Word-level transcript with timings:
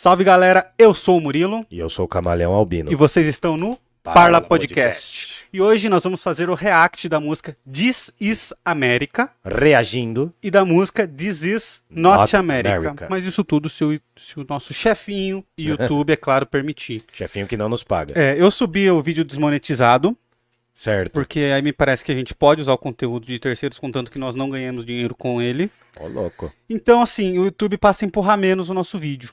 Salve 0.00 0.22
galera, 0.22 0.72
eu 0.78 0.94
sou 0.94 1.18
o 1.18 1.20
Murilo 1.20 1.66
E 1.68 1.80
eu 1.80 1.90
sou 1.90 2.04
o 2.04 2.08
Camaleão 2.08 2.52
Albino. 2.52 2.88
e 2.88 2.94
vocês 2.94 3.26
estão 3.26 3.56
no 3.56 3.76
Parla 4.00 4.14
Parla 4.14 4.40
Podcast. 4.40 5.26
Podcast. 5.26 5.44
E 5.52 5.60
hoje 5.60 5.88
nós 5.88 6.04
vamos 6.04 6.22
fazer 6.22 6.48
o 6.48 6.54
react 6.54 7.08
da 7.08 7.18
música 7.18 7.56
This 7.68 8.12
Is 8.20 8.54
America 8.64 9.28
Reagindo. 9.44 10.32
e 10.40 10.52
da 10.52 10.64
música 10.64 11.04
This 11.04 11.42
Is 11.42 11.82
Not, 11.90 12.16
Not 12.16 12.36
America. 12.36 12.76
America. 12.76 13.06
Mas 13.10 13.24
isso 13.24 13.42
tudo 13.42 13.68
se 13.68 13.82
o, 13.82 14.00
se 14.16 14.38
o 14.38 14.46
nosso 14.48 14.72
chefinho 14.72 15.44
e 15.58 15.66
YouTube, 15.70 16.12
é 16.12 16.16
claro, 16.16 16.46
permitir. 16.46 17.02
Chefinho 17.12 17.48
que 17.48 17.56
não 17.56 17.68
nos 17.68 17.82
paga. 17.82 18.14
É, 18.16 18.40
eu 18.40 18.52
subi 18.52 18.88
o 18.88 19.02
vídeo 19.02 19.24
desmonetizado, 19.24 20.16
Certo. 20.72 21.10
porque 21.12 21.40
aí 21.40 21.60
me 21.60 21.72
parece 21.72 22.04
que 22.04 22.12
a 22.12 22.14
gente 22.14 22.36
pode 22.36 22.62
usar 22.62 22.72
o 22.74 22.78
conteúdo 22.78 23.26
de 23.26 23.36
terceiros, 23.40 23.80
contanto 23.80 24.12
que 24.12 24.18
nós 24.20 24.36
não 24.36 24.48
ganhamos 24.48 24.84
dinheiro 24.84 25.16
com 25.16 25.42
ele. 25.42 25.68
Ô, 25.98 26.06
louco. 26.06 26.52
Então, 26.70 27.02
assim, 27.02 27.36
o 27.36 27.46
YouTube 27.46 27.76
passa 27.76 28.04
a 28.04 28.06
empurrar 28.06 28.38
menos 28.38 28.70
o 28.70 28.74
nosso 28.74 28.96
vídeo. 28.96 29.32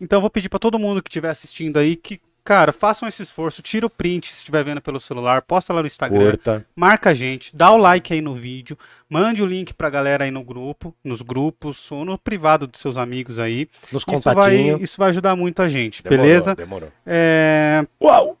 Então, 0.00 0.18
eu 0.18 0.20
vou 0.20 0.30
pedir 0.30 0.48
pra 0.48 0.58
todo 0.58 0.78
mundo 0.78 1.02
que 1.02 1.08
estiver 1.08 1.30
assistindo 1.30 1.78
aí 1.78 1.96
que, 1.96 2.20
cara, 2.42 2.72
façam 2.72 3.08
esse 3.08 3.22
esforço, 3.22 3.62
tira 3.62 3.86
o 3.86 3.90
print 3.90 4.28
se 4.28 4.38
estiver 4.38 4.64
vendo 4.64 4.80
pelo 4.80 5.00
celular, 5.00 5.42
posta 5.42 5.72
lá 5.72 5.80
no 5.80 5.86
Instagram, 5.86 6.30
Curta. 6.32 6.66
marca 6.74 7.10
a 7.10 7.14
gente, 7.14 7.56
dá 7.56 7.70
o 7.70 7.76
like 7.76 8.12
aí 8.12 8.20
no 8.20 8.34
vídeo, 8.34 8.78
mande 9.08 9.42
o 9.42 9.46
link 9.46 9.72
pra 9.72 9.88
galera 9.88 10.24
aí 10.24 10.30
no 10.30 10.42
grupo, 10.42 10.94
nos 11.02 11.22
grupos 11.22 11.90
ou 11.90 12.04
no 12.04 12.18
privado 12.18 12.66
dos 12.66 12.80
seus 12.80 12.96
amigos 12.96 13.38
aí. 13.38 13.68
Nos 13.92 14.04
Isso 14.06 14.34
vai, 14.34 14.56
isso 14.82 14.98
vai 14.98 15.08
ajudar 15.10 15.36
muito 15.36 15.62
a 15.62 15.68
gente, 15.68 16.02
Demorou, 16.02 16.24
beleza? 16.24 16.54
Demorou. 16.54 16.92
É, 17.06 17.86
Uau! 18.02 18.36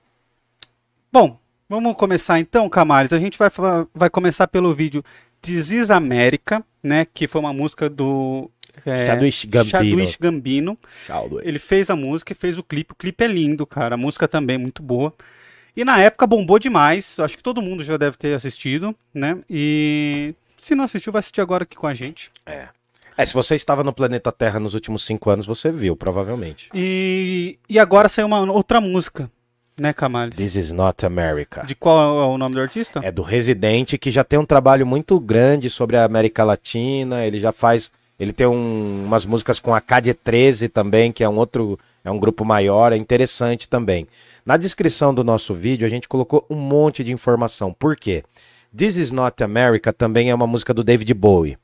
Bom, 1.12 1.38
vamos 1.68 1.96
começar 1.96 2.40
então, 2.40 2.68
Camales. 2.68 3.12
A 3.12 3.18
gente 3.18 3.38
vai, 3.38 3.48
vai 3.94 4.10
começar 4.10 4.48
pelo 4.48 4.74
vídeo 4.74 5.04
This 5.40 5.70
Is 5.70 5.90
America, 5.90 6.64
né? 6.82 7.06
Que 7.12 7.28
foi 7.28 7.40
uma 7.40 7.52
música 7.52 7.88
do 7.88 8.50
é, 8.84 9.06
Chadwick 9.06 9.46
Gambino. 9.46 9.70
Chadwick 9.70 10.18
Gambino. 10.20 10.78
Ele 11.42 11.58
fez 11.58 11.90
a 11.90 11.96
música 11.96 12.32
e 12.32 12.36
fez 12.36 12.58
o 12.58 12.62
clipe. 12.62 12.92
O 12.92 12.96
clipe 12.96 13.24
é 13.24 13.26
lindo, 13.26 13.66
cara. 13.66 13.94
A 13.94 13.98
música 13.98 14.26
também 14.26 14.56
é 14.56 14.58
muito 14.58 14.82
boa. 14.82 15.12
E 15.76 15.84
na 15.84 16.00
época 16.00 16.26
bombou 16.26 16.58
demais. 16.58 17.18
Acho 17.18 17.36
que 17.36 17.42
todo 17.42 17.62
mundo 17.62 17.82
já 17.82 17.96
deve 17.96 18.16
ter 18.16 18.34
assistido, 18.34 18.94
né? 19.12 19.38
E 19.50 20.34
se 20.56 20.74
não 20.74 20.84
assistiu, 20.84 21.12
vai 21.12 21.20
assistir 21.20 21.40
agora 21.40 21.64
aqui 21.64 21.76
com 21.76 21.86
a 21.86 21.94
gente. 21.94 22.30
É, 23.16 23.26
se 23.26 23.32
você 23.32 23.54
estava 23.54 23.84
no 23.84 23.92
planeta 23.92 24.32
Terra 24.32 24.58
nos 24.58 24.74
últimos 24.74 25.04
cinco 25.04 25.30
anos, 25.30 25.46
você 25.46 25.70
viu, 25.70 25.94
provavelmente. 25.94 26.68
E, 26.74 27.58
e 27.68 27.78
agora 27.78 28.08
saiu 28.08 28.26
uma 28.26 28.40
outra 28.50 28.80
música, 28.80 29.30
né, 29.76 29.92
Camales? 29.92 30.36
This 30.36 30.56
is 30.56 30.72
not 30.72 31.04
America. 31.06 31.64
De 31.64 31.74
qual 31.74 32.20
é 32.20 32.26
o 32.26 32.38
nome 32.38 32.56
do 32.56 32.60
artista? 32.60 33.00
É 33.02 33.12
do 33.12 33.22
Residente, 33.22 33.96
que 33.98 34.10
já 34.10 34.24
tem 34.24 34.38
um 34.38 34.44
trabalho 34.44 34.84
muito 34.86 35.18
grande 35.20 35.70
sobre 35.70 35.96
a 35.96 36.04
América 36.04 36.42
Latina. 36.44 37.24
Ele 37.24 37.40
já 37.40 37.52
faz. 37.52 37.90
Ele 38.24 38.32
tem 38.32 38.46
um- 38.46 39.04
umas 39.04 39.26
músicas 39.26 39.58
com 39.58 39.74
a 39.74 39.80
KD13 39.80 40.68
também, 40.68 41.12
que 41.12 41.22
é 41.22 41.28
um 41.28 41.36
outro. 41.36 41.78
É 42.02 42.10
um 42.10 42.18
grupo 42.18 42.44
maior, 42.44 42.92
é 42.92 42.96
interessante 42.96 43.68
também. 43.68 44.06
Na 44.44 44.56
descrição 44.56 45.14
do 45.14 45.22
nosso 45.24 45.54
vídeo, 45.54 45.86
a 45.86 45.90
gente 45.90 46.08
colocou 46.08 46.44
um 46.50 46.56
monte 46.56 47.04
de 47.04 47.12
informação. 47.12 47.72
Por 47.72 47.96
quê? 47.96 48.22
This 48.76 48.96
is 48.96 49.10
Not 49.10 49.42
America 49.42 49.92
também 49.92 50.30
é 50.30 50.34
uma 50.34 50.46
música 50.46 50.74
do 50.74 50.82
David 50.84 51.12
Bowie. 51.14 51.56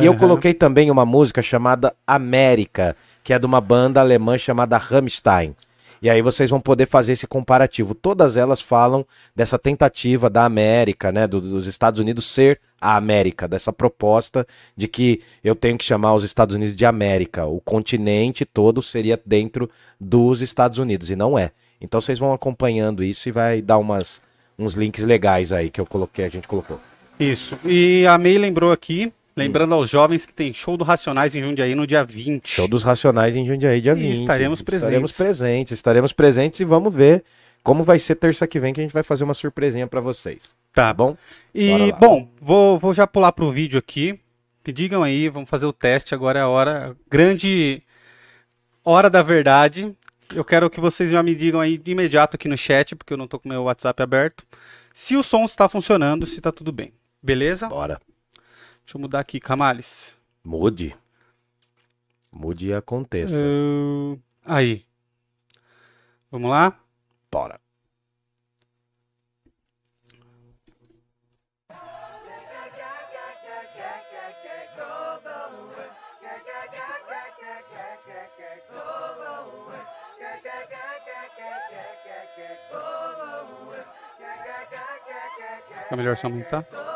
E 0.00 0.04
eu 0.06 0.12
coloquei 0.18 0.54
também 0.54 0.90
uma 0.90 1.04
música 1.04 1.42
chamada 1.42 1.94
América, 2.06 2.94
que 3.24 3.32
é 3.32 3.38
de 3.38 3.46
uma 3.46 3.60
banda 3.60 4.00
alemã 4.00 4.38
chamada 4.38 4.76
Rammstein. 4.76 5.54
E 6.00 6.08
aí 6.08 6.22
vocês 6.22 6.48
vão 6.50 6.60
poder 6.60 6.86
fazer 6.86 7.12
esse 7.12 7.26
comparativo. 7.26 7.94
Todas 7.94 8.36
elas 8.36 8.60
falam 8.60 9.04
dessa 9.34 9.58
tentativa 9.58 10.30
da 10.30 10.44
América, 10.44 11.10
né, 11.10 11.26
do- 11.26 11.40
dos 11.40 11.66
Estados 11.66 12.00
Unidos 12.00 12.28
ser 12.30 12.60
a 12.80 12.96
América, 12.96 13.48
dessa 13.48 13.72
proposta 13.72 14.46
de 14.76 14.86
que 14.86 15.20
eu 15.42 15.54
tenho 15.54 15.76
que 15.76 15.84
chamar 15.84 16.14
os 16.14 16.22
Estados 16.22 16.54
Unidos 16.54 16.76
de 16.76 16.86
América. 16.86 17.46
O 17.46 17.60
continente 17.60 18.44
todo 18.44 18.80
seria 18.80 19.20
dentro 19.24 19.68
dos 20.00 20.40
Estados 20.42 20.78
Unidos 20.78 21.10
e 21.10 21.16
não 21.16 21.38
é. 21.38 21.50
Então 21.80 22.00
vocês 22.00 22.18
vão 22.18 22.32
acompanhando 22.32 23.02
isso 23.02 23.28
e 23.28 23.32
vai 23.32 23.60
dar 23.60 23.78
umas 23.78 24.20
uns 24.58 24.74
links 24.74 25.04
legais 25.04 25.52
aí 25.52 25.70
que 25.70 25.80
eu 25.80 25.86
coloquei, 25.86 26.24
a 26.24 26.28
gente 26.28 26.48
colocou. 26.48 26.80
Isso. 27.18 27.56
E 27.64 28.04
a 28.06 28.16
May 28.18 28.38
lembrou 28.38 28.72
aqui, 28.72 29.12
lembrando 29.38 29.74
aos 29.74 29.88
jovens 29.88 30.26
que 30.26 30.34
tem 30.34 30.52
show 30.52 30.76
do 30.76 30.84
Racionais 30.84 31.34
em 31.34 31.42
Jundiaí 31.42 31.74
no 31.74 31.86
dia 31.86 32.04
20. 32.04 32.46
Show 32.48 32.68
dos 32.68 32.82
Racionais 32.82 33.34
em 33.36 33.46
Jundiaí, 33.46 33.80
dia 33.80 33.92
E 33.92 33.94
20. 33.94 34.20
estaremos 34.20 34.60
presentes. 34.60 34.84
Estaremos 34.86 35.16
presentes, 35.16 35.72
estaremos 35.72 36.12
presentes 36.12 36.60
e 36.60 36.64
vamos 36.64 36.92
ver 36.94 37.24
como 37.62 37.84
vai 37.84 37.98
ser 37.98 38.14
terça 38.16 38.46
que 38.46 38.60
vem 38.60 38.72
que 38.74 38.80
a 38.80 38.82
gente 38.84 38.92
vai 38.92 39.02
fazer 39.02 39.24
uma 39.24 39.34
surpresinha 39.34 39.86
pra 39.86 40.00
vocês. 40.00 40.56
Tá 40.72 40.92
bom? 40.92 41.16
E, 41.54 41.92
bom, 41.98 42.28
vou, 42.40 42.78
vou 42.78 42.92
já 42.94 43.06
pular 43.06 43.32
pro 43.32 43.50
vídeo 43.50 43.78
aqui. 43.78 44.18
Me 44.66 44.72
digam 44.72 45.02
aí, 45.02 45.28
vamos 45.28 45.48
fazer 45.48 45.66
o 45.66 45.72
teste. 45.72 46.14
Agora 46.14 46.38
é 46.38 46.42
a 46.42 46.48
hora, 46.48 46.96
grande 47.10 47.82
hora 48.84 49.08
da 49.08 49.22
verdade. 49.22 49.94
Eu 50.34 50.44
quero 50.44 50.68
que 50.68 50.80
vocês 50.80 51.10
já 51.10 51.22
me 51.22 51.34
digam 51.34 51.60
aí 51.60 51.78
de 51.78 51.90
imediato 51.90 52.36
aqui 52.36 52.48
no 52.48 52.56
chat, 52.56 52.94
porque 52.94 53.12
eu 53.12 53.16
não 53.16 53.26
tô 53.26 53.38
com 53.38 53.48
meu 53.48 53.62
WhatsApp 53.62 54.02
aberto, 54.02 54.44
se 54.92 55.16
o 55.16 55.22
som 55.22 55.44
está 55.44 55.68
funcionando, 55.68 56.26
se 56.26 56.40
tá 56.40 56.52
tudo 56.52 56.70
bem. 56.70 56.92
Beleza? 57.22 57.68
Bora. 57.68 57.98
Deixa 58.88 58.96
eu 58.96 59.02
mudar 59.02 59.20
aqui, 59.20 59.38
Camales. 59.38 60.16
Mude. 60.42 60.96
Mude 62.32 62.68
e 62.68 62.72
aconteça. 62.72 63.34
Uh, 63.36 64.18
aí. 64.42 64.86
Vamos 66.30 66.48
lá? 66.48 66.74
Bora. 67.30 67.60
É 85.90 85.96
melhor 85.96 86.16
só 86.16 86.28
aumentar? 86.28 86.87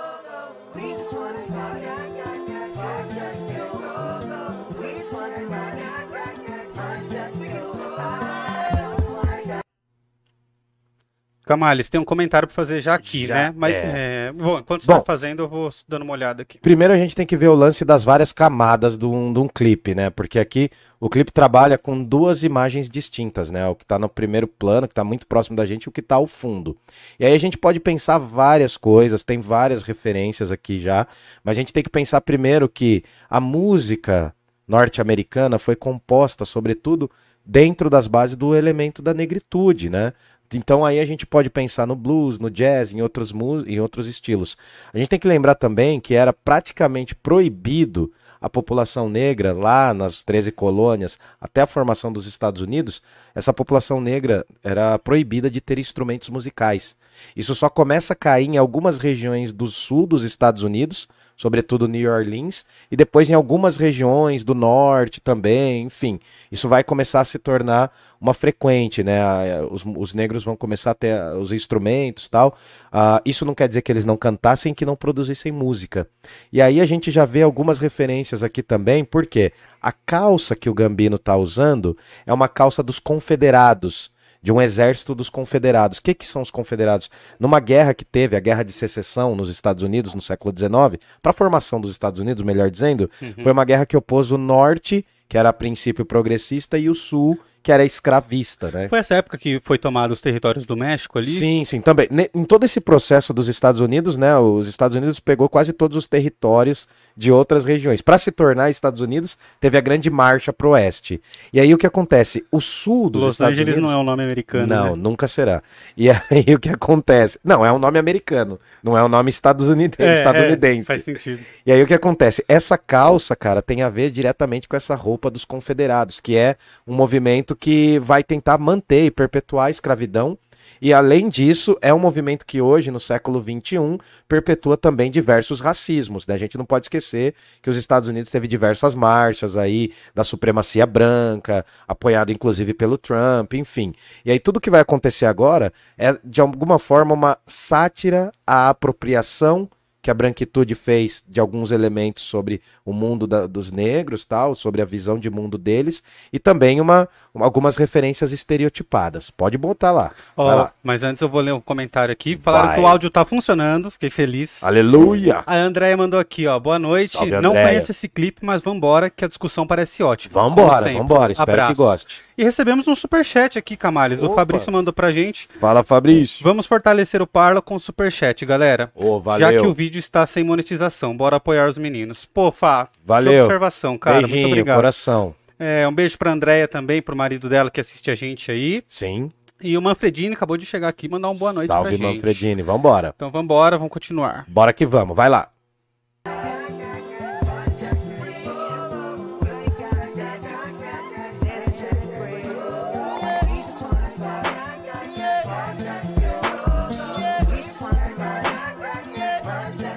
Camales, 11.45 11.89
tem 11.89 12.01
um 12.01 12.05
comentário 12.05 12.49
para 12.49 12.55
fazer 12.55 12.81
já 12.81 12.95
aqui, 12.95 13.27
Já, 13.27 13.35
né? 13.35 13.55
Mas, 13.55 13.75
é. 13.75 13.79
é, 13.79 14.22
bom, 14.33 14.59
enquanto 14.59 14.83
você 14.83 14.87
Bom. 14.87 14.95
vai 14.95 15.05
fazendo, 15.05 15.41
eu 15.41 15.49
vou 15.49 15.71
dando 15.89 16.03
uma 16.03 16.13
olhada 16.13 16.43
aqui. 16.43 16.59
Primeiro 16.59 16.93
a 16.93 16.97
gente 16.97 17.15
tem 17.15 17.27
que 17.27 17.37
ver 17.37 17.49
o 17.49 17.55
lance 17.55 17.85
das 17.85 18.05
várias 18.05 18.33
camadas 18.33 18.97
de 18.97 19.05
um, 19.05 19.33
de 19.33 19.39
um 19.39 19.49
clipe, 19.49 19.95
né? 19.95 20.11
Porque 20.11 20.39
aqui 20.39 20.71
o 21.01 21.09
clipe 21.09 21.33
trabalha 21.33 21.77
com 21.77 22.03
duas 22.03 22.43
imagens 22.43 22.89
distintas, 22.89 23.51
né? 23.51 23.67
O 23.67 23.75
que 23.75 23.85
tá 23.85 23.99
no 23.99 24.09
primeiro 24.09 24.47
plano, 24.47 24.89
que 24.89 24.95
tá 24.95 25.05
muito 25.05 25.27
próximo 25.27 25.57
da 25.57 25.67
gente, 25.67 25.85
e 25.85 25.89
o 25.89 25.93
que 25.93 26.03
tá 26.03 26.17
ao 26.17 26.27
fundo. 26.27 26.77
E 27.19 27.25
aí 27.25 27.35
a 27.35 27.39
gente 27.39 27.59
pode 27.59 27.81
pensar 27.81 28.19
várias 28.19 28.77
coisas, 28.77 29.23
tem 29.25 29.41
várias 29.41 29.83
referências 29.83 30.51
aqui 30.51 30.81
já, 30.81 31.07
mas 31.43 31.57
a 31.57 31.61
gente 31.61 31.73
tem 31.73 31.83
que 31.83 31.91
pensar 31.91 32.21
primeiro 32.21 32.69
que 32.69 33.05
a 33.29 33.41
música 33.41 34.35
norte-americana 34.67 35.59
foi 35.59 35.77
composta, 35.77 36.45
sobretudo, 36.45 37.11
dentro 37.45 37.91
das 37.91 38.07
bases 38.07 38.37
do 38.37 38.55
elemento 38.55 39.03
da 39.03 39.13
negritude, 39.13 39.91
né? 39.91 40.13
Então 40.55 40.85
aí 40.85 41.01
a 41.01 41.05
gente 41.05 41.27
pode 41.27 41.51
pensar 41.51 41.87
no 41.87 41.97
blues, 41.97 42.39
no 42.39 42.51
jazz, 42.51 42.93
em 42.93 43.03
outros, 43.03 43.33
em 43.67 43.81
outros 43.81 44.09
estilos. 44.09 44.57
A 44.93 44.99
gente 44.99 45.09
tem 45.09 45.19
que 45.19 45.29
lembrar 45.29 45.55
também 45.55 46.01
que 46.01 46.15
era 46.15 46.33
praticamente 46.33 47.15
proibido 47.15 48.13
a 48.43 48.51
população 48.51 49.09
negra 49.09 49.53
lá 49.53 49.95
nas 49.95 50.25
13 50.25 50.51
colônias, 50.51 51.17
até 51.41 51.63
a 51.63 51.67
formação 51.67 52.13
dos 52.13 52.27
Estados 52.27 52.61
Unidos, 52.61 53.01
essa 53.37 53.53
população 53.53 54.01
negra 54.01 54.45
era 54.65 54.99
proibida 54.99 55.49
de 55.49 55.61
ter 55.61 55.79
instrumentos 55.79 56.29
musicais. 56.29 56.97
Isso 57.37 57.55
só 57.55 57.69
começa 57.69 58.15
a 58.15 58.17
cair 58.17 58.49
em 58.49 58.57
algumas 58.57 58.99
regiões 58.99 59.53
do 59.53 59.69
sul 59.69 60.09
dos 60.09 60.25
Estados 60.25 60.65
Unidos, 60.65 61.09
sobretudo 61.43 61.89
New 61.89 62.09
Orleans, 62.09 62.65
e 62.89 62.97
depois 62.97 63.29
em 63.29 63.35
algumas 63.35 63.77
regiões 63.77 64.45
do 64.45 64.55
norte 64.55 65.21
também, 65.21 65.83
enfim. 65.83 66.21
Isso 66.53 66.69
vai 66.69 66.85
começar 66.85 67.19
a 67.19 67.25
se 67.25 67.37
tornar 67.37 67.93
uma 68.21 68.33
frequente, 68.33 69.03
né? 69.03 69.21
Os, 69.69 69.83
os 69.85 70.15
negros 70.15 70.45
vão 70.45 70.55
começar 70.57 70.93
a 70.93 70.95
ter 70.95 71.21
os 71.35 71.51
instrumentos 71.51 72.29
tal. 72.29 72.57
Ah, 72.93 73.21
isso 73.25 73.45
não 73.45 73.55
quer 73.55 73.67
dizer 73.67 73.83
que 73.83 73.91
eles 73.91 74.05
não 74.05 74.17
cantassem, 74.17 74.73
que 74.73 74.87
não 74.87 74.95
produzissem 74.95 75.51
música. 75.51 76.09
E 76.53 76.63
aí 76.63 76.81
a 76.81 76.87
gente 76.87 77.11
já 77.11 77.25
vê 77.25 77.43
algumas 77.43 77.81
referências 77.81 78.45
aqui 78.45 78.63
também, 78.63 79.05
porque 79.05 79.53
a 79.81 79.91
calça 79.91 80.55
que 80.55 80.71
o 80.71 80.75
Gambino 80.75 81.17
está 81.17 81.37
usando 81.37 81.99
é 82.25 82.33
uma 82.33 82.47
calça 82.47 82.85
dos 82.85 83.01
confederados, 83.01 84.12
de 84.43 84.53
um 84.53 84.61
exército 84.61 85.15
dos 85.15 85.31
confederados. 85.31 85.99
O 85.99 86.03
que, 86.03 86.15
que 86.15 86.27
são 86.27 86.43
os 86.43 86.51
confederados? 86.51 87.09
Numa 87.39 87.61
guerra 87.61 87.95
que 87.95 88.05
teve, 88.05 88.37
a 88.37 88.41
guerra 88.41 88.65
de 88.65 88.73
secessão 88.73 89.37
nos 89.37 89.49
Estados 89.49 89.83
Unidos 89.83 90.15
no 90.15 90.21
século 90.21 90.53
XIX, 90.57 91.03
para 91.23 91.31
a 91.31 91.35
formação 91.35 91.81
dos 91.81 91.93
Estados 91.93 92.21
Unidos, 92.21 92.43
melhor 92.43 92.71
dizendo, 92.71 93.11
foi 93.43 93.53
uma 93.53 93.65
guerra 93.65 93.87
que 93.87 93.97
opôs 93.97 94.33
o 94.33 94.39
norte, 94.39 95.07
que 95.29 95.39
era 95.39 95.51
a 95.51 95.53
princípio 95.53 96.05
progressista, 96.05 96.77
e 96.77 96.91
o 96.91 96.95
sul, 96.95 97.39
que 97.63 97.71
era 97.71 97.85
escravista, 97.85 98.71
né? 98.71 98.89
Foi 98.89 98.99
essa 98.99 99.15
época 99.15 99.39
que 99.39 99.61
foi 99.65 99.79
tomado 99.79 100.11
os 100.11 100.21
territórios 100.21 100.67
do 100.67 100.77
México 100.77 101.19
ali? 101.19 101.29
Sim, 101.29 101.65
sim, 101.65 101.81
também. 101.81 102.09
Em 102.35 102.45
todo 102.45 102.65
esse 102.65 102.81
processo 102.81 103.33
dos 103.33 103.47
Estados 103.47 103.81
Unidos, 103.81 104.17
né, 104.17 104.37
os 104.37 104.69
Estados 104.69 104.97
Unidos 104.97 105.21
pegou 105.21 105.49
quase 105.49 105.73
todos 105.73 105.97
os 105.97 106.09
territórios 106.09 106.89
de 107.17 107.31
outras 107.31 107.65
regiões. 107.65 108.01
Para 108.01 108.19
se 108.19 108.33
tornar 108.33 108.71
Estados 108.71 109.01
Unidos, 109.01 109.37
teve 109.61 109.77
a 109.77 109.81
grande 109.81 110.11
marcha 110.11 110.53
pro 110.53 110.71
oeste. 110.71 111.21
E 111.53 111.61
aí 111.61 111.73
o 111.75 111.79
que 111.79 111.87
acontece? 111.87 112.45
O 112.51 112.61
sul 112.61 113.11
dos 113.11 113.23
Los 113.23 113.35
Estados 113.35 113.55
Angeles 113.55 113.75
Unidos 113.77 113.91
não 113.91 113.97
é 113.97 114.01
um 114.01 114.05
nome 114.05 114.23
americano, 114.23 114.67
Não, 114.67 114.97
né? 114.97 115.03
nunca 115.03 115.29
será. 115.29 115.63
E 115.97 116.09
aí 116.31 116.55
o 116.55 116.59
que 116.59 116.69
acontece? 116.69 117.39
Não, 117.45 117.65
é 117.65 117.73
um 117.73 117.79
nome 117.79 117.99
americano, 117.99 118.59
não 118.83 118.97
é 118.97 119.05
um 119.05 119.09
nome 119.09 119.31
estadunidense. 119.31 120.03
É, 120.03 120.19
estadunidense. 120.19 120.81
é, 120.81 120.85
faz 120.85 121.03
sentido. 121.03 121.41
E 121.65 121.73
aí 121.73 121.83
o 121.83 121.87
que 121.87 121.95
acontece? 121.95 122.45
Essa 122.49 122.77
calça, 122.79 123.37
cara, 123.37 123.63
tem 123.63 123.83
a 123.83 123.89
ver 123.89 124.11
diretamente 124.11 124.67
com 124.69 124.77
essa 124.77 124.95
roupa 124.95 125.31
dos 125.31 125.45
confederados, 125.45 126.21
que 126.21 126.37
é 126.37 126.57
um 126.87 126.95
movimento 126.95 127.55
que 127.55 127.99
vai 127.99 128.23
tentar 128.23 128.59
manter 128.59 129.05
e 129.05 129.11
perpetuar 129.11 129.67
a 129.67 129.71
escravidão. 129.71 130.39
E 130.85 130.93
além 130.93 131.29
disso, 131.29 131.79
é 131.81 131.95
um 131.95 131.99
movimento 132.01 132.45
que 132.45 132.61
hoje, 132.61 132.91
no 132.91 132.99
século 132.99 133.41
XXI, 133.41 134.01
perpetua 134.27 134.77
também 134.77 135.13
diversos 135.13 135.61
racismos. 135.61 136.27
Né? 136.27 136.35
A 136.35 136.39
gente 136.39 136.59
não 136.59 136.65
pode 136.65 136.87
esquecer 136.87 137.37
que 137.63 137.71
os 137.71 137.77
Estados 137.77 138.09
Unidos 138.09 138.33
teve 138.33 138.49
diversas 138.49 138.93
marchas 138.93 139.57
aí 139.57 139.93
da 140.13 140.25
supremacia 140.25 140.85
branca, 140.85 141.65
apoiado 141.87 142.33
inclusive 142.33 142.75
pelo 142.75 142.99
Trump, 142.99 143.55
enfim. 143.55 143.95
E 144.25 144.33
aí 144.33 144.41
tudo 144.41 144.61
que 144.61 144.71
vai 144.71 144.81
acontecer 144.81 145.27
agora 145.27 145.73
é, 145.97 146.19
de 146.25 146.41
alguma 146.41 146.81
forma, 146.81 147.15
uma 147.15 147.39
sátira 147.47 148.33
à 148.45 148.69
apropriação 148.69 149.71
que 150.03 150.11
a 150.11 150.15
branquitude 150.15 150.75
fez 150.75 151.23
de 151.29 151.39
alguns 151.39 151.71
elementos 151.71 152.25
sobre 152.25 152.61
o 152.85 152.93
mundo 152.93 153.25
da- 153.25 153.47
dos 153.47 153.71
negros, 153.71 154.25
tal, 154.25 154.53
sobre 154.53 154.83
a 154.83 154.85
visão 154.85 155.17
de 155.17 155.31
mundo 155.31 155.57
deles, 155.57 156.03
e 156.33 156.41
também 156.41 156.81
uma, 156.81 157.09
uma- 157.33 157.45
algumas 157.45 157.77
referências 157.77 158.33
estereotipadas. 158.33 159.31
Pode 159.31 159.57
botar 159.57 159.93
lá. 159.93 160.11
Vai 160.37 160.57
lá. 160.57 160.73
mas 160.83 161.05
antes 161.05 161.23
eu 161.23 161.29
vou 161.29 161.41
ler 161.41 161.53
um 161.53 161.61
comentário 161.61 162.13
aqui. 162.13 162.37
Falaram 162.37 162.67
Vai. 162.67 162.75
que 162.77 162.81
o 162.83 162.87
áudio 162.87 163.11
tá 163.11 163.25
funcionando, 163.25 163.91
fiquei 163.93 164.11
feliz. 164.11 164.63
Aleluia! 164.65 165.45
A 165.47 165.55
Andréia 165.57 165.97
mandou 165.97 166.19
aqui, 166.19 166.47
ó. 166.49 166.59
Boa 166.59 166.79
noite. 166.81 167.13
Salve, 167.13 167.41
Não 167.41 167.53
conheço 167.53 167.93
esse 167.93 168.09
clipe, 168.09 168.45
mas 168.45 168.61
vambora, 168.61 169.09
que 169.09 169.25
a 169.25 169.29
discussão 169.29 169.67
parece 169.67 170.03
ótima. 170.03 170.35
Vambora, 170.43 170.93
vambora. 170.93 171.33
Espero 171.33 171.53
Abraço. 171.53 171.73
que 171.73 171.77
goste. 171.79 172.23
E 172.37 172.43
recebemos 172.45 172.89
um 172.89 172.95
superchat 172.95 173.59
aqui, 173.59 173.77
Camales. 173.77 174.21
O 174.21 174.27
Opa. 174.27 174.37
Fabrício 174.37 174.73
mandou 174.73 174.93
pra 174.93 175.13
gente. 175.13 175.49
Fala, 175.61 175.83
Fabrício. 175.85 176.43
Vamos 176.43 176.67
fortalecer 176.67 177.21
o 177.21 177.27
Parla 177.27 177.61
com 177.61 177.75
o 177.75 177.81
superchat, 177.81 178.45
galera. 178.47 178.91
Ô, 178.95 179.21
Já 179.39 179.51
que 179.51 179.59
o 179.59 179.61
valeu. 179.63 179.75
vídeo 179.75 179.99
está 179.99 180.27
sem 180.27 180.43
monetização, 180.43 181.17
bora 181.17 181.37
apoiar 181.37 181.69
os 181.69 181.77
meninos. 181.79 182.25
Pô, 182.25 182.51
Fá, 182.51 182.89
Valeu. 183.05 183.45
observação, 183.45 183.99
cara. 183.99 184.19
Beijinho, 184.21 184.41
muito 184.43 184.53
obrigado. 184.53 184.77
coração. 184.77 185.35
É, 185.59 185.87
um 185.87 185.93
beijo 185.95 186.19
pra 186.19 186.33
Andréia 186.33 186.67
também, 186.67 187.01
pro 187.01 187.15
marido 187.15 187.49
dela 187.49 187.71
que 187.71 187.81
assiste 187.81 188.11
a 188.11 188.15
gente 188.15 188.51
aí. 188.51 188.83
Sim. 188.89 189.31
E 189.61 189.79
o 189.79 189.83
Manfredini 189.83 190.35
acabou 190.35 190.57
de 190.57 190.67
chegar 190.67 190.89
aqui 190.89 191.07
e 191.07 191.09
mandar 191.09 191.29
uma 191.29 191.39
boa 191.39 191.53
noite 191.53 191.69
Salve, 191.69 191.91
pra 191.91 191.97
gente. 191.97 192.17
Manfredini. 192.17 192.63
Vambora. 192.63 193.13
Então 193.15 193.31
vambora, 193.31 193.77
vamos 193.79 193.93
continuar. 193.93 194.45
Bora 194.49 194.73
que 194.73 194.85
vamos. 194.85 195.15
Vai 195.17 195.29
lá. 195.29 195.52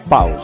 Pausa. 0.10 0.44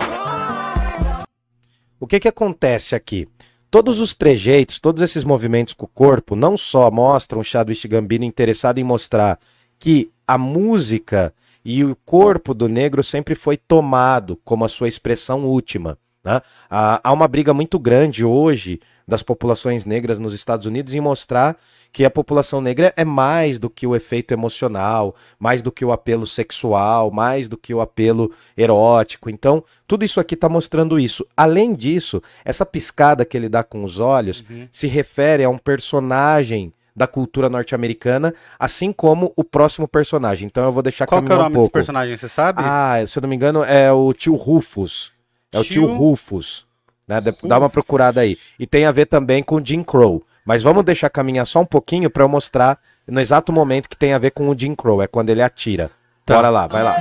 O 2.00 2.08
que 2.08 2.19
que 2.19 2.28
acontece 2.28 2.96
aqui? 2.96 3.28
Todos 3.69 4.00
os 4.00 4.13
trejeitos, 4.13 4.80
todos 4.80 5.02
esses 5.02 5.24
movimentos 5.24 5.74
com 5.74 5.86
o 5.86 5.90
corpo, 5.90 6.36
não 6.36 6.58
só 6.58 6.90
mostram 6.90 7.42
o 7.42 7.44
Chadwick 7.44 7.88
Gambino 7.88 8.25
interessado 8.25 8.80
em 8.80 8.84
mostrar 8.84 9.40
que 9.80 10.12
a 10.28 10.38
música 10.38 11.34
e 11.63 11.84
o 11.84 11.96
corpo 12.04 12.54
do 12.54 12.68
negro 12.68 13.04
sempre 13.04 13.36
foi 13.36 13.56
tomado 13.56 14.36
como 14.44 14.66
a 14.66 14.69
sua 14.69 14.88
expressão 14.88 15.46
última. 15.46 15.98
né? 16.24 16.42
Há 16.69 17.00
há 17.04 17.13
uma 17.13 17.28
briga 17.28 17.54
muito 17.54 17.78
grande 17.78 18.25
hoje 18.25 18.80
das 19.12 19.22
populações 19.22 19.86
negras 19.86 20.18
nos 20.18 20.34
Estados 20.34 20.66
Unidos 20.66 20.94
em 20.94 21.02
mostrar 21.02 21.58
que 21.92 22.06
a 22.06 22.10
população 22.10 22.62
negra 22.62 22.94
é 22.96 23.04
mais 23.04 23.60
do 23.60 23.69
que 23.69 23.86
o 23.86 23.94
efeito 23.94 24.34
emocional, 24.34 25.13
mais 25.38 25.62
do 25.62 25.69
que 25.69 25.84
o 25.84 25.92
apelo 25.92 26.25
sexual, 26.25 27.12
mais 27.12 27.50
do 27.50 27.58
que 27.58 27.74
o 27.74 27.81
apelo 27.81 28.31
erótico. 28.56 29.30
Então, 29.30 29.62
tudo 29.86 30.06
isso 30.06 30.18
aqui 30.19 30.36
está 30.36 30.48
mostrando 30.48 30.98
isso. 30.98 31.25
Além 31.36 31.74
disso, 31.74 32.24
essa 32.46 32.66
piscada 32.66 33.25
que 33.25 33.36
ele 33.36 33.50
dá 33.50 33.63
com 33.63 33.84
os 33.84 34.00
olhos 34.00 34.44
se 34.72 34.88
refere 34.88 35.44
a 35.44 35.50
um 35.50 35.58
personagem 35.58 36.74
da 36.96 37.08
cultura 37.08 37.50
norte-americana, 37.50 38.34
assim 38.58 38.94
como 38.94 39.34
o 39.36 39.44
próximo 39.44 39.88
personagem. 39.88 40.46
Então 40.46 40.63
eu 40.63 40.72
vou 40.72 40.81
deixar 40.84 41.06
Qual 41.06 41.22
que 41.22 41.31
é 41.31 41.36
o 41.36 41.38
nome 41.38 41.58
um 41.58 41.63
do 41.63 41.69
personagem, 41.69 42.16
você 42.16 42.28
sabe? 42.30 42.62
Ah, 42.66 43.04
se 43.06 43.18
eu 43.18 43.22
não 43.22 43.30
me 43.30 43.36
engano, 43.36 43.63
é 43.63 43.92
o 43.92 44.13
tio 44.13 44.36
Rufus. 44.36 45.12
É 45.52 45.60
o 45.60 45.63
tio 45.63 45.86
Tio- 45.88 45.96
Rufus. 45.98 46.66
Né? 47.12 47.22
Dá- 47.44 47.58
uma 47.58 47.69
procurada 47.69 48.22
aí. 48.22 48.38
E 48.58 48.66
tem 48.66 48.86
a 48.86 48.92
ver 48.92 49.06
também 49.06 49.44
com 49.44 49.56
o 49.56 49.66
Jim 49.66 49.84
Crow. 49.84 50.24
Mas 50.46 50.63
vamos 50.63 50.86
deixar 50.86 51.10
caminhar 51.10 51.46
só 51.46 51.60
um 51.60 51.66
pouquinho 51.66 52.10
para 52.10 52.24
eu 52.24 52.30
mostrar 52.30 52.80
no 53.06 53.19
exato 53.19 53.52
momento 53.52 53.90
que 53.90 53.98
tem 53.98 54.13
a 54.13 54.18
ver 54.18 54.31
com 54.31 54.48
o 54.48 54.58
Jim 54.58 54.74
Crow. 54.74 55.02
É 55.02 55.08
quando 55.08 55.30
ele 55.30 55.42
atira. 55.42 55.92
Tá. 56.25 56.36
Bora 56.36 56.50
lá, 56.50 56.68
vai 56.68 56.84
lá. 56.84 56.96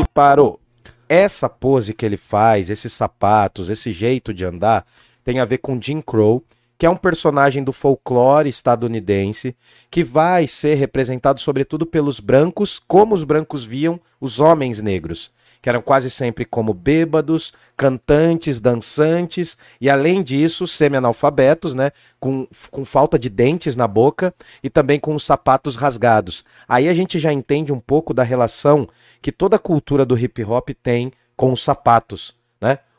e 0.00 0.04
parou. 0.14 0.60
Essa 1.08 1.48
pose 1.48 1.92
que 1.94 2.04
ele 2.04 2.16
faz, 2.18 2.70
esses 2.70 2.92
sapatos, 2.92 3.70
esse 3.70 3.90
jeito 3.90 4.32
de 4.32 4.44
andar, 4.44 4.86
tem 5.24 5.40
a 5.40 5.44
ver 5.44 5.58
com 5.58 5.80
Jim 5.80 6.00
Crow, 6.00 6.44
que 6.78 6.86
é 6.86 6.90
um 6.90 6.96
personagem 6.96 7.64
do 7.64 7.72
folclore 7.72 8.48
estadunidense, 8.48 9.56
que 9.90 10.04
vai 10.04 10.46
ser 10.46 10.76
representado 10.76 11.40
sobretudo 11.40 11.84
pelos 11.84 12.20
brancos, 12.20 12.80
como 12.86 13.16
os 13.16 13.24
brancos 13.24 13.64
viam 13.64 14.00
os 14.20 14.38
homens 14.38 14.80
negros, 14.80 15.32
que 15.60 15.68
eram 15.68 15.82
quase 15.82 16.08
sempre 16.08 16.44
como 16.44 16.72
bêbados, 16.72 17.52
cantantes, 17.76 18.60
dançantes, 18.60 19.58
e 19.80 19.90
além 19.90 20.22
disso, 20.22 20.68
semi-analfabetos, 20.68 21.74
né, 21.74 21.90
com, 22.20 22.46
com 22.70 22.84
falta 22.84 23.18
de 23.18 23.28
dentes 23.28 23.74
na 23.74 23.88
boca 23.88 24.32
e 24.62 24.70
também 24.70 25.00
com 25.00 25.16
os 25.16 25.24
sapatos 25.24 25.74
rasgados. 25.74 26.44
Aí 26.68 26.88
a 26.88 26.94
gente 26.94 27.18
já 27.18 27.32
entende 27.32 27.72
um 27.72 27.80
pouco 27.80 28.14
da 28.14 28.22
relação 28.22 28.88
que 29.20 29.32
toda 29.32 29.56
a 29.56 29.60
cultura 29.60 30.06
do 30.06 30.16
hip 30.16 30.44
hop 30.44 30.70
tem 30.80 31.12
com 31.36 31.52
os 31.52 31.62
sapatos? 31.62 32.37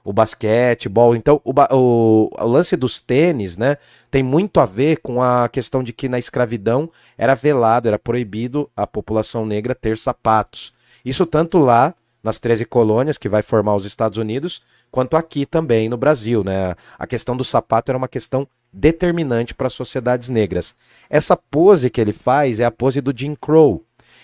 O 0.03 0.13
basquetebol, 0.13 1.15
então 1.15 1.41
o, 1.43 1.51
o- 1.75 2.29
o 2.37 2.47
lance 2.47 2.75
dos 2.75 3.01
tênis, 3.01 3.57
né, 3.57 3.77
tem 4.09 4.23
muito 4.23 4.59
a 4.59 4.65
ver 4.65 4.97
com 5.01 5.21
a 5.21 5.47
questão 5.49 5.83
de 5.83 5.91
que 5.93 6.07
na 6.09 6.17
escravidão 6.17 6.89
era 7.17 7.35
velado, 7.35 7.87
era 7.87 7.99
proibido 7.99 8.69
a 8.75 8.87
população 8.87 9.45
negra 9.45 9.75
ter 9.75 9.97
sapatos. 9.97 10.73
Isso 11.03 11.25
tanto 11.25 11.57
lá 11.57 11.93
nas 12.23 12.39
13 12.39 12.65
colônias 12.65 13.17
que 13.17 13.29
vai 13.29 13.41
formar 13.41 13.75
os 13.75 13.85
Estados 13.85 14.17
Unidos, 14.17 14.61
quanto 14.91 15.15
aqui 15.15 15.45
também 15.45 15.87
no 15.89 15.97
Brasil, 15.97 16.43
né? 16.43 16.75
A 16.97 17.05
questão 17.07 17.35
do 17.37 17.43
sapato 17.43 17.91
era 17.91 17.97
uma 17.97 18.07
questão 18.07 18.47
determinante 18.71 19.53
para 19.53 19.67
as 19.67 19.73
sociedades 19.73 20.29
negras. 20.29 20.75
Essa 21.09 21.35
pose 21.35 21.89
que 21.89 21.99
ele 21.99 22.13
faz 22.13 22.59
é 22.59 22.65
a 22.65 22.71
pose 22.71 23.01
do 23.01 23.13
Jim 23.15 23.35
Crow. 23.35 23.83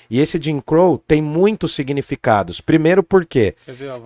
E 0.10 0.20
esse 0.20 0.40
Jim 0.42 0.60
Crow 0.60 0.98
tem 0.98 1.22
muitos 1.22 1.74
significados. 1.74 2.62
Primeiro 2.62 3.04
porque 3.04 3.56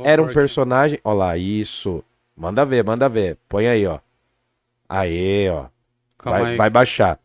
era 0.03 0.21
um 0.21 0.31
personagem. 0.31 0.99
Olha 1.03 1.17
lá, 1.17 1.37
isso. 1.37 2.03
Manda 2.35 2.65
ver, 2.65 2.83
manda 2.83 3.09
ver. 3.09 3.37
Põe 3.47 3.67
aí, 3.67 3.85
ó. 3.85 3.99
Aê, 4.87 5.49
ó. 5.49 5.65
Vai, 6.23 6.45
aí. 6.45 6.57
vai 6.57 6.69
baixar. 6.69 7.19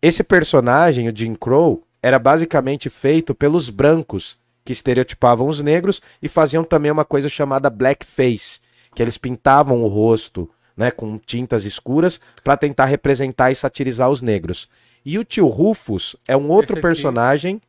Esse 0.00 0.22
personagem, 0.24 1.08
o 1.08 1.16
Jim 1.16 1.34
Crow, 1.34 1.82
era 2.02 2.18
basicamente 2.18 2.90
feito 2.90 3.34
pelos 3.34 3.70
brancos 3.70 4.36
que 4.64 4.72
estereotipavam 4.72 5.46
os 5.46 5.62
negros 5.62 6.00
e 6.22 6.28
faziam 6.28 6.64
também 6.64 6.90
uma 6.90 7.04
coisa 7.04 7.28
chamada 7.28 7.70
blackface, 7.70 8.60
que 8.94 9.02
eles 9.02 9.18
pintavam 9.18 9.82
o 9.82 9.86
rosto, 9.86 10.50
né, 10.76 10.90
com 10.90 11.18
tintas 11.18 11.64
escuras 11.64 12.20
para 12.42 12.56
tentar 12.56 12.86
representar 12.86 13.50
e 13.50 13.56
satirizar 13.56 14.10
os 14.10 14.22
negros. 14.22 14.68
E 15.04 15.18
o 15.18 15.24
tio 15.24 15.46
Rufus 15.46 16.16
é 16.26 16.36
um 16.36 16.50
outro 16.50 16.80
personagem, 16.80 17.60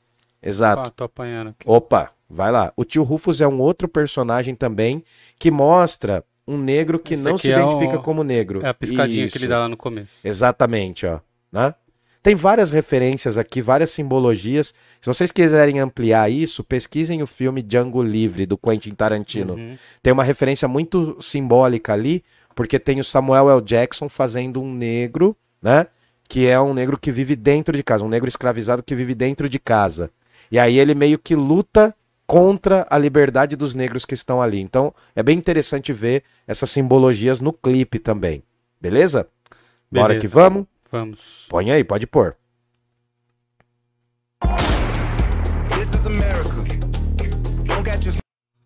exato. 0.46 0.82
Ah, 0.88 0.90
tô 0.90 1.04
apanhando 1.04 1.50
aqui. 1.50 1.64
Opa, 1.66 2.12
vai 2.30 2.52
lá. 2.52 2.72
O 2.78 2.86
tio 2.86 3.04
Rufus 3.04 3.42
é 3.42 3.48
um 3.48 3.60
outro 3.60 3.88
personagem 3.88 4.56
também 4.56 5.04
que 5.40 5.50
mostra 5.52 6.24
um 6.48 6.58
negro 6.58 7.00
que 7.00 7.16
Esse 7.16 7.24
não 7.24 7.38
se 7.38 7.52
é 7.52 7.58
identifica 7.60 7.98
o- 7.98 8.04
como 8.04 8.24
negro. 8.24 8.64
É 8.64 8.70
a 8.70 8.74
piscadinha 8.74 9.24
que 9.24 9.30
Isso. 9.30 9.38
ele 9.40 9.48
dá 9.48 9.60
lá 9.60 9.68
no 9.70 9.76
começo. 9.76 10.26
Exatamente, 10.28 11.06
ó. 11.06 11.20
Né? 11.52 11.74
Tem 12.22 12.34
várias 12.36 12.72
referências 12.72 13.38
aqui, 13.38 13.62
várias 13.62 13.92
simbologias. 13.92 14.74
Se 15.00 15.08
vocês 15.08 15.32
quiserem 15.32 15.80
ampliar 15.80 16.32
isso, 16.32 16.64
pesquisem 16.64 17.22
o 17.22 17.28
filme 17.28 17.62
Django 17.62 18.02
Livre, 18.02 18.46
do 18.48 18.58
Quentin 18.58 18.92
Tarantino. 18.96 19.54
Uhum. 19.54 19.78
Tem 20.02 20.12
uma 20.14 20.24
referência 20.24 20.68
muito 20.68 21.18
simbólica 21.22 21.94
ali, 21.94 22.24
porque 22.56 22.80
tem 22.80 23.00
o 23.00 23.04
Samuel 23.04 23.50
L. 23.52 23.62
Jackson 23.62 24.10
fazendo 24.10 24.60
um 24.62 24.74
negro, 24.74 25.36
né? 25.62 25.86
Que 26.28 26.48
é 26.48 26.60
um 26.60 26.74
negro 26.74 26.98
que 26.98 27.12
vive 27.12 27.36
dentro 27.36 27.78
de 27.78 27.84
casa, 27.84 28.04
um 28.04 28.10
negro 28.10 28.28
escravizado 28.28 28.82
que 28.82 28.96
vive 28.96 29.14
dentro 29.14 29.48
de 29.48 29.60
casa. 29.60 30.10
E 30.52 30.60
aí 30.60 30.78
ele 30.78 30.96
meio 30.96 31.18
que 31.20 31.36
luta 31.36 31.96
contra 32.28 32.86
a 32.90 32.98
liberdade 32.98 33.56
dos 33.56 33.76
negros 33.76 34.06
que 34.06 34.14
estão 34.14 34.42
ali. 34.42 34.60
Então 34.60 34.94
é 35.16 35.22
bem 35.22 35.38
interessante 35.38 35.94
ver 35.94 36.24
essas 36.48 36.70
simbologias 36.70 37.40
no 37.40 37.54
clipe 37.54 38.00
também. 38.00 38.44
Beleza? 38.82 39.28
Bora 39.92 40.10
Beleza. 40.10 40.28
que 40.28 40.34
vamos? 40.34 40.66
Vamos. 40.92 41.46
Põe 41.50 41.72
aí, 41.72 41.84
pode 41.84 42.08
pôr. 42.08 42.36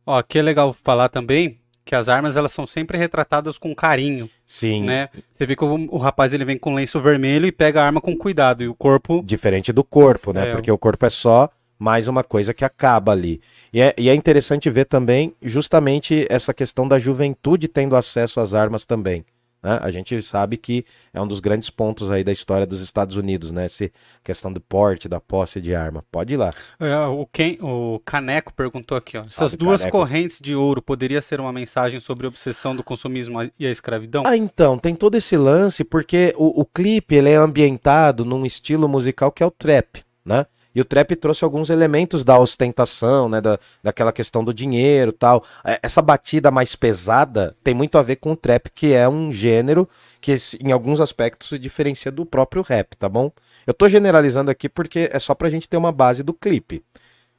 Ó, 0.05 0.17
aqui 0.17 0.39
é 0.39 0.41
legal 0.41 0.73
falar 0.73 1.09
também 1.09 1.59
que 1.85 1.95
as 1.95 2.07
armas 2.07 2.37
elas 2.37 2.51
são 2.51 2.67
sempre 2.67 2.97
retratadas 2.97 3.57
com 3.57 3.73
carinho, 3.73 4.29
Sim. 4.45 4.83
né? 4.83 5.09
Você 5.33 5.45
vê 5.45 5.55
que 5.55 5.63
o, 5.63 5.87
o 5.89 5.97
rapaz 5.97 6.33
ele 6.33 6.45
vem 6.45 6.57
com 6.57 6.75
lenço 6.75 7.01
vermelho 7.01 7.47
e 7.47 7.51
pega 7.51 7.81
a 7.81 7.85
arma 7.85 7.99
com 7.99 8.15
cuidado 8.15 8.63
e 8.63 8.67
o 8.67 8.75
corpo 8.75 9.23
Diferente 9.25 9.73
do 9.73 9.83
corpo, 9.83 10.31
né? 10.31 10.49
É. 10.49 10.51
Porque 10.51 10.71
o 10.71 10.77
corpo 10.77 11.05
é 11.05 11.09
só 11.09 11.49
mais 11.79 12.07
uma 12.09 12.23
coisa 12.25 12.53
que 12.53 12.65
acaba 12.65 13.13
ali. 13.13 13.41
E 13.73 13.81
é, 13.81 13.95
e 13.97 14.09
é 14.09 14.13
interessante 14.13 14.69
ver 14.69 14.85
também 14.85 15.33
justamente 15.41 16.27
essa 16.29 16.53
questão 16.53 16.85
da 16.87 16.99
juventude 16.99 17.69
tendo 17.69 17.95
acesso 17.95 18.41
às 18.41 18.53
armas 18.53 18.85
também. 18.85 19.23
né? 19.63 19.79
A 19.81 19.89
gente 19.89 20.21
sabe 20.21 20.57
que 20.57 20.85
é 21.13 21.21
um 21.21 21.27
dos 21.27 21.39
grandes 21.39 21.69
pontos 21.69 22.11
aí 22.11 22.23
da 22.23 22.31
história 22.33 22.65
dos 22.67 22.81
Estados 22.81 23.15
Unidos, 23.15 23.51
né? 23.51 23.65
Essa 23.65 23.89
questão 24.23 24.51
do 24.51 24.59
porte, 24.61 25.07
da 25.07 25.19
posse 25.21 25.61
de 25.61 25.73
arma. 25.73 26.03
Pode 26.11 26.33
ir 26.33 26.37
lá. 26.37 26.53
É, 26.79 26.97
o, 27.07 27.25
Ken, 27.25 27.57
o 27.61 27.99
Caneco 28.05 28.53
perguntou 28.53 28.97
aqui, 28.97 29.17
ó. 29.17 29.21
Essas 29.21 29.33
Salve, 29.33 29.57
duas 29.57 29.81
Caneco. 29.81 29.97
correntes 29.97 30.39
de 30.41 30.55
ouro 30.55 30.81
poderia 30.81 31.21
ser 31.21 31.39
uma 31.39 31.53
mensagem 31.53 31.99
sobre 32.01 32.25
a 32.25 32.29
obsessão 32.29 32.75
do 32.75 32.83
consumismo 32.83 33.37
e 33.57 33.65
a 33.65 33.71
escravidão? 33.71 34.23
Ah, 34.25 34.35
então, 34.35 34.77
tem 34.77 34.93
todo 34.95 35.15
esse 35.15 35.37
lance, 35.37 35.83
porque 35.85 36.33
o, 36.37 36.61
o 36.61 36.65
clipe 36.65 37.15
ele 37.15 37.29
é 37.29 37.35
ambientado 37.35 38.25
num 38.25 38.45
estilo 38.45 38.87
musical 38.87 39.31
que 39.31 39.41
é 39.43 39.45
o 39.45 39.51
trap, 39.51 40.03
né? 40.25 40.45
E 40.79 40.81
o 40.81 40.85
trap 40.85 41.13
trouxe 41.17 41.43
alguns 41.43 41.69
elementos 41.69 42.23
da 42.23 42.39
ostentação, 42.39 43.27
né? 43.27 43.41
Da, 43.41 43.59
daquela 43.83 44.13
questão 44.13 44.45
do 44.45 44.53
dinheiro 44.53 45.11
tal. 45.11 45.43
É, 45.61 45.77
Essa 45.83 46.01
batida 46.01 46.49
mais 46.49 46.73
pesada 46.73 47.53
tem 47.61 47.73
muito 47.73 47.97
a 47.97 48.01
ver 48.01 48.15
com 48.15 48.31
o 48.31 48.35
trap, 48.37 48.69
que 48.73 48.93
é 48.93 49.09
um 49.09 49.29
gênero 49.29 49.89
que 50.21 50.33
em 50.61 50.71
alguns 50.71 51.01
aspectos 51.01 51.49
se 51.49 51.59
diferencia 51.59 52.09
do 52.09 52.25
próprio 52.25 52.61
rap, 52.61 52.95
tá 52.95 53.09
bom? 53.09 53.29
Eu 53.67 53.73
tô 53.73 53.89
generalizando 53.89 54.49
aqui 54.49 54.69
porque 54.69 55.09
é 55.11 55.19
só 55.19 55.35
pra 55.35 55.49
gente 55.49 55.67
ter 55.67 55.75
uma 55.75 55.91
base 55.91 56.23
do 56.23 56.33
clipe. 56.33 56.81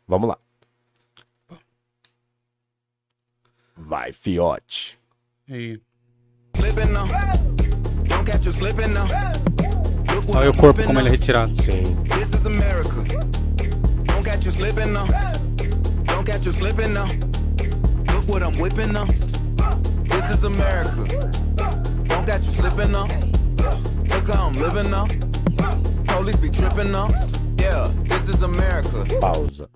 Vamos 0.06 0.28
lá. 0.28 0.36
Vai, 3.74 4.12
fiote. 4.12 4.98
E- 5.48 5.80
slipping 6.58 6.92
now. 6.92 7.06
Don't 8.06 8.30
catch 8.30 8.44
you 8.44 8.52
slipping 8.52 8.88
now. 8.92 9.06
Olha 10.34 10.50
o 10.50 10.56
corpo 10.56 10.82
como 10.82 10.98
ele 11.00 11.08
é 11.08 11.12
retirado. 11.12 11.60
Sim. 11.62 11.82
This 12.04 12.32
is 12.34 12.46
America. 12.46 13.02
Don't 14.04 14.24
catch 14.24 14.44
you 14.44 14.52
slipping 14.52 14.92
now. 14.92 15.06
Don't 16.04 16.24
catch 16.24 16.46
you 16.46 16.52
slipping 16.52 16.92
now. 16.92 17.06
Look 18.12 18.28
what 18.28 18.42
I'm 18.42 18.58
whipping 18.60 18.92
now. 18.92 19.06
This 20.04 20.24
is 20.30 20.44
America. 20.44 21.04
Don't 22.06 22.26
catch 22.26 22.46
you 22.46 22.52
slipping 22.52 22.92
now. 22.92 23.06
Look 24.08 24.28
how 24.28 24.48
I'm 24.48 24.54
living 24.54 24.90
now. 24.90 25.06
Police 26.06 26.36
be 26.36 26.48
tripping 26.48 26.92
now. 26.92 27.08
Yeah, 27.58 27.90
this 28.04 28.28
is 28.28 28.42
America. 28.42 29.04
Pausa. 29.20 29.68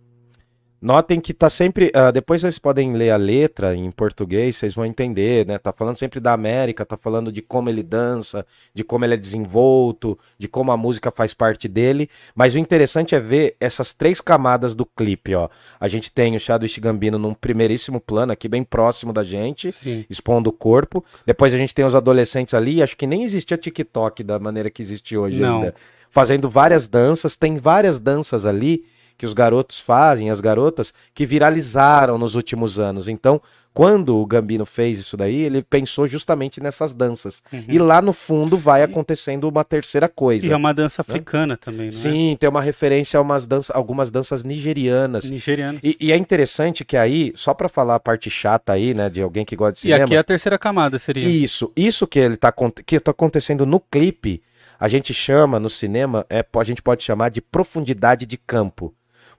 Notem 0.85 1.19
que 1.19 1.33
tá 1.33 1.49
sempre. 1.49 1.91
ah, 1.95 2.11
depois 2.11 2.43
vocês 2.43 2.59
podem 2.59 2.93
ler 2.93 3.09
a 3.11 3.17
letra 3.17 3.75
em 3.75 3.91
português, 3.91 4.57
vocês 4.57 4.75
vão 4.75 4.85
entender, 4.85 5.47
né? 5.47 5.57
Tá 5.57 5.73
falando 5.73 5.97
sempre 5.97 6.21
da 6.21 6.35
América, 6.35 6.85
tá 6.85 6.95
falando 6.95 7.33
de 7.33 7.41
como 7.41 7.71
ele 7.71 7.83
dança, 7.83 8.45
de 8.75 8.85
como 8.85 9.03
ele 9.03 9.15
é 9.15 9.17
desenvolto, 9.17 10.19
de 10.39 10.47
como 10.47 10.71
a 10.71 10.77
música 10.77 11.11
faz 11.11 11.33
parte 11.33 11.69
dele. 11.69 12.11
Mas 12.35 12.55
o 12.55 12.59
interessante 12.59 13.15
é 13.15 13.19
ver 13.19 13.57
essas 13.59 13.95
três 13.95 14.21
camadas 14.21 14.75
do 14.75 14.85
clipe, 14.85 15.35
ó. 15.35 15.49
A 15.81 15.89
gente 15.89 16.13
tem 16.13 16.37
o 16.37 16.39
Chadwick 16.39 16.79
Gambino 16.79 17.19
num 17.19 17.33
primeiríssimo 17.33 17.99
plano, 17.99 18.33
aqui 18.33 18.47
bem 18.47 18.63
próximo 18.63 19.11
da 19.11 19.25
gente, 19.25 19.73
Sim. 19.73 20.05
expondo 20.11 20.51
o 20.51 20.53
corpo. 20.53 21.03
Depois 21.25 21.55
a 21.55 21.57
gente 21.57 21.75
tem 21.75 21.87
os 21.87 21.95
adolescentes 21.95 22.53
ali, 22.53 22.83
acho 22.83 22.95
que 22.95 23.07
nem 23.07 23.25
existia 23.25 23.57
TikTok 23.57 24.23
da 24.23 24.39
maneira 24.39 24.69
que 24.69 24.83
existe 24.83 25.17
hoje 25.17 25.41
Não. 25.41 25.63
ainda. 25.63 25.75
Fazendo 26.11 26.47
várias 26.47 26.87
danças, 26.87 27.37
tem 27.37 27.57
várias 27.57 27.99
danças 27.99 28.45
ali 28.45 28.85
que 29.17 29.27
os 29.27 29.33
garotos 29.33 29.79
fazem, 29.79 30.31
as 30.31 30.41
garotas, 30.41 30.93
que 31.15 31.27
viralizaram 31.27 32.19
nos 32.19 32.35
últimos 32.35 32.79
anos. 32.79 33.09
Então, 33.09 33.41
quando 33.75 34.17
o 34.17 34.25
Gambino 34.25 34.65
fez 34.65 35.01
isso 35.01 35.17
daí, 35.17 35.35
ele 35.43 35.61
pensou 35.61 36.07
justamente 36.07 36.61
nessas 36.61 36.95
danças. 36.95 37.43
E 37.69 37.77
lá 37.77 38.01
no 38.01 38.13
fundo 38.13 38.57
vai 38.57 38.85
acontecendo 38.85 39.49
uma 39.49 39.65
terceira 39.65 40.09
coisa. 40.09 40.47
E 40.47 40.53
é 40.53 40.57
uma 40.57 40.73
dança 40.73 41.03
africana 41.03 41.57
também, 41.57 41.87
né? 41.87 41.93
Sim, 41.93 42.37
tem 42.39 42.49
uma 42.49 42.63
referência 42.63 43.19
a 43.19 43.21
umas 43.21 43.49
danças, 43.49 43.75
algumas 43.75 44.13
danças 44.13 44.45
nigerianas. 44.45 45.29
Nigeriana. 45.29 45.81
E, 45.83 45.97
e 46.01 46.13
é 46.13 46.17
interessante 46.17 46.85
que 46.85 46.97
aí, 46.97 47.33
só 47.35 47.53
pra 47.53 47.69
falar 47.69 47.97
a 47.97 48.01
parte 48.01 48.31
chata 48.31 48.73
aí, 48.73 48.95
né, 48.95 49.11
de 49.11 49.21
alguém 49.21 49.45
que 49.45 49.57
gosta 49.57 49.75
de 49.75 49.81
E 49.81 49.83
cinema. 49.83 50.05
aqui 50.05 50.15
é 50.15 50.19
a 50.19 50.25
terceira 50.25 50.57
camada 50.57 50.97
seria. 51.01 51.29
Isso, 51.29 51.73
isso 51.75 52.07
que 52.07 52.21
ele 52.21 52.37
tá 52.37 52.55
que 52.87 53.01
tá 53.01 53.11
acontecendo 53.11 53.67
no 53.67 53.81
clipe, 53.81 54.41
a 54.79 54.89
gente 54.89 55.13
chama 55.13 55.59
no 55.59 55.69
cinema, 55.69 56.25
é, 56.31 56.45
a 56.57 56.65
gente 56.65 56.81
pode 56.81 57.03
chamar 57.03 57.29
de 57.29 57.41
profundidade 57.41 58.25
de 58.25 58.37
campo. 58.37 58.95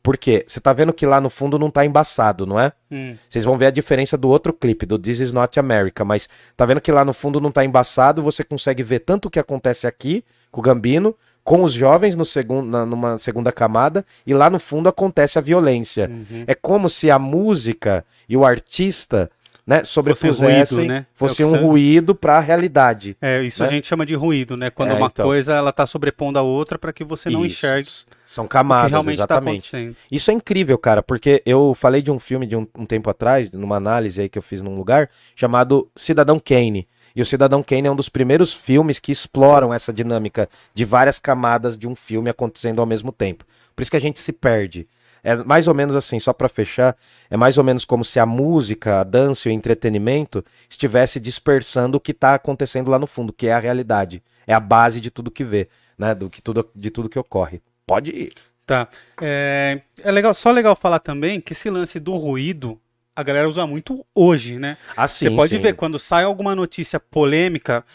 Por 0.06 0.18
quê? 0.18 0.46
Você 0.48 0.60
tá 0.60 0.72
vendo 0.72 0.94
que 0.94 1.04
lá 1.04 1.20
no 1.20 1.32
fundo 1.32 1.58
não 1.58 1.72
tá 1.72 1.84
embaçado, 1.84 2.46
não 2.46 2.60
é? 2.60 2.72
Hum. 2.92 3.16
Vocês 3.28 3.44
vão 3.44 3.58
ver 3.58 3.66
a 3.66 3.72
diferença 3.72 4.16
do 4.16 4.30
outro 4.30 4.54
clipe, 4.54 4.86
do 4.86 5.00
This 5.00 5.20
Is 5.20 5.34
Not 5.34 5.60
America, 5.60 6.06
mas 6.06 6.30
tá 6.56 6.64
vendo 6.64 6.80
que 6.80 6.92
lá 6.92 7.04
no 7.04 7.12
fundo 7.12 7.42
não 7.42 7.52
tá 7.52 7.66
embaçado, 7.66 8.22
você 8.22 8.44
consegue 8.44 8.84
ver 8.84 9.00
tanto 9.00 9.26
o 9.28 9.32
que 9.32 9.40
acontece 9.40 9.88
aqui 9.88 10.24
com 10.52 10.62
o 10.62 10.64
Gambino, 10.64 11.16
com 11.44 11.64
os 11.64 11.74
jovens 11.74 12.16
no 12.16 12.24
segun, 12.24 12.62
na- 12.62 12.86
numa 12.86 13.18
segunda 13.18 13.52
camada, 13.52 14.06
e 14.28 14.34
lá 14.34 14.48
no 14.48 14.60
fundo 14.60 14.88
acontece 14.88 15.40
a 15.40 15.42
violência. 15.42 16.08
Uhum. 16.08 16.44
É 16.46 16.54
como 16.54 16.88
se 16.88 17.10
a 17.10 17.18
música 17.18 18.06
e 18.30 18.38
o 18.38 18.46
artista, 18.46 19.30
né, 19.66 19.84
sobrepusessem, 19.84 20.78
ruído, 20.78 20.88
né? 20.94 21.06
fosse 21.16 21.42
É 21.42 21.46
o 21.46 21.50
que 21.52 21.56
um 21.58 21.68
ruído 21.68 22.14
para 22.14 22.38
a 22.38 22.40
realidade. 22.40 23.18
É, 23.20 23.42
isso 23.42 23.64
a 23.64 23.66
Né? 23.66 23.74
gente 23.74 23.88
chama 23.88 24.06
de 24.06 24.14
ruído, 24.14 24.56
né? 24.56 24.70
Quando 24.70 24.92
É, 24.92 24.94
uma 24.94 25.08
então. 25.08 25.26
coisa 25.26 25.54
ela 25.56 25.72
tá 25.72 25.88
sobrepondo 25.88 26.38
a 26.38 26.44
outra 26.44 26.78
para 26.78 26.94
que 26.94 27.04
você 27.04 27.30
não 27.30 27.44
Isso. 27.44 27.56
enxergue 27.56 27.90
São 28.25 28.48
camadas, 28.48 28.91
realmente 28.91 29.17
tá 29.17 29.24
exatamente. 29.24 29.67
acontecendo. 29.67 29.96
Isso 30.12 30.32
é 30.32 30.34
incrível, 30.34 30.77
cara, 30.77 31.03
porque 31.03 31.44
eu 31.46 31.74
falei 31.75 32.01
de 32.01 32.12
um 32.12 32.20
filme 32.20 32.46
de 32.46 32.55
um, 32.55 32.67
um 32.77 32.86
tempo 32.86 33.10
atrás, 33.10 33.51
numa 33.51 33.75
análise 33.75 34.22
aí 34.22 34.29
que 34.29 34.38
eu 34.38 34.41
fiz 34.41 34.62
num 34.62 34.75
lugar, 34.75 35.10
chamado 35.36 35.89
Cidadão 35.96 36.39
Kane. 36.39 36.88
E 37.15 37.22
o 37.22 37.25
Cidadão 37.25 37.63
Kane 37.63 37.88
é 37.88 37.91
um 37.91 37.96
dos 37.96 38.10
primeiros 38.10 38.51
filmes 38.51 39.00
que 39.00 39.12
exploram 39.12 39.74
essa 39.74 39.94
dinâmica 39.94 40.50
de 40.74 40.84
várias 40.84 41.17
camadas 41.17 41.77
de 41.77 41.88
um 41.88 41.96
filme 41.96 42.29
acontecendo 42.29 42.82
ao 42.82 42.86
mesmo 42.86 43.12
tempo. 43.12 43.46
Por 43.74 43.82
isso 43.82 43.91
que 43.91 43.98
a 43.98 44.01
gente 44.01 44.20
se 44.20 44.34
perde. 44.34 44.88
É 45.24 45.36
mais 45.36 45.67
ou 45.67 45.74
menos 45.74 45.96
assim, 45.96 46.20
só 46.20 46.34
pra 46.34 46.48
fechar, 46.50 46.96
é 47.29 47.38
mais 47.38 47.58
ou 47.58 47.63
menos 47.63 47.84
como 47.84 48.05
se 48.05 48.20
a 48.20 48.25
música, 48.25 49.00
a 49.00 49.03
dança 49.03 49.48
e 49.48 49.51
o 49.51 49.55
entretenimento 49.55 50.46
estivesse 50.70 51.20
dispersando 51.20 51.98
o 51.98 52.00
que 52.00 52.13
tá 52.13 52.36
acontecendo 52.36 52.91
lá 52.91 53.00
no 53.00 53.08
fundo, 53.08 53.34
que 53.34 53.48
é 53.48 53.53
a 53.53 53.60
realidade. 53.60 54.22
É 54.46 54.53
a 54.53 54.60
base 54.60 55.01
de 55.01 55.10
tudo 55.10 55.32
que 55.32 55.44
vê, 55.44 55.67
né? 55.98 56.13
Do 56.13 56.29
que 56.29 56.41
tudo, 56.41 56.70
de 56.75 56.91
tudo 56.91 57.10
que 57.10 57.17
ocorre. 57.17 57.62
Pode 57.86 58.12
ir. 58.12 58.34
Tá. 58.65 58.88
É, 59.22 59.82
é 60.04 60.12
legal, 60.12 60.34
só 60.34 60.51
legal 60.51 60.75
falar 60.75 61.00
também 61.00 61.39
que 61.39 61.54
esse 61.54 61.70
lance 61.70 62.00
do 62.00 62.15
ruído 62.15 62.80
a 63.15 63.24
galera 63.24 63.48
usa 63.48 63.65
muito 63.65 64.06
hoje, 64.13 64.60
né? 64.60 64.77
Assim, 64.98 65.30
Você 65.30 65.36
pode 65.36 65.56
sim. 65.56 65.62
ver 65.62 65.75
quando 65.75 65.98
sai 65.98 66.25
alguma 66.25 66.54
notícia 66.54 67.00
polêmica, 67.00 67.86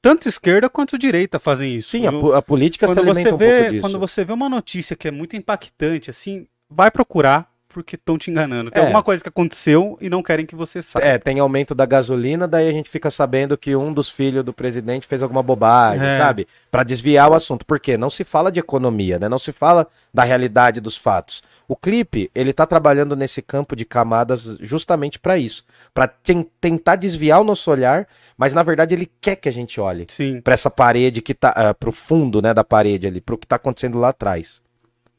tanto 0.00 0.26
esquerda 0.28 0.70
quanto 0.70 0.96
direita 0.96 1.38
fazem 1.38 1.76
isso. 1.76 1.90
Sim, 1.90 2.06
a, 2.06 2.38
a 2.38 2.42
política 2.42 2.86
quando 2.86 3.00
se 3.00 3.04
você 3.04 3.32
um 3.32 3.36
vê, 3.36 3.68
disso. 3.68 3.80
quando 3.82 3.98
você 3.98 4.24
vê 4.24 4.32
uma 4.32 4.48
notícia 4.48 4.96
que 4.96 5.08
é 5.08 5.10
muito 5.10 5.36
impactante, 5.36 6.08
assim, 6.08 6.46
vai 6.68 6.90
procurar 6.90 7.49
porque 7.72 7.94
estão 7.96 8.18
te 8.18 8.30
enganando. 8.30 8.70
Tem 8.70 8.82
É. 8.82 8.86
alguma 8.86 9.02
coisa 9.02 9.22
que 9.22 9.28
aconteceu 9.28 9.96
e 10.00 10.10
não 10.10 10.22
querem 10.22 10.44
que 10.44 10.54
você 10.56 10.82
saiba. 10.82 11.06
É, 11.06 11.18
tem 11.18 11.38
aumento 11.38 11.74
da 11.74 11.86
gasolina, 11.86 12.46
daí 12.48 12.68
a 12.68 12.72
gente 12.72 12.90
fica 12.90 13.10
sabendo 13.10 13.56
que 13.56 13.74
um 13.76 13.92
dos 13.92 14.10
filhos 14.10 14.44
do 14.44 14.52
presidente 14.52 15.06
fez 15.06 15.22
alguma 15.22 15.42
bobagem, 15.42 16.04
É. 16.06 16.18
sabe? 16.18 16.46
Pra 16.70 16.82
desviar 16.82 17.30
o 17.30 17.34
assunto. 17.34 17.64
Por 17.64 17.78
quê? 17.80 17.96
Não 17.96 18.10
se 18.10 18.24
fala 18.24 18.50
de 18.50 18.58
economia, 18.60 19.18
né? 19.18 19.28
Não 19.28 19.38
se 19.38 19.52
fala 19.52 19.86
da 20.12 20.24
realidade 20.24 20.80
dos 20.80 20.96
fatos. 20.96 21.42
O 21.68 21.76
clipe, 21.76 22.30
ele 22.34 22.52
tá 22.52 22.66
trabalhando 22.66 23.14
nesse 23.14 23.40
campo 23.40 23.76
de 23.76 23.84
camadas 23.84 24.56
justamente 24.60 25.18
pra 25.18 25.38
isso, 25.38 25.64
Pra 25.94 26.08
ten- 26.08 26.46
tentar 26.60 26.96
desviar 26.96 27.40
o 27.40 27.44
nosso 27.44 27.70
olhar, 27.70 28.06
mas 28.36 28.52
na 28.52 28.62
verdade 28.62 28.94
ele 28.94 29.10
quer 29.20 29.36
que 29.36 29.48
a 29.48 29.52
gente 29.52 29.80
olhe 29.80 30.06
pra 30.42 30.54
essa 30.54 30.70
parede 30.70 31.22
que 31.22 31.32
tá 31.34 31.50
ah, 31.54 31.74
pro 31.74 31.92
fundo, 31.92 32.40
né, 32.42 32.52
da 32.52 32.64
parede 32.64 33.06
ali, 33.06 33.20
pro 33.20 33.38
que 33.38 33.46
tá 33.46 33.56
acontecendo 33.56 33.98
lá 33.98 34.08
atrás. 34.08 34.60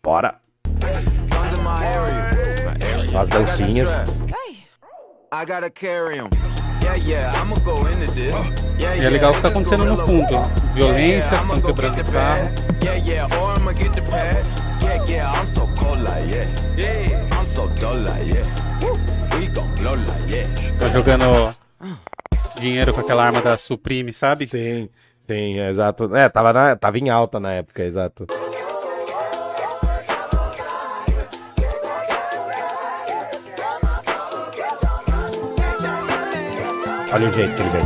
Bora. 0.03 0.35
This. 8.15 8.33
Yeah, 8.79 8.95
E 8.97 9.05
é 9.05 9.09
legal 9.09 9.31
o 9.31 9.35
que 9.35 9.41
tá 9.41 9.49
is 9.49 9.55
acontecendo 9.55 9.85
no 9.85 9.97
fundo. 9.97 10.27
Violência, 10.73 11.35
estão 11.35 11.61
quebrando 11.61 11.95
get 11.95 12.05
the 12.05 12.11
carro. 12.11 12.43
bag. 12.43 12.85
Yeah, 12.85 13.07
yeah, 13.07 13.37
or 13.39 13.55
I'ma 13.59 13.73
get 13.73 13.91
the 13.93 14.01
pad. 14.01 14.43
Yeah, 14.81 15.05
yeah, 15.07 15.31
I'm 15.39 15.45
so 15.45 15.67
cold 15.77 16.01
like 16.01 16.27
yeah. 16.27 16.47
Yeah, 16.75 17.27
I'm 17.37 17.45
so 17.45 17.67
dull 17.79 17.97
like 18.03 18.33
yeah. 18.33 18.45
Woo, 18.81 18.97
we 19.39 19.47
gon' 19.47 19.73
blow 19.75 19.93
like 19.93 20.27
yeah. 20.33 20.47
Tá 20.79 20.89
jogando 20.89 21.53
dinheiro 22.59 22.93
com 22.93 23.01
aquela 23.01 23.23
arma 23.25 23.41
da 23.41 23.57
Supreme, 23.57 24.11
sabe? 24.11 24.47
Sim, 24.47 24.89
sim, 25.29 25.59
exato. 25.59 26.13
É, 26.15 26.27
tava, 26.29 26.51
na- 26.51 26.75
tava 26.75 26.97
em 26.97 27.09
alta 27.09 27.39
na 27.39 27.53
época, 27.53 27.83
exato. 27.83 28.25
Olha 37.13 37.29
o 37.29 37.33
jeito 37.33 37.53
que 37.55 37.61
ele 37.61 37.69
vem. 37.69 37.81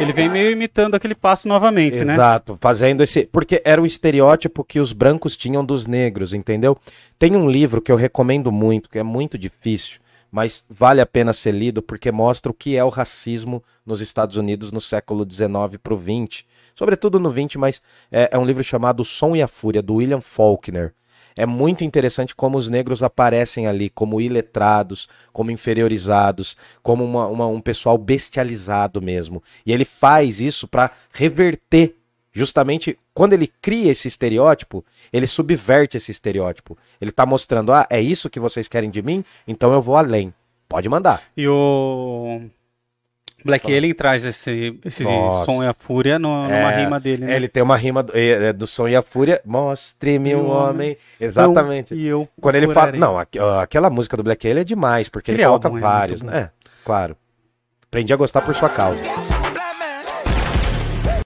Ele 0.00 0.12
vem 0.12 0.30
meio 0.30 0.50
imitando 0.50 0.94
aquele 0.94 1.14
passo 1.14 1.46
novamente, 1.46 2.02
né? 2.04 2.14
Exato, 2.14 2.56
fazendo 2.60 3.02
esse. 3.02 3.26
Porque 3.26 3.60
era 3.64 3.82
o 3.82 3.86
estereótipo 3.86 4.64
que 4.64 4.80
os 4.80 4.92
brancos 4.92 5.36
tinham 5.36 5.62
dos 5.62 5.86
negros, 5.86 6.32
entendeu? 6.32 6.78
Tem 7.18 7.36
um 7.36 7.50
livro 7.50 7.82
que 7.82 7.92
eu 7.92 7.96
recomendo 7.96 8.50
muito, 8.50 8.88
que 8.88 8.98
é 8.98 9.02
muito 9.02 9.36
difícil, 9.36 10.00
mas 10.30 10.64
vale 10.70 11.02
a 11.02 11.06
pena 11.06 11.34
ser 11.34 11.52
lido 11.52 11.82
porque 11.82 12.10
mostra 12.10 12.50
o 12.50 12.54
que 12.54 12.76
é 12.76 12.84
o 12.84 12.88
racismo 12.88 13.62
nos 13.84 14.00
Estados 14.00 14.36
Unidos 14.36 14.72
no 14.72 14.80
século 14.80 15.26
XIX 15.28 15.78
para 15.82 15.92
o 15.92 15.98
XX. 15.98 16.44
Sobretudo 16.74 17.20
no 17.20 17.30
XX, 17.30 17.56
mas 17.56 17.82
é, 18.10 18.30
é 18.32 18.38
um 18.38 18.46
livro 18.46 18.64
chamado 18.64 19.00
O 19.00 19.04
Som 19.04 19.36
e 19.36 19.42
a 19.42 19.48
Fúria, 19.48 19.82
do 19.82 19.96
William 19.96 20.22
Faulkner. 20.22 20.94
É 21.38 21.46
muito 21.46 21.84
interessante 21.84 22.34
como 22.34 22.58
os 22.58 22.68
negros 22.68 23.00
aparecem 23.00 23.68
ali 23.68 23.88
como 23.88 24.20
iletrados, 24.20 25.08
como 25.32 25.52
inferiorizados, 25.52 26.56
como 26.82 27.04
uma, 27.04 27.28
uma, 27.28 27.46
um 27.46 27.60
pessoal 27.60 27.96
bestializado 27.96 29.00
mesmo. 29.00 29.40
E 29.64 29.72
ele 29.72 29.84
faz 29.84 30.40
isso 30.40 30.66
para 30.66 30.90
reverter 31.12 31.94
justamente 32.32 32.98
quando 33.14 33.34
ele 33.34 33.52
cria 33.62 33.92
esse 33.92 34.08
estereótipo, 34.08 34.84
ele 35.12 35.28
subverte 35.28 35.96
esse 35.96 36.10
estereótipo. 36.10 36.76
Ele 37.00 37.12
tá 37.12 37.24
mostrando, 37.24 37.72
ah, 37.72 37.86
é 37.88 38.00
isso 38.00 38.28
que 38.28 38.40
vocês 38.40 38.66
querem 38.66 38.90
de 38.90 39.00
mim? 39.00 39.24
Então 39.46 39.72
eu 39.72 39.80
vou 39.80 39.96
além. 39.96 40.34
Pode 40.68 40.88
mandar. 40.88 41.22
E 41.36 41.46
o 41.46 42.42
Black 43.48 43.74
Alien 43.74 43.94
traz 43.94 44.26
esse, 44.26 44.78
esse 44.84 45.02
som 45.02 45.64
e 45.64 45.66
a 45.66 45.72
fúria 45.72 46.18
no, 46.18 46.42
numa 46.42 46.72
É, 46.72 46.84
rima 46.84 47.00
dele, 47.00 47.24
né? 47.24 47.34
Ele 47.34 47.48
tem 47.48 47.62
uma 47.62 47.78
rima 47.78 48.02
do, 48.02 48.14
é, 48.14 48.48
é, 48.48 48.52
do 48.52 48.66
som 48.66 48.86
e 48.86 48.94
a 48.94 49.00
fúria. 49.00 49.40
Mostre-me 49.42 50.36
um 50.36 50.50
homem. 50.50 50.98
Exatamente. 51.18 51.94
E 51.94 52.06
eu 52.06 52.28
Quando 52.38 52.56
ele 52.56 52.74
fala. 52.74 52.92
Não, 52.92 53.16
aquela 53.58 53.88
música 53.88 54.18
do 54.18 54.22
Black 54.22 54.46
Alien 54.46 54.60
é 54.60 54.64
demais, 54.64 55.08
porque 55.08 55.30
ele 55.30 55.36
Aquele 55.36 55.48
coloca 55.48 55.68
álbum 55.68 55.78
é 55.78 55.80
vários, 55.80 56.20
né? 56.22 56.50
Claro. 56.84 57.16
Aprendi 57.86 58.12
a 58.12 58.16
gostar 58.16 58.42
por 58.42 58.54
sua 58.54 58.68
causa. 58.68 59.00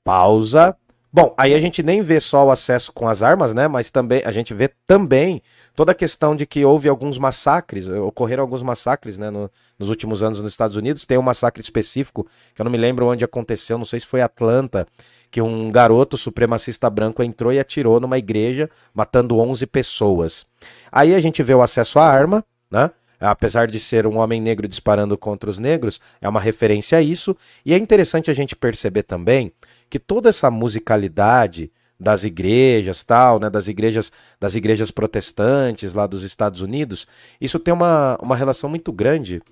Pausa. 0.05 0.77
Bom, 1.13 1.35
aí 1.37 1.55
a 1.55 1.59
gente 1.59 1.83
nem 1.83 2.01
vê 2.03 2.21
só 2.21 2.47
o 2.47 2.51
acesso 2.53 2.93
com 2.93 3.09
as 3.09 3.21
armas, 3.21 3.53
né? 3.53 3.67
Mas 3.67 3.91
também 3.91 4.23
a 4.25 4.31
gente 4.31 4.55
vê 4.55 4.71
também 4.87 5.43
toda 5.75 5.93
a 5.93 5.95
questão 5.95 6.37
de 6.37 6.47
que 6.47 6.65
houve 6.65 6.89
alguns 6.89 7.19
massacres, 7.19 7.89
ocorreram 7.89 8.43
alguns 8.43 8.63
massacres, 8.63 9.19
né, 9.19 9.31
no- 9.31 9.51
nos 9.79 9.89
últimos 9.89 10.23
anos 10.23 10.41
nos 10.41 10.53
Estados 10.53 10.77
Unidos. 10.77 11.07
Tem 11.07 11.19
um 11.19 11.23
massacre 11.23 11.63
específico 11.63 12.27
que 12.55 12.61
eu 12.61 12.65
não 12.65 12.71
me 12.73 12.79
lembro 12.79 13.07
onde 13.07 13.25
aconteceu, 13.25 13.79
não 13.79 13.85
sei 13.85 14.01
se 14.01 14.07
foi 14.07 14.21
Atlanta, 14.21 14.87
que 15.31 15.41
um 15.41 15.71
garoto 15.71 16.17
supremacista 16.17 16.91
branco 16.91 17.23
entrou 17.23 17.53
e 17.53 17.59
atirou 17.59 17.99
numa 17.99 18.19
igreja, 18.19 18.69
matando 18.93 19.39
11 19.39 19.67
pessoas. 19.67 20.47
Aí 20.91 21.15
a 21.15 21.21
gente 21.21 21.43
vê 21.43 21.55
o 21.55 21.63
acesso 21.63 21.99
à 21.99 22.07
arma, 22.07 22.45
né? 22.71 22.91
Apesar 23.19 23.69
de 23.69 23.79
ser 23.79 24.05
um 24.05 24.19
homem 24.19 24.41
negro 24.41 24.67
disparando 24.67 25.17
contra 25.17 25.49
os 25.49 25.59
negros, 25.59 26.01
é 26.21 26.29
uma 26.29 26.41
referência 26.41 26.99
a 26.99 27.03
isso. 27.03 27.37
E 27.65 27.73
é 27.73 27.79
interessante 27.79 28.31
a 28.31 28.35
gente 28.35 28.57
perceber 28.57 29.05
também 29.05 29.53
que 29.89 29.99
toda 29.99 30.29
essa 30.29 30.51
musicalidade 30.51 31.71
das 31.99 32.25
igrejas, 32.25 33.05
tal, 33.05 33.39
né, 33.39 33.49
das 33.49 33.69
igrejas, 33.69 34.11
das 34.41 34.55
igrejas 34.55 34.91
protestantes 34.91 35.95
lá 35.95 36.07
dos 36.07 36.23
Estados 36.23 36.61
Unidos, 36.61 37.07
isso 37.41 37.59
tem 37.59 37.73
uma, 37.73 38.19
uma 38.21 38.37
relação 38.37 38.69
muito 38.69 38.93
grande, 38.93 39.43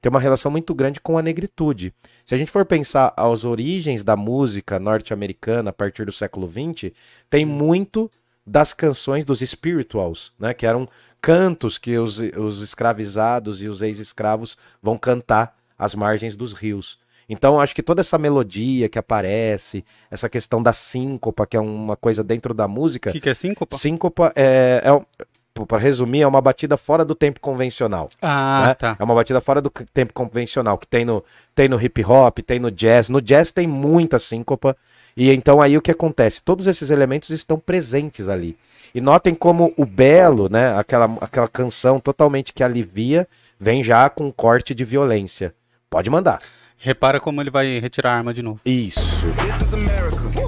tem 0.00 0.10
uma 0.10 0.20
relação 0.20 0.50
muito 0.50 0.74
grande 0.74 1.00
com 1.00 1.18
a 1.18 1.22
negritude. 1.22 1.94
Se 2.24 2.34
a 2.34 2.38
gente 2.38 2.50
for 2.50 2.64
pensar 2.64 3.12
as 3.16 3.44
origens 3.44 4.02
da 4.02 4.16
música 4.16 4.78
norte-americana 4.78 5.70
a 5.70 5.72
partir 5.72 6.04
do 6.04 6.12
século 6.12 6.48
XX, 6.48 6.92
tem 7.28 7.44
muito 7.44 8.10
das 8.46 8.72
canções 8.72 9.24
dos 9.24 9.40
spirituals, 9.40 10.32
né, 10.38 10.54
que 10.54 10.66
eram 10.66 10.88
cantos 11.20 11.78
que 11.78 11.98
os, 11.98 12.18
os 12.18 12.62
escravizados 12.62 13.62
e 13.62 13.68
os 13.68 13.82
ex-escravos 13.82 14.56
vão 14.82 14.96
cantar 14.96 15.56
às 15.78 15.94
margens 15.94 16.36
dos 16.36 16.52
rios. 16.52 16.98
Então, 17.32 17.60
acho 17.60 17.76
que 17.76 17.82
toda 17.82 18.00
essa 18.00 18.18
melodia 18.18 18.88
que 18.88 18.98
aparece, 18.98 19.84
essa 20.10 20.28
questão 20.28 20.60
da 20.60 20.72
síncopa, 20.72 21.46
que 21.46 21.56
é 21.56 21.60
uma 21.60 21.96
coisa 21.96 22.24
dentro 22.24 22.52
da 22.52 22.66
música. 22.66 23.10
O 23.10 23.12
que, 23.12 23.20
que 23.20 23.30
é 23.30 23.34
síncopa? 23.34 23.78
Síncopa 23.78 24.32
é, 24.34 24.82
é 24.84 25.24
para 25.64 25.78
resumir, 25.78 26.22
é 26.22 26.26
uma 26.26 26.40
batida 26.40 26.76
fora 26.76 27.04
do 27.04 27.14
tempo 27.14 27.38
convencional. 27.38 28.10
Ah, 28.20 28.66
né? 28.66 28.74
tá. 28.74 28.96
É 28.98 29.04
uma 29.04 29.14
batida 29.14 29.40
fora 29.40 29.60
do 29.60 29.70
tempo 29.70 30.12
convencional, 30.12 30.76
que 30.76 30.88
tem 30.88 31.04
no, 31.04 31.24
tem 31.54 31.68
no 31.68 31.80
hip 31.80 32.04
hop, 32.04 32.40
tem 32.40 32.58
no 32.58 32.68
jazz. 32.68 33.08
No 33.08 33.22
jazz 33.22 33.52
tem 33.52 33.64
muita 33.64 34.18
síncopa. 34.18 34.76
E 35.16 35.30
então 35.30 35.62
aí 35.62 35.78
o 35.78 35.82
que 35.82 35.92
acontece? 35.92 36.42
Todos 36.42 36.66
esses 36.66 36.90
elementos 36.90 37.30
estão 37.30 37.60
presentes 37.60 38.28
ali. 38.28 38.56
E 38.92 39.00
notem 39.00 39.36
como 39.36 39.72
o 39.76 39.86
belo, 39.86 40.48
né, 40.48 40.76
aquela, 40.76 41.04
aquela 41.20 41.46
canção 41.46 42.00
totalmente 42.00 42.52
que 42.52 42.64
alivia, 42.64 43.28
vem 43.56 43.84
já 43.84 44.10
com 44.10 44.26
um 44.26 44.32
corte 44.32 44.74
de 44.74 44.84
violência. 44.84 45.54
Pode 45.88 46.10
mandar. 46.10 46.40
Repara 46.82 47.20
como 47.20 47.42
ele 47.42 47.50
vai 47.50 47.78
retirar 47.78 48.12
a 48.12 48.16
arma 48.16 48.32
de 48.32 48.42
novo. 48.42 48.58
Isso. 48.64 49.00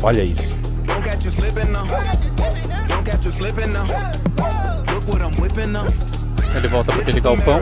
Olha 0.02 0.22
isso. 0.24 0.56
Ele 6.56 6.68
volta 6.68 6.92
para 6.92 7.02
aquele 7.02 7.20
galpão. 7.20 7.60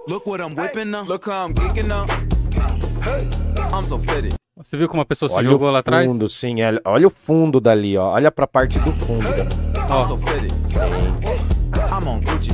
Look 0.09 0.27
what 0.29 0.43
I'm 0.43 0.59
whipping 0.59 0.87
now. 0.87 1.05
Look 1.05 1.29
how 1.29 1.47
I'm 1.47 1.53
geeking 1.55 1.87
now. 1.89 2.07
I'm 3.73 3.83
so 3.85 3.99
fitted. 3.99 4.35
Você 4.57 4.77
viu 4.77 4.87
como 4.89 5.01
a 5.01 5.05
pessoa 5.07 5.29
se 5.31 5.35
Olha 5.35 5.49
jogou 5.49 5.69
o 5.69 5.73
lá 5.73 5.79
atrás? 5.79 6.07
fundo, 6.07 6.29
sim, 6.29 6.63
olha, 6.63 6.81
olha 6.85 7.07
o 7.07 7.11
fundo 7.11 7.59
dali, 7.61 7.97
ó. 7.97 8.11
Olha 8.13 8.31
pra 8.31 8.47
parte 8.47 8.79
do 8.81 8.93
fundo. 8.93 9.23
da- 9.23 9.45
I'm 9.89 10.07
so 10.07 10.17
fitted. 10.19 10.53
I'm 11.91 12.07
on 12.09 12.21
Gucci. 12.21 12.51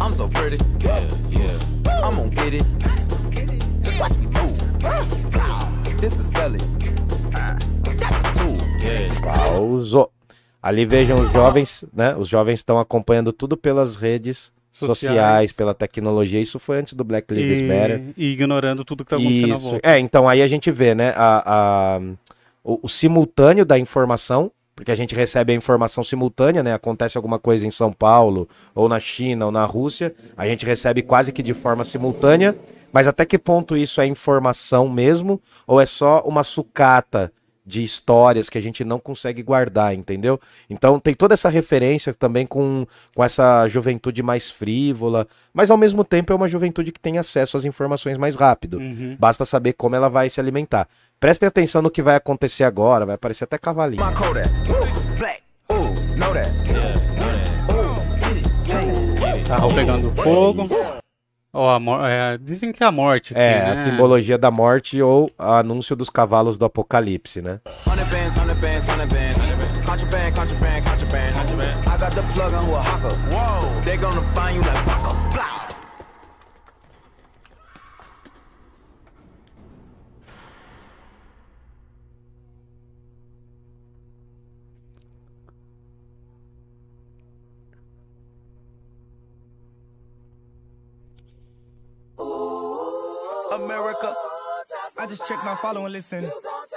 I'm 0.00 0.12
so 0.12 0.28
pretty. 0.28 0.58
Yeah, 0.84 1.00
yeah. 1.30 2.06
I'm 2.08 2.14
gonna 2.16 2.30
get 2.30 2.54
it. 2.54 2.64
Watch 3.98 4.16
me 4.18 4.26
move. 4.26 6.00
This 6.00 6.18
is 6.20 6.26
selling. 6.26 6.60
That's 7.32 8.20
a 8.20 8.32
tool. 8.32 8.56
Yeah. 8.80 9.20
Pausou. 9.20 10.10
Ali 10.62 10.86
vejam 10.86 11.16
os 11.24 11.32
jovens, 11.32 11.84
né? 11.92 12.14
Os 12.16 12.28
jovens 12.28 12.54
estão 12.60 12.78
acompanhando 12.78 13.32
tudo 13.32 13.56
pelas 13.56 13.96
redes 13.96 14.52
sociais, 14.72 14.98
Sociais. 14.98 15.52
pela 15.52 15.74
tecnologia. 15.74 16.40
Isso 16.40 16.58
foi 16.58 16.78
antes 16.78 16.94
do 16.94 17.04
Black 17.04 17.32
Lives 17.32 17.60
Matter. 17.60 18.02
E, 18.16 18.28
e 18.28 18.32
ignorando 18.32 18.84
tudo 18.84 19.04
que 19.04 19.10
tá 19.10 19.16
acontecendo 19.16 19.44
à 19.52 19.56
Isso. 19.56 19.60
volta. 19.60 19.80
É, 19.88 19.98
então 19.98 20.28
aí 20.28 20.40
a 20.42 20.46
gente 20.48 20.70
vê, 20.70 20.94
né, 20.94 21.12
a, 21.16 21.96
a- 21.96 22.00
o, 22.64 22.80
o 22.82 22.88
simultâneo 22.88 23.64
da 23.66 23.78
informação, 23.78 24.50
porque 24.74 24.90
a 24.90 24.94
gente 24.94 25.14
recebe 25.14 25.52
a 25.52 25.56
informação 25.56 26.02
simultânea, 26.02 26.62
né? 26.62 26.72
Acontece 26.72 27.18
alguma 27.18 27.38
coisa 27.38 27.66
em 27.66 27.70
São 27.70 27.92
Paulo, 27.92 28.48
ou 28.74 28.88
na 28.88 28.98
China, 28.98 29.46
ou 29.46 29.52
na 29.52 29.64
Rússia, 29.66 30.14
a 30.36 30.46
gente 30.46 30.64
recebe 30.64 31.02
quase 31.02 31.30
que 31.32 31.42
de 31.42 31.52
forma 31.52 31.84
simultânea, 31.84 32.56
mas 32.92 33.06
até 33.06 33.26
que 33.26 33.38
ponto 33.38 33.76
isso 33.76 34.00
é 34.00 34.06
informação 34.06 34.88
mesmo, 34.88 35.40
ou 35.66 35.80
é 35.80 35.84
só 35.86 36.22
uma 36.26 36.42
sucata 36.42 37.30
de 37.64 37.82
histórias 37.82 38.48
que 38.48 38.58
a 38.58 38.60
gente 38.60 38.84
não 38.84 38.98
consegue 38.98 39.42
guardar, 39.42 39.94
entendeu? 39.94 40.40
Então 40.68 40.98
tem 40.98 41.14
toda 41.14 41.34
essa 41.34 41.48
referência 41.48 42.12
também 42.12 42.46
com, 42.46 42.86
com 43.14 43.22
essa 43.22 43.66
juventude 43.68 44.22
mais 44.22 44.50
frívola, 44.50 45.26
mas 45.52 45.70
ao 45.70 45.76
mesmo 45.76 46.04
tempo 46.04 46.32
é 46.32 46.36
uma 46.36 46.48
juventude 46.48 46.90
que 46.92 47.00
tem 47.00 47.18
acesso 47.18 47.56
às 47.56 47.64
informações 47.64 48.16
mais 48.16 48.34
rápido. 48.34 48.78
Uhum. 48.78 49.16
Basta 49.18 49.44
saber 49.44 49.74
como 49.74 49.94
ela 49.94 50.08
vai 50.08 50.28
se 50.28 50.40
alimentar. 50.40 50.88
Prestem 51.20 51.46
atenção 51.46 51.80
no 51.80 51.90
que 51.90 52.02
vai 52.02 52.16
acontecer 52.16 52.64
agora, 52.64 53.06
vai 53.06 53.14
aparecer 53.14 53.44
até 53.44 53.56
cavalinho. 53.56 54.02
Carro 59.46 59.74
pegando 59.74 60.10
fogo. 60.22 61.01
Ó, 61.54 61.68
a 61.68 62.10
é, 62.10 62.38
dizem 62.38 62.72
que 62.72 62.82
é 62.82 62.86
a 62.86 62.92
morte. 62.92 63.34
aqui, 63.34 63.42
É, 63.42 63.74
né? 63.74 63.82
a 63.82 63.84
simbologia 63.90 64.38
da 64.38 64.50
morte 64.50 65.02
ou 65.02 65.30
o 65.38 65.42
anúncio 65.42 65.94
dos 65.94 66.08
cavalos 66.08 66.56
do 66.56 66.64
apocalipse, 66.64 67.42
né? 67.42 67.60
Hundred 75.26 75.51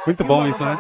Muito 0.06 0.24
bom 0.24 0.48
isso, 0.48 0.64
né? 0.64 0.78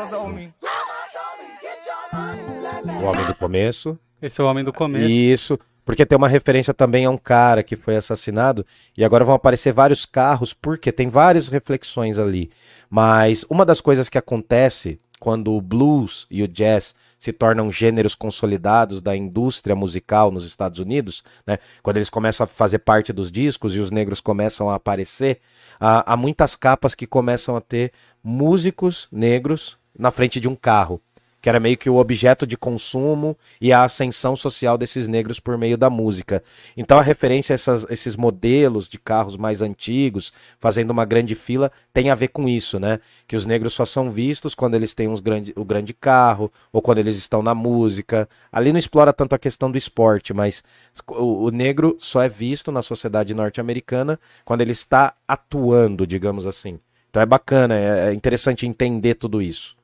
O 3.02 3.06
homem 3.06 3.26
do 3.26 3.36
começo. 3.36 4.00
Esse 4.22 4.42
é 4.42 4.44
o 4.44 4.48
homem 4.48 4.64
do 4.64 4.74
começo. 4.74 5.10
Isso, 5.10 5.60
porque 5.84 6.06
tem 6.06 6.18
uma 6.18 6.28
referência 6.28 6.74
também 6.74 7.06
a 7.06 7.10
um 7.10 7.18
cara 7.18 7.62
que 7.62 7.76
foi 7.76 7.96
assassinado 7.96 8.66
e 8.98 9.04
agora 9.04 9.24
vão 9.24 9.36
aparecer 9.36 9.72
vários 9.72 10.06
carros, 10.06 10.54
porque 10.54 10.92
tem 10.92 11.10
várias 11.10 11.48
reflexões 11.48 12.18
ali. 12.18 12.50
Mas 12.90 13.46
uma 13.50 13.66
das 13.66 13.82
coisas 13.82 14.10
que 14.10 14.18
acontece 14.18 15.00
quando 15.20 15.54
o 15.54 15.62
blues 15.62 16.26
e 16.30 16.42
o 16.44 16.48
jazz 16.48 16.96
se 17.20 17.34
tornam 17.34 17.72
gêneros 17.72 18.16
consolidados 18.16 19.02
da 19.02 19.16
indústria 19.16 19.76
musical 19.76 20.32
nos 20.32 20.46
Estados 20.46 20.80
Unidos, 20.80 21.24
né? 21.46 21.58
Quando 21.82 21.98
eles 21.98 22.10
começam 22.10 22.44
a 22.44 22.48
fazer 22.48 22.80
parte 22.80 23.12
dos 23.12 23.32
discos 23.32 23.76
e 23.76 23.80
os 23.80 23.92
negros 23.92 24.22
começam 24.22 24.70
a 24.70 24.76
aparecer, 24.76 25.40
há, 25.80 26.14
há 26.14 26.18
muitas 26.18 26.56
capas 26.56 26.94
que 26.94 27.08
começam 27.08 27.56
a 27.56 27.62
ter 27.62 27.92
músicos 28.24 29.08
negros 29.12 29.78
na 29.98 30.12
frente 30.12 30.40
de 30.40 30.48
um 30.48 30.56
carro 30.56 31.02
que 31.46 31.50
era 31.50 31.60
meio 31.60 31.78
que 31.78 31.88
o 31.88 31.98
objeto 31.98 32.48
de 32.48 32.58
consumo 32.58 33.38
e 33.62 33.72
a 33.72 33.84
ascensão 33.84 34.36
social 34.36 34.80
desses 34.80 35.08
negros 35.08 35.40
por 35.40 35.56
meio 35.60 35.78
da 35.78 35.92
música. 35.92 36.44
Então 36.76 36.98
a 36.98 37.04
referência 37.04 37.54
a 37.54 37.56
essas- 37.56 37.86
esses 37.88 38.16
modelos 38.16 38.90
de 38.90 38.98
carros 38.98 39.38
mais 39.38 39.62
antigos, 39.62 40.34
fazendo 40.60 40.90
uma 40.90 41.06
grande 41.06 41.36
fila, 41.36 41.72
tem 41.94 42.10
a 42.10 42.16
ver 42.16 42.30
com 42.30 42.50
isso, 42.50 42.80
né? 42.80 43.00
Que 43.28 43.36
os 43.36 43.46
negros 43.46 43.76
só 43.76 43.86
são 43.86 44.10
vistos 44.10 44.56
quando 44.56 44.74
eles 44.74 44.96
têm 44.96 45.08
uns 45.08 45.20
grande, 45.22 45.54
o 45.56 45.64
grande 45.64 45.94
carro, 45.94 46.52
ou 46.74 46.82
quando 46.82 46.98
eles 46.98 47.16
estão 47.16 47.44
na 47.44 47.54
música. 47.54 48.28
Ali 48.52 48.72
não 48.72 48.80
explora 48.80 49.14
tanto 49.14 49.36
a 49.36 49.38
questão 49.38 49.70
do 49.70 49.78
esporte, 49.78 50.34
mas 50.34 50.64
o, 51.08 51.44
o 51.44 51.50
negro 51.52 51.96
só 52.00 52.24
é 52.24 52.28
visto 52.28 52.72
na 52.72 52.82
sociedade 52.82 53.36
norte-americana 53.36 54.20
quando 54.44 54.62
ele 54.62 54.72
está 54.72 55.14
atuando, 55.28 56.08
digamos 56.08 56.48
assim. 56.48 56.80
Então 57.12 57.22
é 57.22 57.26
bacana, 57.28 57.76
é 57.78 58.10
é 58.10 58.14
interessante 58.16 58.66
entender 58.66 59.14
tudo 59.14 59.44
isso. 59.44 59.76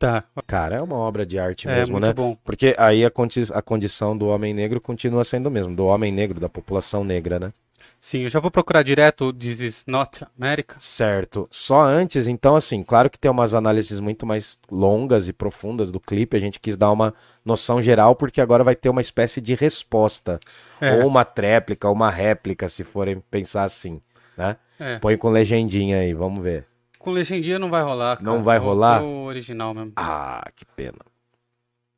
Tá. 0.00 0.24
Cara, 0.46 0.76
é 0.76 0.82
uma 0.82 0.96
obra 0.96 1.26
de 1.26 1.38
arte 1.38 1.68
É, 1.68 1.74
mesmo, 1.76 1.92
muito 1.92 2.06
né? 2.06 2.12
bom. 2.14 2.34
Porque 2.42 2.74
aí 2.78 3.04
a, 3.04 3.10
condi- 3.10 3.52
a 3.52 3.60
condição 3.60 4.16
do 4.16 4.28
homem 4.28 4.54
negro 4.54 4.80
continua 4.80 5.22
sendo 5.24 5.48
o 5.48 5.50
mesmo, 5.50 5.76
do 5.76 5.84
homem 5.84 6.10
negro, 6.10 6.40
da 6.40 6.48
população 6.48 7.04
negra, 7.04 7.38
né? 7.38 7.52
Sim, 8.00 8.20
eu 8.20 8.30
já 8.30 8.40
vou 8.40 8.50
procurar 8.50 8.82
direto 8.82 9.30
This 9.30 9.60
is 9.60 9.84
not 9.86 10.24
America. 10.38 10.74
Certo. 10.78 11.46
Só 11.50 11.82
antes, 11.82 12.26
então, 12.26 12.56
assim, 12.56 12.82
claro 12.82 13.10
que 13.10 13.18
tem 13.18 13.30
umas 13.30 13.52
análises 13.52 14.00
muito 14.00 14.24
mais 14.24 14.58
longas 14.70 15.28
e 15.28 15.34
profundas 15.34 15.92
do 15.92 16.00
clipe, 16.00 16.34
a 16.34 16.40
gente 16.40 16.58
quis 16.58 16.78
dar 16.78 16.90
uma 16.92 17.12
noção 17.44 17.82
geral, 17.82 18.16
porque 18.16 18.40
agora 18.40 18.64
vai 18.64 18.74
ter 18.74 18.88
uma 18.88 19.02
espécie 19.02 19.38
de 19.38 19.54
resposta. 19.54 20.40
É. 20.80 20.94
Ou 20.94 21.08
uma 21.08 21.26
tréplica, 21.26 21.86
ou 21.88 21.94
uma 21.94 22.10
réplica, 22.10 22.70
se 22.70 22.84
forem 22.84 23.22
pensar 23.30 23.64
assim, 23.64 24.00
né? 24.34 24.56
É. 24.78 24.98
Põe 24.98 25.18
com 25.18 25.28
legendinha 25.28 25.98
aí, 25.98 26.14
vamos 26.14 26.42
ver. 26.42 26.64
Com 27.00 27.12
legendinha 27.12 27.58
não 27.58 27.70
vai 27.70 27.82
rolar. 27.82 28.18
cara. 28.18 28.30
Não 28.30 28.42
vai 28.42 28.58
Vou 28.58 28.68
rolar? 28.68 29.02
O 29.02 29.24
original 29.24 29.72
mesmo. 29.74 29.92
Ah, 29.96 30.46
que 30.54 30.66
pena. 30.66 30.98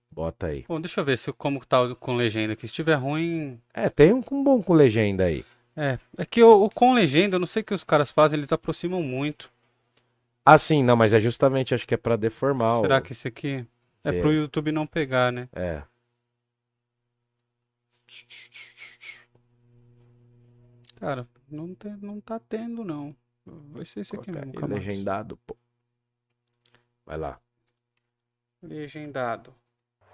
Bota 0.09 0.47
aí. 0.47 0.65
Bom, 0.69 0.81
deixa 0.81 1.01
eu 1.01 1.05
ver 1.05 1.19
se 1.19 1.33
como 1.33 1.65
tá 1.67 1.83
o- 1.83 1.97
com 1.97 2.15
legenda 2.15 2.53
aqui. 2.53 2.62
Se 2.62 2.67
estiver 2.67 2.95
ruim. 2.95 3.61
É, 3.75 3.88
tem 3.91 4.12
um 4.12 4.23
com 4.23 4.45
bom 4.45 4.62
com 4.62 4.73
legenda 4.75 5.25
aí. 5.25 5.45
É. 5.77 5.99
É 6.17 6.25
que 6.25 6.41
o, 6.41 6.65
o 6.65 6.71
com 6.71 6.93
legenda, 6.95 7.35
eu 7.35 7.41
não 7.41 7.47
sei 7.49 7.62
o 7.62 7.65
que 7.65 7.75
os 7.75 7.83
caras 7.83 8.12
fazem, 8.12 8.38
eles 8.38 8.53
aproximam 8.53 9.03
muito. 9.03 9.51
Ah, 10.47 10.57
sim, 10.57 10.85
não, 10.85 10.95
mas 10.95 11.12
é 11.12 11.19
justamente, 11.21 11.75
acho 11.75 11.87
que 11.87 11.95
é 11.95 11.97
pra 11.97 12.15
deformar. 12.15 12.81
Será 12.83 13.01
que 13.01 13.12
esse 13.12 13.27
aqui 13.27 13.67
é 14.05 14.11
Sei. 14.12 14.21
pro 14.21 14.33
YouTube 14.33 14.71
não 14.71 14.87
pegar, 14.87 15.33
né? 15.33 15.49
É. 15.53 15.83
Cara, 20.97 21.27
não, 21.51 21.75
tem, 21.75 21.97
não 22.01 22.21
tá 22.21 22.38
tendo, 22.38 22.85
não. 22.85 23.15
Vai 23.45 23.85
ser 23.85 24.01
esse 24.01 24.15
aqui 24.15 24.27
Coloca 24.27 24.47
mesmo. 24.47 24.61
calma. 24.61 24.75
legendado, 24.77 25.37
pô. 25.39 25.57
Vai 27.05 27.19
lá. 27.19 27.41
Legendado. 28.63 29.55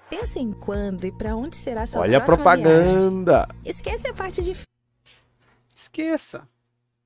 Pensa 0.08 0.38
em 0.38 0.52
quando 0.52 1.04
e 1.04 1.12
pra 1.12 1.36
onde 1.36 1.54
será 1.56 1.86
sua 1.86 2.00
Olha 2.00 2.16
a 2.18 2.20
próxima 2.24 2.56
viagem. 2.56 2.94
propaganda. 2.94 3.48
Esquece 3.64 4.08
a 4.08 4.14
parte 4.14 4.42
de 4.42 4.52
Esqueça. 5.76 6.48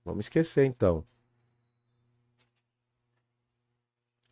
Vamos 0.04 0.26
esquecer 0.26 0.64
então. 0.64 1.04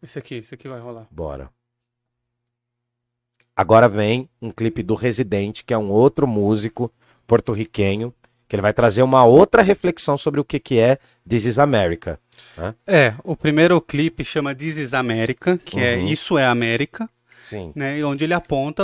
Esse 0.02 0.18
aqui, 0.18 0.36
esse 0.36 0.54
aqui 0.54 0.68
vai 0.68 0.80
rolar. 0.80 1.06
Bora. 1.10 1.52
Agora 3.54 3.88
vem 3.88 4.30
um 4.40 4.50
clipe 4.50 4.82
do 4.82 4.94
Residente, 4.94 5.64
que 5.64 5.74
é 5.74 5.78
um 5.78 5.90
outro 5.90 6.26
músico 6.26 6.90
porto-riquenho, 7.26 8.14
que 8.50 8.56
ele 8.56 8.62
vai 8.62 8.72
trazer 8.72 9.02
uma 9.02 9.24
outra 9.24 9.62
reflexão 9.62 10.18
sobre 10.18 10.40
o 10.40 10.44
que, 10.44 10.58
que 10.58 10.76
é 10.80 10.98
This 11.26 11.44
is 11.44 11.58
America. 11.60 12.18
É, 12.84 13.14
o 13.22 13.36
primeiro 13.36 13.80
clipe 13.80 14.24
chama 14.24 14.52
This 14.54 14.76
is 14.76 14.92
America, 14.92 15.56
que 15.64 15.78
é 15.80 15.96
Uhum. 15.96 16.08
Isso 16.08 16.36
é 16.36 16.44
América, 16.44 17.08
Sim. 17.42 17.70
né? 17.76 17.98
E 17.98 18.02
onde 18.04 18.24
ele 18.24 18.34
aponta 18.34 18.82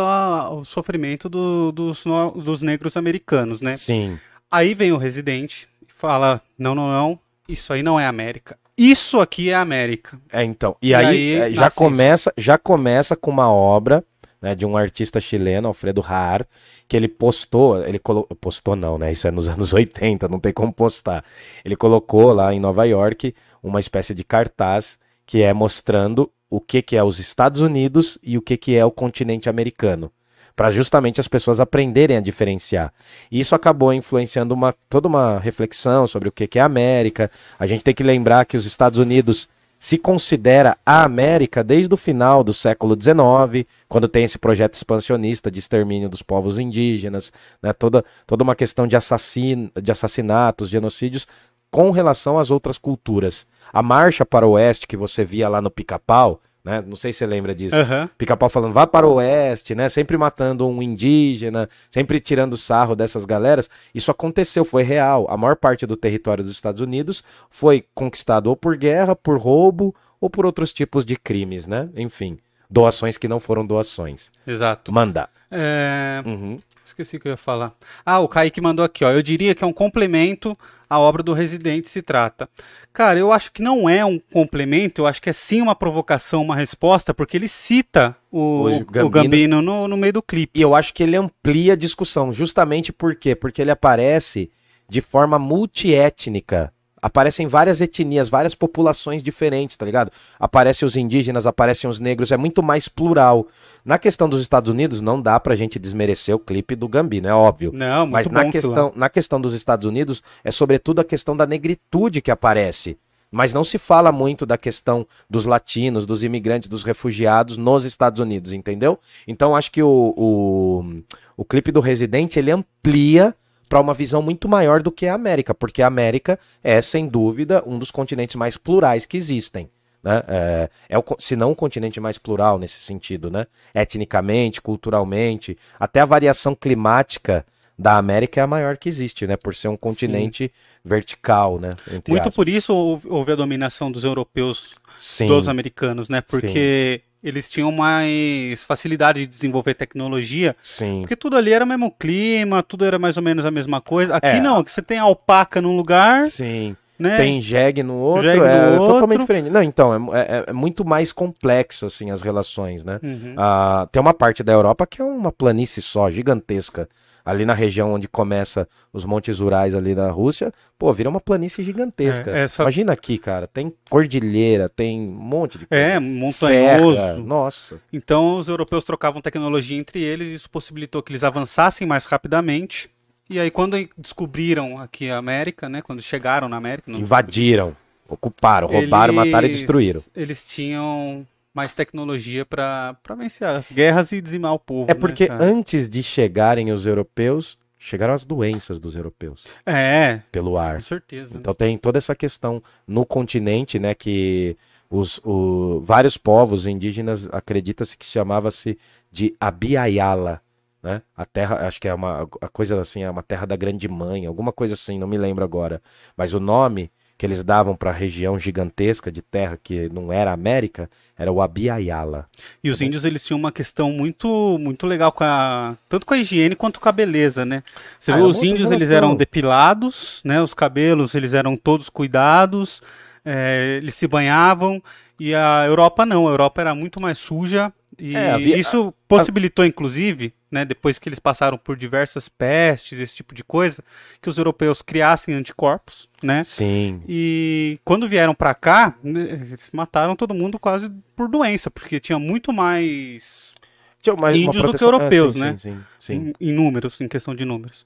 o 0.51 0.65
sofrimento 0.65 1.29
do- 1.29 1.73
dos, 1.73 2.05
dos 2.37 2.63
negros 2.63 2.97
americanos, 2.97 3.61
né? 3.61 3.77
Sim. 3.77 4.19
Aí 4.49 4.73
vem 4.73 4.93
o 4.93 4.97
Residente 4.97 5.67
e 5.83 5.93
fala: 5.93 6.41
não, 6.57 6.75
não, 6.75 6.89
não, 6.89 7.19
isso 7.49 7.73
aí 7.73 7.83
não 7.83 7.99
é 7.99 8.07
América. 8.07 8.57
Isso 8.79 9.19
aqui 9.21 9.51
é 9.51 9.55
América. 9.55 10.17
É, 10.33 10.45
então. 10.45 10.77
E, 10.81 10.91
E 10.91 10.95
aí, 10.95 11.07
aí 11.07 11.35
é, 11.35 11.51
já 11.53 11.71
começa, 11.71 12.33
já 12.37 12.57
começa 12.57 13.17
com 13.17 13.31
uma 13.33 13.51
obra 13.51 14.05
né, 14.41 14.55
de 14.55 14.67
um 14.67 14.77
artista 14.77 15.21
chileno, 15.21 15.69
Alfredo 15.69 16.05
Har, 16.07 16.47
que 16.87 16.97
ele 16.97 17.09
postou, 17.09 17.83
ele 17.85 17.99
colo... 17.99 18.27
postou 18.41 18.77
não, 18.77 18.99
né? 18.99 19.13
Isso 19.13 19.27
é 19.27 19.31
nos 19.31 19.49
anos 19.49 19.73
80, 19.73 20.29
não 20.29 20.39
tem 20.39 20.53
como 20.53 20.73
postar. 20.73 21.25
Ele 21.65 21.77
colocou 21.77 22.33
lá 22.33 22.53
em 22.53 22.61
Nova 22.61 22.85
York 22.85 23.35
uma 23.63 23.81
espécie 23.81 24.15
de 24.15 24.25
cartaz 24.25 24.99
que 25.27 25.43
é 25.43 25.53
mostrando 25.53 26.31
o 26.49 26.61
que 26.61 26.81
que 26.81 26.97
é 26.97 27.03
os 27.03 27.19
Estados 27.19 27.61
Unidos 27.61 28.19
e 28.23 28.39
o 28.39 28.43
que 28.43 28.57
que 28.57 28.77
é 28.77 28.85
o 28.85 28.91
continente 28.91 29.49
americano, 29.49 30.13
para 30.55 30.71
justamente 30.71 31.21
as 31.21 31.27
pessoas 31.27 31.59
aprenderem 31.59 32.17
a 32.17 32.21
diferenciar. 32.21 32.93
E 33.31 33.41
isso 33.41 33.55
acabou 33.55 33.93
influenciando 33.93 34.55
uma, 34.55 34.73
toda 34.89 35.09
uma 35.09 35.39
reflexão 35.39 36.07
sobre 36.07 36.29
o 36.29 36.33
que 36.33 36.47
que 36.47 36.59
é 36.59 36.63
América. 36.63 37.31
A 37.59 37.67
gente 37.67 37.83
tem 37.83 37.95
que 37.95 38.05
lembrar 38.05 38.45
que 38.45 38.57
os 38.57 38.65
Estados 38.65 38.99
Unidos 38.99 39.49
se 39.79 39.99
considera 39.99 40.77
a 40.85 41.05
América 41.05 41.63
desde 41.63 41.93
o 41.93 41.97
final 41.97 42.43
do 42.43 42.53
século 42.53 42.95
XIX, 43.01 43.67
quando 43.89 44.09
tem 44.09 44.25
esse 44.25 44.39
projeto 44.39 44.75
expansionista 44.75 45.51
de 45.51 45.59
extermínio 45.59 46.09
dos 46.09 46.23
povos 46.23 46.59
indígenas, 46.59 47.33
né, 47.63 47.73
toda, 47.73 48.05
toda 48.27 48.43
uma 48.43 48.57
questão 48.57 48.87
de, 48.87 48.97
assassin, 48.97 49.71
de 49.81 49.93
assassinatos, 49.93 50.71
genocídios 50.71 51.27
com 51.71 51.91
relação 51.91 52.39
às 52.39 52.51
outras 52.51 52.79
culturas. 52.79 53.47
A 53.73 53.83
marcha 53.83 54.25
para 54.25 54.47
o 54.47 54.53
oeste 54.53 54.87
que 54.87 54.97
você 54.97 55.25
via 55.25 55.49
lá 55.49 55.61
no 55.61 55.71
Pica-Pau, 55.71 56.41
né, 56.67 56.83
não 56.85 56.97
sei 56.97 57.13
se 57.13 57.21
você 57.21 57.27
lembra 57.27 57.55
disso, 57.55 57.77
Aham. 57.77 58.11
Pica-pau 58.19 58.49
falando, 58.51 58.73
vá 58.73 58.89
para 58.89 59.07
o 59.07 59.15
oeste, 59.15 59.73
né? 59.73 59.89
Sempre 59.89 60.17
matando 60.19 60.67
um 60.67 60.83
indígena, 60.83 61.69
sempre 61.89 62.19
tirando 62.19 62.57
sarro 62.57 62.97
dessas 62.97 63.25
galeras. 63.25 63.71
Isso 63.95 64.11
aconteceu, 64.11 64.65
foi 64.65 64.83
real. 64.83 65.27
A 65.31 65.37
maior 65.37 65.55
parte 65.55 65.87
do 65.87 65.97
território 65.97 66.43
dos 66.43 66.55
Estados 66.55 66.81
Unidos 66.81 67.23
foi 67.49 67.85
conquistado 67.95 68.49
ou 68.49 68.57
por 68.57 68.77
guerra, 68.77 69.15
por 69.15 69.39
roubo 69.39 69.95
ou 70.21 70.29
por 70.29 70.45
outros 70.45 70.73
tipos 70.73 71.05
de 71.05 71.15
crimes, 71.15 71.69
né? 71.69 71.89
Enfim, 71.95 72.37
doações 72.69 73.17
que 73.17 73.29
não 73.29 73.39
foram 73.39 73.65
doações. 73.65 74.33
Exato. 74.45 74.93
Mandar. 74.93 75.31
É, 75.49 76.21
Uhum. 76.27 76.59
Esqueci 76.85 77.17
o 77.17 77.21
que 77.21 77.29
eu 77.29 77.31
ia 77.31 77.37
falar. 77.37 77.73
Ah, 78.05 78.21
o 78.21 78.29
Kaique 78.29 78.61
mandou 78.61 78.85
aqui, 78.85 79.05
ó. 79.05 79.11
Eu 79.11 79.23
diria 79.23 79.55
que 79.55 79.63
é 79.63 79.67
um 79.67 79.73
complemento 79.73 80.57
à 80.89 80.99
obra 80.99 81.23
do 81.23 81.33
Residente 81.33 81.89
se 81.89 82.03
trata. 82.03 82.49
Cara, 82.93 83.19
eu 83.19 83.33
acho 83.33 83.53
que 83.53 83.63
não 83.63 83.89
é 83.89 84.05
um 84.05 84.19
complemento, 84.19 85.03
eu 85.03 85.07
acho 85.07 85.21
que 85.21 85.31
é 85.31 85.33
sim 85.33 85.61
uma 85.61 85.75
provocação, 85.75 86.43
uma 86.43 86.57
resposta, 86.57 87.13
porque 87.13 87.37
ele 87.37 87.49
cita 87.49 88.17
o, 88.31 88.65
O 88.65 88.69
o 88.69 88.85
Gambino. 88.85 89.11
Gambino, 89.11 89.63
no, 89.63 89.89
no 89.89 89.97
meio 89.97 90.15
do 90.15 90.23
clipe. 90.23 90.59
E 90.59 90.63
eu 90.63 90.75
acho 90.75 90.95
que 90.95 91.03
ele 91.03 91.17
amplia 91.17 91.75
a 91.75 91.77
discussão, 91.77 92.33
justamente 92.33 92.93
por 92.93 93.15
quê? 93.15 93.35
Porque 93.35 93.61
ele 93.61 93.71
aparece 93.71 94.51
de 94.89 95.01
forma 95.01 95.39
multiétnica 95.39 96.73
aparecem 97.07 97.47
várias 97.47 97.81
etnias, 97.81 98.29
várias 98.29 98.53
populações 98.53 99.23
diferentes, 99.23 99.77
tá 99.77 99.87
ligado? 99.87 100.11
Aparecem 100.41 100.85
os 100.85 100.97
indígenas, 100.97 101.47
aparecem 101.47 101.89
os 101.89 102.01
negros, 102.01 102.33
é 102.33 102.37
muito 102.37 102.65
mais 102.65 102.89
plural. 102.89 103.47
Na 103.85 103.97
questão 103.97 104.29
dos 104.29 104.41
Estados 104.41 104.69
Unidos, 104.73 105.01
não 105.01 105.23
dá 105.23 105.39
pra 105.39 105.55
gente 105.55 105.79
desmerecer 105.79 106.35
o 106.35 106.39
clipe 106.41 106.75
do 106.75 106.89
Gambino, 106.89 107.29
é 107.29 107.33
óbvio. 107.33 107.71
Não, 107.73 108.01
muito 108.01 108.13
Mas 108.13 108.27
na 108.27 108.51
questão, 108.51 108.93
na 108.97 109.09
questão 109.09 109.41
dos 109.41 109.55
Estados 109.55 109.87
Unidos, 109.87 110.21
é 110.43 110.51
sobretudo 110.51 111.01
a 111.01 111.05
questão 111.05 111.37
da 111.37 111.47
negritude 111.47 112.21
que 112.21 112.31
aparece. 112.31 112.99
Mas 113.31 113.53
não 113.53 113.63
se 113.63 113.79
fala 113.79 114.11
muito 114.11 114.45
da 114.45 114.59
questão 114.59 115.07
dos 115.31 115.47
latinos, 115.47 116.07
dos 116.07 116.25
imigrantes, 116.25 116.69
dos 116.69 116.83
refugiados 116.83 117.57
nos 117.57 117.85
Estados 117.85 118.19
Unidos, 118.19 118.53
entendeu? 118.53 118.99
Então 119.29 119.55
acho 119.55 119.71
que 119.71 119.83
o, 119.83 120.13
o, 120.17 121.03
o 121.37 121.45
clipe 121.45 121.71
do 121.71 121.81
Residente 121.81 122.37
ele 122.37 122.51
amplia 122.51 123.33
para 123.69 123.81
uma 123.81 123.95
visão 123.95 124.23
muito 124.23 124.49
maior 124.49 124.83
do 124.83 124.93
que 124.93 125.07
a 125.07 125.15
América, 125.15 125.55
porque 125.55 125.83
a 125.83 125.87
América 125.87 126.39
é, 126.63 126.81
sem 126.81 127.07
dúvida, 127.07 127.63
um 127.67 127.79
dos 127.79 127.91
continentes 127.91 128.37
mais 128.37 128.57
plurais 128.57 129.07
que 129.07 129.17
existem. 129.17 129.69
Né? 130.03 130.23
É, 130.29 130.71
é 130.91 130.99
o, 130.99 131.05
se 131.19 131.35
não 131.35 131.51
o 131.51 131.57
continente 131.57 131.99
mais 131.99 132.17
plural 132.17 132.59
nesse 132.59 132.81
sentido, 132.81 133.29
né? 133.29 133.47
Etnicamente, 133.75 134.63
culturalmente, 134.63 135.59
até 135.81 136.01
a 136.01 136.05
variação 136.05 136.55
climática 136.55 137.45
da 137.79 137.97
América 137.99 138.41
é 138.41 138.45
a 138.45 138.47
maior 138.47 138.77
que 138.77 138.89
existe, 138.89 139.27
né? 139.27 139.37
Por 139.37 139.55
ser 139.55 139.69
um 139.69 139.77
continente 139.77 140.53
vertical, 140.85 141.59
né? 141.59 141.75
Muito 141.91 142.15
aspas. 142.15 142.35
por 142.35 142.49
isso 142.49 142.73
houve 142.73 143.33
a 143.33 143.35
dominação 143.35 143.91
dos 143.91 144.05
europeus 144.05 144.77
Sim, 144.97 145.27
dos 145.27 145.49
americanos, 145.49 146.09
né? 146.09 146.21
Porque 146.21 147.03
eles 147.29 147.49
tinham 147.51 147.71
mais 147.73 148.63
facilidade 148.65 149.21
de 149.21 149.27
desenvolver 149.27 149.75
tecnologia, 149.75 150.55
sim. 150.63 151.01
porque 151.03 151.17
tudo 151.17 151.37
ali 151.37 151.53
era 151.53 151.65
o 151.65 151.69
mesmo 151.69 151.91
clima, 151.91 152.63
tudo 152.63 152.85
era 152.85 152.99
mais 152.99 153.17
ou 153.17 153.23
menos 153.23 153.45
a 153.45 153.51
mesma 153.51 153.81
coisa. 153.81 154.17
Aqui 154.17 154.27
É. 154.29 154.41
não, 154.41 154.63
que 154.63 154.71
você 154.71 154.81
tem 154.83 154.99
alpaca 154.99 155.61
num 155.61 155.77
lugar, 155.77 156.31
Sim. 156.31 156.77
né? 156.99 157.17
Tem 157.17 157.41
jegue 157.41 157.83
no 157.83 157.95
outro, 157.95 158.23
Jegue 158.29 158.39
no 158.41 158.47
é 158.47 158.71
outro. 158.79 158.95
totalmente 158.95 159.21
diferente. 159.21 159.51
Não, 159.51 159.63
então, 159.63 160.15
é, 160.15 160.21
é- 160.21 160.45
é 160.49 160.53
muito 160.53 160.85
mais 160.85 161.13
complexo, 161.13 161.87
assim, 161.87 162.11
as 162.11 162.23
relações, 162.23 162.85
né? 162.85 162.99
Uhum. 163.03 163.35
Ah, 163.37 163.89
tem 163.91 164.01
uma 164.01 164.15
parte 164.15 164.43
da 164.43 164.53
Europa 164.53 164.87
que 164.87 165.03
é 165.03 165.05
uma 165.05 165.33
planície 165.33 165.83
só, 165.83 166.11
gigantesca. 166.11 166.89
Ali 167.27 167.45
na 167.45 167.53
região 167.55 167.93
onde 167.93 168.07
começa 168.07 168.69
os 168.93 169.05
Montes 169.05 169.41
Urais 169.41 169.75
ali 169.75 169.97
na 169.97 170.09
Rússia, 170.13 170.53
pô, 170.79 170.93
vira 170.93 171.09
uma 171.11 171.21
planície 171.21 171.65
gigantesca. 171.65 172.31
É, 172.31 172.45
essa- 172.45 172.63
Imagina 172.63 172.93
aqui, 172.93 173.19
cara, 173.19 173.49
tem 173.49 173.73
cordilheira, 173.91 174.69
tem 174.69 175.01
um 175.01 175.11
monte 175.13 175.59
de 175.59 175.67
coisa. 175.67 175.83
É, 175.85 175.99
montanhoso. 175.99 176.95
Serra, 176.97 177.17
nossa. 177.17 177.81
Então 177.93 178.39
os 178.39 178.49
europeus 178.49 178.85
trocavam 178.85 179.21
tecnologia 179.21 179.77
entre 179.77 180.01
eles, 180.01 180.29
e 180.29 180.35
isso 180.35 180.49
possibilitou 180.49 181.03
que 181.03 181.11
eles 181.11 181.25
avançassem 181.25 181.85
mais 181.87 182.05
rapidamente. 182.05 182.89
E 183.29 183.41
aí 183.41 183.51
quando 183.51 183.77
descobriram 183.99 184.79
aqui 184.79 185.11
a 185.11 185.17
América, 185.17 185.69
né, 185.69 185.83
quando 185.83 186.01
chegaram 186.01 186.49
na 186.49 186.57
América, 186.57 186.93
Invadiram, 186.93 187.77
ocuparam, 188.09 188.69
roubaram, 188.69 189.13
eles- 189.15 189.27
mataram 189.27 189.49
e 189.49 189.51
destruíram. 189.51 190.01
Eles 190.15 190.47
tinham 190.47 191.27
mais 191.57 191.75
tecnologia 191.75 192.45
para 192.45 192.95
vencer 193.17 193.49
as 193.49 193.71
guerras 193.71 194.13
e 194.13 194.21
dizimar 194.21 194.53
o 194.53 194.59
povo. 194.59 194.91
É 194.91 194.95
né, 194.95 195.01
porque 195.01 195.27
cara? 195.27 195.43
antes 195.43 195.89
de 195.89 196.03
chegarem 196.03 196.71
os 196.71 196.85
europeus, 196.87 197.57
chegaram 197.79 198.13
as 198.13 198.25
doenças 198.27 198.79
dos 198.79 198.95
europeus 198.95 199.43
É, 199.65 200.21
pelo 200.31 200.59
ar. 200.59 200.75
com 200.77 200.83
certeza. 200.83 201.35
Então 201.35 201.55
tem 201.55 201.79
toda 201.79 201.97
essa 201.97 202.15
questão 202.15 202.63
no 202.87 203.07
continente, 203.07 203.79
né, 203.79 203.95
que 203.95 204.55
os 204.91 205.19
o- 205.25 205.81
vários 205.81 206.19
povos 206.19 206.67
indígenas 206.67 207.27
acredita-se 207.33 207.97
que 207.97 208.05
chamava-se 208.05 208.79
de 209.11 209.35
Abiayala, 209.41 210.43
né? 210.83 211.01
A 211.17 211.25
terra, 211.25 211.67
acho 211.67 211.81
que 211.81 211.89
é 211.89 211.95
uma 211.95 212.29
a 212.41 212.49
coisa 212.49 212.79
assim, 212.83 213.03
é 213.03 213.11
uma 213.11 213.23
terra 213.23 213.47
da 213.47 213.57
grande 213.57 213.89
mãe, 213.89 214.27
alguma 214.27 214.53
coisa 214.53 214.75
assim, 214.75 214.99
não 214.99 215.09
me 215.09 215.17
lembro 215.17 215.43
agora. 215.43 215.81
Mas 216.17 216.35
o 216.35 216.39
nome 216.39 216.91
que 217.19 217.25
eles 217.25 217.43
davam 217.43 217.75
para 217.75 217.91
a 217.91 217.95
região 217.95 218.39
gigantesca 218.39 219.11
de 219.11 219.23
terra 219.23 219.59
que 219.63 219.89
não 219.89 220.13
era 220.13 220.33
América 220.33 220.91
era 221.19 221.33
o 221.33 221.41
Abiayala. 221.41 222.27
E 222.63 222.69
os 222.69 222.83
índios 222.83 223.05
eles 223.05 223.25
tinham 223.25 223.39
uma 223.39 223.51
questão 223.51 223.91
muito 223.91 224.59
muito 224.61 224.87
legal 224.87 225.11
com 225.11 225.25
a 225.25 225.75
tanto 225.89 226.05
com 226.05 226.13
a 226.13 226.19
higiene 226.19 226.55
quanto 226.55 226.79
com 226.79 226.89
a 226.89 226.93
beleza, 226.93 227.45
né? 227.45 227.63
Você 227.99 228.13
Ah, 228.13 228.17
vê 228.17 228.23
os 228.23 228.43
índios 228.43 228.71
eles 228.71 228.91
eram 228.91 229.17
depilados, 229.17 230.21
né? 230.25 230.43
Os 230.43 230.53
cabelos 230.53 231.15
eles 231.15 231.33
eram 231.33 231.57
todos 231.57 231.89
cuidados, 231.89 232.83
é, 233.25 233.79
eles 233.81 233.95
se 233.95 234.07
banhavam 234.07 234.83
e 235.19 235.35
a 235.35 235.65
Europa 235.67 236.05
não, 236.05 236.29
a 236.29 236.31
Europa 236.31 236.61
era 236.61 236.75
muito 236.75 237.01
mais 237.01 237.17
suja 237.17 237.73
e 237.99 238.15
É, 238.17 238.31
havia- 238.33 238.57
isso 238.57 238.93
possibilitou 239.09 239.65
inclusive, 239.65 240.33
né? 240.51 240.65
Depois 240.65 240.99
que 240.99 241.09
eles 241.09 241.19
passaram 241.19 241.57
por 241.57 241.77
diversas 241.77 242.29
pestes, 242.29 242.99
esse 243.01 243.15
tipo 243.17 243.35
de 243.35 243.43
coisa, 243.45 243.83
que 244.21 244.29
os 244.29 244.37
europeus 244.39 244.83
criassem 244.83 245.35
anticorpos, 245.35 246.09
né? 246.23 246.45
Sim. 246.45 247.03
E 247.09 247.79
quando 247.85 248.07
vieram 248.07 248.35
pra 248.35 248.55
cá, 248.55 248.95
né, 249.03 249.23
eles 249.51 249.69
mataram 249.73 250.15
todo 250.17 250.35
mundo 250.35 250.59
quase 250.59 250.91
por 251.15 251.29
doença, 251.29 251.71
porque 251.71 251.99
tinha 252.01 252.19
muito 252.19 252.53
mais 252.53 253.55
Tinha 254.03 254.15
uma 254.15 254.31
Índios 254.33 254.47
do 254.47 254.53
que 254.53 254.63
proteção- 254.63 254.89
europeus, 254.89 255.35
sim, 255.35 255.41
né? 255.41 255.57
Sim, 255.59 255.71
sim, 255.73 255.83
sim. 255.99 256.33
em, 256.41 256.51
em 256.51 256.53
números, 256.53 257.01
em 257.01 257.09
questão 257.09 257.35
de 257.35 257.45
números. 257.45 257.85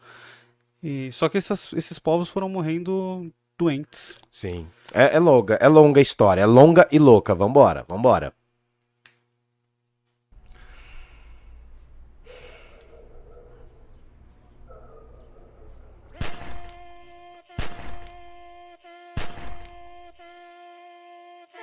E 0.83 1.11
só 1.13 1.29
que 1.29 1.39
essas- 1.39 1.73
esses 1.75 1.99
povos 1.99 2.29
foram 2.29 2.49
morrendo 2.49 3.31
doentes. 3.59 4.17
Sim. 4.31 4.67
É, 4.93 5.17
é 5.17 5.19
longa, 5.19 5.55
é 5.61 5.69
longa 5.69 6.01
a 6.01 6.03
história, 6.03 6.41
é 6.41 6.47
longa 6.47 6.89
e 6.91 6.99
louca. 6.99 7.35
Vambora, 7.35 7.85
vambora. 7.89 8.33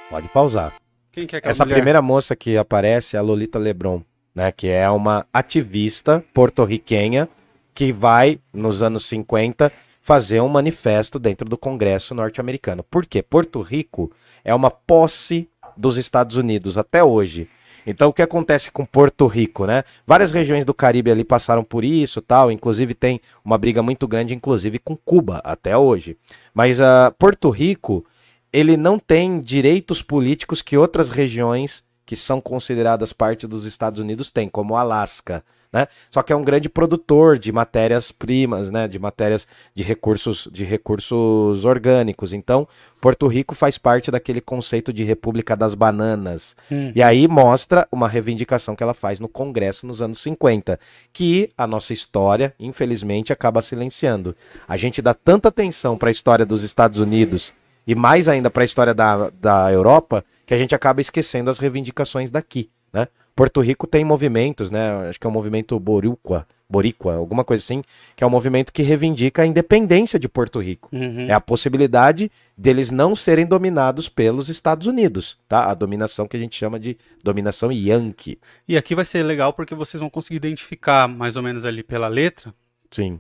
Pode 0.10 0.30
pausar. 0.30 0.74
Quem 1.12 1.28
que 1.28 1.36
é 1.36 1.40
aquela 1.40 1.52
Essa 1.52 1.66
mulher? 1.66 1.76
primeira 1.76 2.02
moça 2.02 2.36
que 2.36 2.58
aparece 2.58 3.16
é 3.16 3.20
a 3.20 3.22
Lolita 3.22 3.60
Lebron, 3.60 4.02
né? 4.34 4.52
Que 4.52 4.68
é 4.70 4.90
uma 4.90 5.26
ativista 5.34 6.24
porto-riquenha 6.34 7.28
que 7.74 7.92
vai, 7.92 8.40
nos 8.54 8.82
anos 8.82 9.06
50, 9.06 9.72
fazer 10.02 10.42
um 10.42 10.48
manifesto 10.48 11.20
dentro 11.20 11.48
do 11.48 11.58
Congresso 11.58 12.16
norte-americano. 12.16 12.84
Por 12.84 13.06
quê? 13.06 13.22
Porto 13.22 13.62
Rico 13.62 14.12
é 14.44 14.56
uma 14.56 14.72
posse 14.72 15.50
dos 15.76 15.98
Estados 15.98 16.38
Unidos 16.38 16.78
até 16.78 17.04
hoje. 17.04 17.50
Então, 17.86 18.10
o 18.10 18.14
que 18.14 18.22
acontece 18.22 18.72
com 18.72 18.86
Porto 18.86 19.28
Rico, 19.28 19.66
né? 19.66 19.84
Várias 20.06 20.32
regiões 20.32 20.66
do 20.66 20.74
Caribe 20.74 21.12
ali 21.12 21.24
passaram 21.24 21.64
por 21.64 21.84
isso, 21.86 22.22
tal. 22.22 22.52
Inclusive 22.52 22.94
tem 22.94 23.22
uma 23.44 23.58
briga 23.58 23.84
muito 23.84 24.08
grande, 24.08 24.34
inclusive 24.34 24.80
com 24.80 24.96
Cuba 24.96 25.42
até 25.44 25.78
hoje. 25.78 26.18
Mas 26.54 26.82
ah, 26.82 27.14
Porto 27.18 27.50
Rico 27.50 28.06
ele 28.52 28.78
não 28.78 28.98
tem 28.98 29.40
direitos 29.40 30.02
políticos 30.02 30.62
que 30.62 30.78
outras 30.78 31.10
regiões 31.10 31.84
que 32.06 32.16
são 32.16 32.40
consideradas 32.40 33.12
parte 33.12 33.46
dos 33.46 33.66
Estados 33.66 34.00
Unidos 34.00 34.32
têm, 34.32 34.48
como 34.48 34.74
o 34.74 34.78
Alasca, 34.78 35.44
né? 35.72 35.88
Só 36.10 36.24
que 36.24 36.32
é 36.32 36.36
um 36.36 36.44
grande 36.44 36.70
produtor 36.70 37.38
de 37.38 37.52
matérias-primas, 37.52 38.72
né? 38.72 38.88
De 38.88 38.98
matérias 38.98 39.46
de 39.76 39.84
recursos, 39.84 40.48
de 40.52 40.64
recursos 40.64 41.66
orgânicos. 41.66 42.32
Então, 42.32 42.66
Porto 43.02 43.28
Rico 43.28 43.54
faz 43.54 43.78
parte 43.78 44.10
daquele 44.10 44.40
conceito 44.40 44.94
de 44.94 45.04
República 45.04 45.56
das 45.56 45.74
Bananas. 45.76 46.56
Hum. 46.72 46.94
E 46.96 47.04
aí 47.04 47.28
mostra 47.28 47.86
uma 47.92 48.08
reivindicação 48.08 48.76
que 48.76 48.84
ela 48.84 48.94
faz 48.94 49.20
no 49.20 49.28
Congresso 49.28 49.86
nos 49.86 50.02
anos 50.02 50.22
50, 50.22 50.80
que 51.12 51.52
a 51.58 51.68
nossa 51.68 51.92
história, 51.92 52.54
infelizmente, 52.58 53.34
acaba 53.34 53.62
silenciando. 53.62 54.36
A 54.66 54.78
gente 54.78 55.02
dá 55.02 55.14
tanta 55.14 55.50
atenção 55.50 55.98
para 55.98 56.08
a 56.08 56.12
história 56.12 56.46
dos 56.46 56.64
Estados 56.64 57.00
Unidos 57.00 57.54
e 57.88 57.96
mais 57.96 58.28
ainda 58.28 58.50
para 58.50 58.64
a 58.64 58.66
história 58.66 58.94
da, 58.94 59.30
da 59.30 59.72
Europa, 59.72 60.24
que 60.46 60.54
a 60.54 60.58
gente 60.58 60.76
acaba 60.76 61.02
esquecendo 61.02 61.50
as 61.50 61.58
reivindicações 61.58 62.30
daqui, 62.30 62.70
né? 62.92 63.08
Porto 63.36 63.62
Rico 63.62 63.88
tem 63.88 64.04
movimentos, 64.04 64.70
né? 64.70 65.08
Acho 65.10 65.20
que 65.20 65.26
é 65.26 65.30
o 65.30 65.34
movimento 65.34 65.80
Boricua, 65.80 66.48
Boricua, 66.68 67.16
alguma 67.16 67.44
coisa 67.44 67.64
assim, 67.64 67.84
que 68.16 68.24
é 68.24 68.28
um 68.28 68.32
movimento 68.32 68.74
que 68.74 68.82
reivindica 68.82 69.44
a 69.44 69.46
independência 69.46 70.20
de 70.20 70.28
Porto 70.28 70.60
Rico. 70.60 70.90
Uhum. 70.92 71.28
É 71.30 71.34
a 71.34 71.40
possibilidade 71.40 72.32
deles 72.58 72.90
não 72.90 73.16
serem 73.16 73.46
dominados 73.46 74.10
pelos 74.10 74.50
Estados 74.50 74.88
Unidos, 74.88 75.38
tá? 75.48 75.70
A 75.70 75.74
dominação 75.76 76.28
que 76.28 76.36
a 76.36 76.40
gente 76.40 76.56
chama 76.56 76.80
de 76.80 76.98
dominação 77.24 77.72
yankee. 77.72 78.40
E 78.68 78.76
aqui 78.76 78.96
vai 78.96 79.06
ser 79.06 79.22
legal 79.22 79.54
porque 79.54 79.76
vocês 79.76 80.02
vão 80.02 80.10
conseguir 80.10 80.38
identificar 80.38 81.08
mais 81.08 81.36
ou 81.36 81.44
menos 81.44 81.64
ali 81.64 81.84
pela 81.84 82.08
letra 82.08 82.54
Sim. 82.92 83.20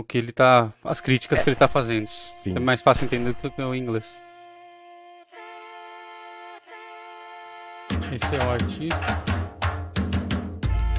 O 0.00 0.04
que 0.04 0.18
ele 0.18 0.32
tá. 0.32 0.72
as 0.84 1.00
críticas 1.00 1.38
que 1.40 1.48
ele 1.48 1.56
tá 1.56 1.68
fazendo. 1.68 2.06
Sim. 2.06 2.56
É 2.56 2.60
mais 2.60 2.82
fácil 2.82 3.04
entender 3.04 3.34
do 3.40 3.50
que 3.50 3.62
o 3.62 3.74
inglês. 3.74 4.20
Esse 8.12 8.36
é 8.36 8.44
o 8.44 8.50
artista. 8.50 9.22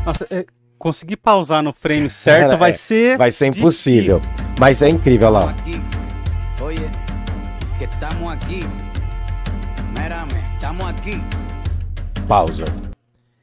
Nossa, 0.05 0.27
é, 0.29 0.45
conseguir 0.77 1.17
pausar 1.17 1.61
no 1.61 1.73
frame 1.73 2.09
certo 2.11 2.53
É, 2.53 2.57
vai 2.57 2.71
é, 2.71 2.73
ser. 2.73 3.17
Vai 3.17 3.31
ser 3.31 3.47
impossível. 3.47 4.21
Mas 4.59 4.81
é 4.81 4.89
incrível, 4.89 5.29
olha 5.29 5.45
lá. 5.45 5.55
Oye, 6.61 6.77
que 7.77 7.85
estamos. 7.85 8.37
Mírame, 9.93 10.33
estamos 10.55 10.85
aquí. 10.85 11.21
Pausa. 12.27 12.65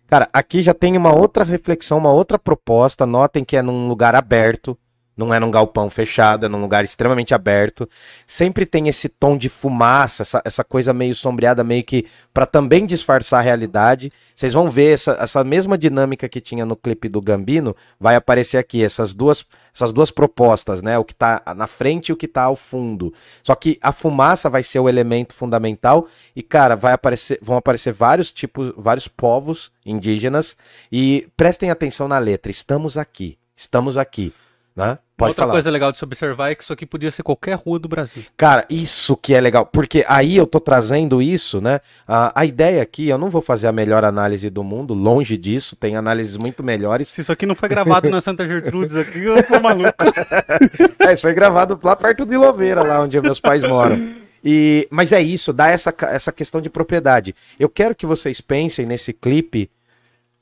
Cara, 0.06 0.28
aqui 0.32 0.62
já 0.62 0.72
tem 0.72 0.96
uma 0.96 1.14
outra 1.14 1.44
reflexão, 1.44 1.98
uma 1.98 2.10
outra 2.10 2.38
proposta. 2.38 3.04
Notem 3.04 3.44
que 3.44 3.56
é 3.56 3.62
num 3.62 3.88
lugar 3.88 4.14
aberto, 4.14 4.78
Não 5.18 5.34
é 5.34 5.40
num 5.40 5.50
galpão 5.50 5.90
fechado, 5.90 6.46
é 6.46 6.48
num 6.48 6.60
lugar 6.60 6.84
extremamente 6.84 7.34
aberto. 7.34 7.88
Sempre 8.24 8.64
tem 8.64 8.86
esse 8.86 9.08
tom 9.08 9.36
de 9.36 9.48
fumaça, 9.48 10.22
essa, 10.22 10.40
essa 10.44 10.62
coisa 10.62 10.92
meio 10.92 11.12
sombreada, 11.12 11.64
meio 11.64 11.82
que 11.82 12.06
para 12.32 12.46
também 12.46 12.86
disfarçar 12.86 13.40
a 13.40 13.42
realidade. 13.42 14.12
Vocês 14.36 14.52
vão 14.52 14.70
ver 14.70 14.94
essa, 14.94 15.18
essa 15.20 15.42
mesma 15.42 15.76
dinâmica 15.76 16.28
que 16.28 16.40
tinha 16.40 16.64
no 16.64 16.76
clipe 16.76 17.08
do 17.08 17.20
Gambino, 17.20 17.74
vai 17.98 18.14
aparecer 18.14 18.58
aqui, 18.58 18.84
essas 18.84 19.12
duas, 19.12 19.44
essas 19.74 19.92
duas 19.92 20.12
propostas, 20.12 20.82
né? 20.82 20.96
O 20.96 21.04
que 21.04 21.16
tá 21.16 21.42
na 21.56 21.66
frente 21.66 22.10
e 22.10 22.12
o 22.12 22.16
que 22.16 22.28
tá 22.28 22.44
ao 22.44 22.54
fundo. 22.54 23.12
Só 23.42 23.56
que 23.56 23.76
a 23.82 23.90
fumaça 23.90 24.48
vai 24.48 24.62
ser 24.62 24.78
o 24.78 24.88
elemento 24.88 25.34
fundamental 25.34 26.06
e, 26.36 26.44
cara, 26.44 26.76
vai 26.76 26.92
aparecer, 26.92 27.40
vão 27.42 27.56
aparecer 27.56 27.92
vários 27.92 28.32
tipos, 28.32 28.72
vários 28.76 29.08
povos 29.08 29.72
indígenas 29.84 30.56
e 30.92 31.26
prestem 31.36 31.72
atenção 31.72 32.06
na 32.06 32.20
letra. 32.20 32.52
Estamos 32.52 32.96
aqui, 32.96 33.36
estamos 33.56 33.98
aqui. 33.98 34.32
Né? 34.78 34.96
Pode 35.16 35.30
Outra 35.30 35.42
falar. 35.42 35.52
coisa 35.54 35.70
legal 35.72 35.90
de 35.90 35.98
se 35.98 36.04
observar 36.04 36.52
é 36.52 36.54
que 36.54 36.62
isso 36.62 36.72
aqui 36.72 36.86
podia 36.86 37.10
ser 37.10 37.24
qualquer 37.24 37.54
rua 37.54 37.80
do 37.80 37.88
Brasil. 37.88 38.22
Cara, 38.36 38.64
isso 38.70 39.16
que 39.16 39.34
é 39.34 39.40
legal, 39.40 39.66
porque 39.66 40.04
aí 40.06 40.36
eu 40.36 40.46
tô 40.46 40.60
trazendo 40.60 41.20
isso, 41.20 41.60
né? 41.60 41.80
A, 42.06 42.42
a 42.42 42.46
ideia 42.46 42.80
aqui, 42.80 43.08
eu 43.08 43.18
não 43.18 43.28
vou 43.28 43.42
fazer 43.42 43.66
a 43.66 43.72
melhor 43.72 44.04
análise 44.04 44.48
do 44.48 44.62
mundo, 44.62 44.94
longe 44.94 45.36
disso, 45.36 45.74
tem 45.74 45.96
análises 45.96 46.36
muito 46.36 46.62
melhores. 46.62 47.08
Se 47.08 47.22
isso 47.22 47.32
aqui 47.32 47.44
não 47.44 47.56
foi 47.56 47.68
gravado 47.68 48.08
na 48.08 48.20
Santa 48.20 48.46
Gertrudes 48.46 48.94
aqui, 48.94 49.18
eu 49.18 49.44
sou 49.44 49.60
maluco. 49.60 49.92
É, 51.00 51.12
isso 51.12 51.22
foi 51.22 51.34
gravado 51.34 51.78
lá 51.82 51.96
perto 51.96 52.24
de 52.24 52.36
Louveira, 52.36 52.82
lá 52.82 53.00
onde 53.00 53.20
meus 53.20 53.40
pais 53.40 53.62
moram. 53.62 54.14
E, 54.44 54.86
mas 54.90 55.10
é 55.10 55.20
isso, 55.20 55.52
dá 55.52 55.68
essa, 55.68 55.92
essa 56.02 56.30
questão 56.30 56.60
de 56.60 56.70
propriedade. 56.70 57.34
Eu 57.58 57.68
quero 57.68 57.94
que 57.96 58.06
vocês 58.06 58.40
pensem 58.40 58.86
nesse 58.86 59.12
clipe 59.12 59.68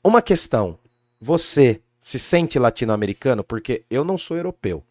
uma 0.03 0.21
questão. 0.21 0.77
Você 1.19 1.81
se 2.07 2.17
sente 2.17 2.57
latino-americano? 2.57 3.43
Porque 3.43 3.83
eu 3.89 4.05
não 4.05 4.17
sou 4.17 4.37
europeu. 4.37 4.81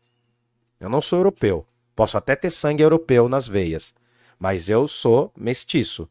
Eu 0.79 0.91
não 0.91 1.01
sou 1.01 1.19
europeu. 1.19 1.67
Posso 1.95 2.19
até 2.19 2.37
ter 2.37 2.51
sangue 2.51 2.83
europeu 2.83 3.27
nas 3.27 3.49
veias. 3.49 3.95
Mas 4.39 4.69
eu 4.69 4.87
sou 4.87 5.33
mestiço. 5.35 6.07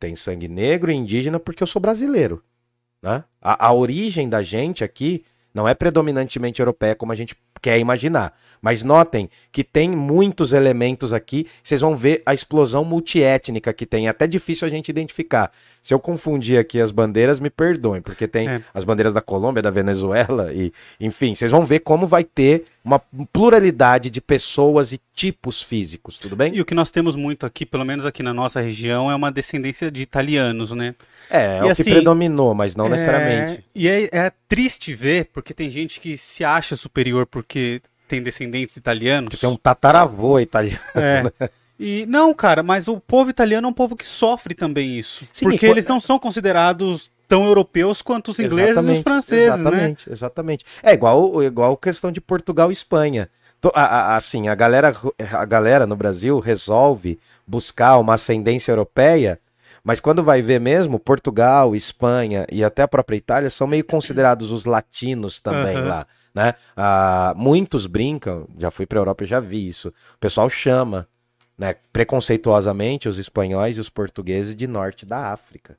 Tem 0.00 0.16
sangue 0.16 0.48
negro 0.48 0.90
e 0.90 0.96
indígena 0.96 1.38
porque 1.38 1.62
eu 1.62 1.66
sou 1.66 1.80
brasileiro. 1.80 2.42
Né? 3.00 3.22
A, 3.40 3.68
a 3.68 3.72
origem 3.72 4.28
da 4.28 4.42
gente 4.42 4.82
aqui 4.82 5.24
não 5.54 5.68
é 5.68 5.74
predominantemente 5.74 6.60
europeia 6.60 6.96
como 6.96 7.12
a 7.12 7.14
gente 7.14 7.36
quer 7.62 7.78
imaginar. 7.78 8.34
Mas 8.60 8.84
notem 8.84 9.28
que 9.50 9.64
tem 9.64 9.90
muitos 9.90 10.52
elementos 10.52 11.12
aqui. 11.12 11.48
Vocês 11.64 11.80
vão 11.80 11.96
ver 11.96 12.22
a 12.24 12.32
explosão 12.32 12.84
multiétnica 12.84 13.72
que 13.72 13.84
tem. 13.84 14.06
É 14.06 14.10
até 14.10 14.24
difícil 14.24 14.66
a 14.68 14.70
gente 14.70 14.88
identificar. 14.88 15.50
Se 15.82 15.92
eu 15.92 15.98
confundir 15.98 16.60
aqui 16.60 16.80
as 16.80 16.92
bandeiras, 16.92 17.40
me 17.40 17.50
perdoem, 17.50 18.00
porque 18.00 18.28
tem 18.28 18.48
É. 18.48 18.62
as 18.72 18.84
bandeiras 18.84 19.12
da 19.12 19.20
Colômbia, 19.20 19.60
da 19.60 19.70
Venezuela 19.70 20.52
e, 20.52 20.72
enfim, 21.00 21.34
vocês 21.34 21.50
vão 21.50 21.64
ver 21.64 21.80
como 21.80 22.06
vai 22.06 22.22
ter 22.22 22.62
uma 22.84 23.00
pluralidade 23.32 24.10
de 24.10 24.20
pessoas 24.20 24.92
e 24.92 25.00
tipos 25.12 25.60
físicos, 25.60 26.18
tudo 26.20 26.36
bem? 26.36 26.54
E 26.54 26.60
o 26.60 26.64
que 26.64 26.74
nós 26.74 26.90
temos 26.92 27.16
muito 27.16 27.44
aqui, 27.44 27.66
pelo 27.66 27.84
menos 27.84 28.06
aqui 28.06 28.22
na 28.22 28.32
nossa 28.32 28.60
região, 28.60 29.10
é 29.10 29.14
uma 29.16 29.32
descendência 29.32 29.90
de 29.90 30.02
italianos, 30.02 30.70
né? 30.70 30.94
É, 31.30 31.58
é 31.58 31.64
o 31.64 31.68
assim, 31.70 31.84
que 31.84 31.90
predominou, 31.90 32.54
mas 32.54 32.76
não 32.76 32.86
É, 32.86 32.90
necessariamente. 32.90 33.64
E 33.74 33.88
é, 33.88 34.08
é 34.12 34.32
triste 34.48 34.94
ver, 34.94 35.26
porque 35.32 35.54
tem 35.54 35.70
gente 35.70 35.98
que 36.00 36.16
se 36.16 36.44
acha 36.44 36.76
superior 36.76 37.26
porque 37.26 37.80
tem 38.06 38.22
descendentes 38.22 38.76
italianos. 38.76 39.30
Porque 39.30 39.40
tem 39.46 39.48
um 39.48 39.56
tataravô 39.56 40.38
italiano. 40.38 40.78
É. 40.94 41.50
E 41.80 42.06
não, 42.06 42.32
cara, 42.34 42.62
mas 42.62 42.86
o 42.86 43.00
povo 43.00 43.30
italiano 43.30 43.66
é 43.66 43.70
um 43.70 43.74
povo 43.74 43.96
que 43.96 44.06
sofre 44.06 44.54
também 44.54 44.98
isso. 44.98 45.26
Sim, 45.32 45.46
porque 45.46 45.66
eles 45.66 45.86
não 45.86 45.98
são 45.98 46.18
considerados 46.18 47.10
tão 47.26 47.46
europeus 47.46 48.02
quanto 48.02 48.30
os 48.30 48.38
ingleses 48.38 48.58
e 48.58 48.62
os 48.62 48.76
Exatamente, 48.76 49.02
franceses, 49.02 49.46
né? 49.48 49.54
Exatamente, 49.54 50.10
exatamente. 50.12 50.64
É 50.82 50.92
igual, 50.92 51.42
igual 51.42 51.76
questão 51.76 52.12
de 52.12 52.20
Portugal 52.20 52.70
e 52.70 52.74
Espanha. 52.74 53.28
A- 53.74 53.80
a- 53.84 54.16
Assim, 54.16 54.48
a 54.48 54.54
galera, 54.54 54.94
a 55.32 55.44
galera 55.44 55.86
no 55.86 55.96
Brasil 55.96 56.38
resolve 56.40 57.18
buscar 57.46 57.96
uma 57.98 58.14
ascendência 58.14 58.70
europeia, 58.70 59.40
mas 59.84 60.00
quando 60.00 60.22
vai 60.22 60.42
ver 60.42 60.60
mesmo, 60.60 60.98
Portugal, 60.98 61.74
Espanha 61.74 62.46
e 62.50 62.62
até 62.62 62.82
a 62.82 62.88
própria 62.88 63.16
Itália 63.16 63.50
são 63.50 63.66
meio 63.66 63.84
considerados 63.84 64.52
os 64.52 64.64
latinos 64.64 65.40
também 65.40 65.76
Aham. 65.76 65.88
lá, 65.88 66.06
né? 66.34 66.54
Ah, 66.76 67.32
muitos 67.36 67.86
brincam, 67.86 68.46
já 68.58 68.70
fui 68.70 68.86
pra 68.86 68.98
Europa 68.98 69.24
e 69.24 69.26
já 69.26 69.40
vi 69.40 69.68
isso. 69.68 69.88
O 69.88 70.18
pessoal 70.18 70.48
chama, 70.48 71.08
né, 71.58 71.76
preconceituosamente 71.92 73.08
os 73.08 73.18
espanhóis 73.18 73.76
e 73.76 73.80
os 73.80 73.88
portugueses 73.88 74.54
de 74.54 74.66
norte 74.66 75.04
da 75.04 75.32
África 75.32 75.76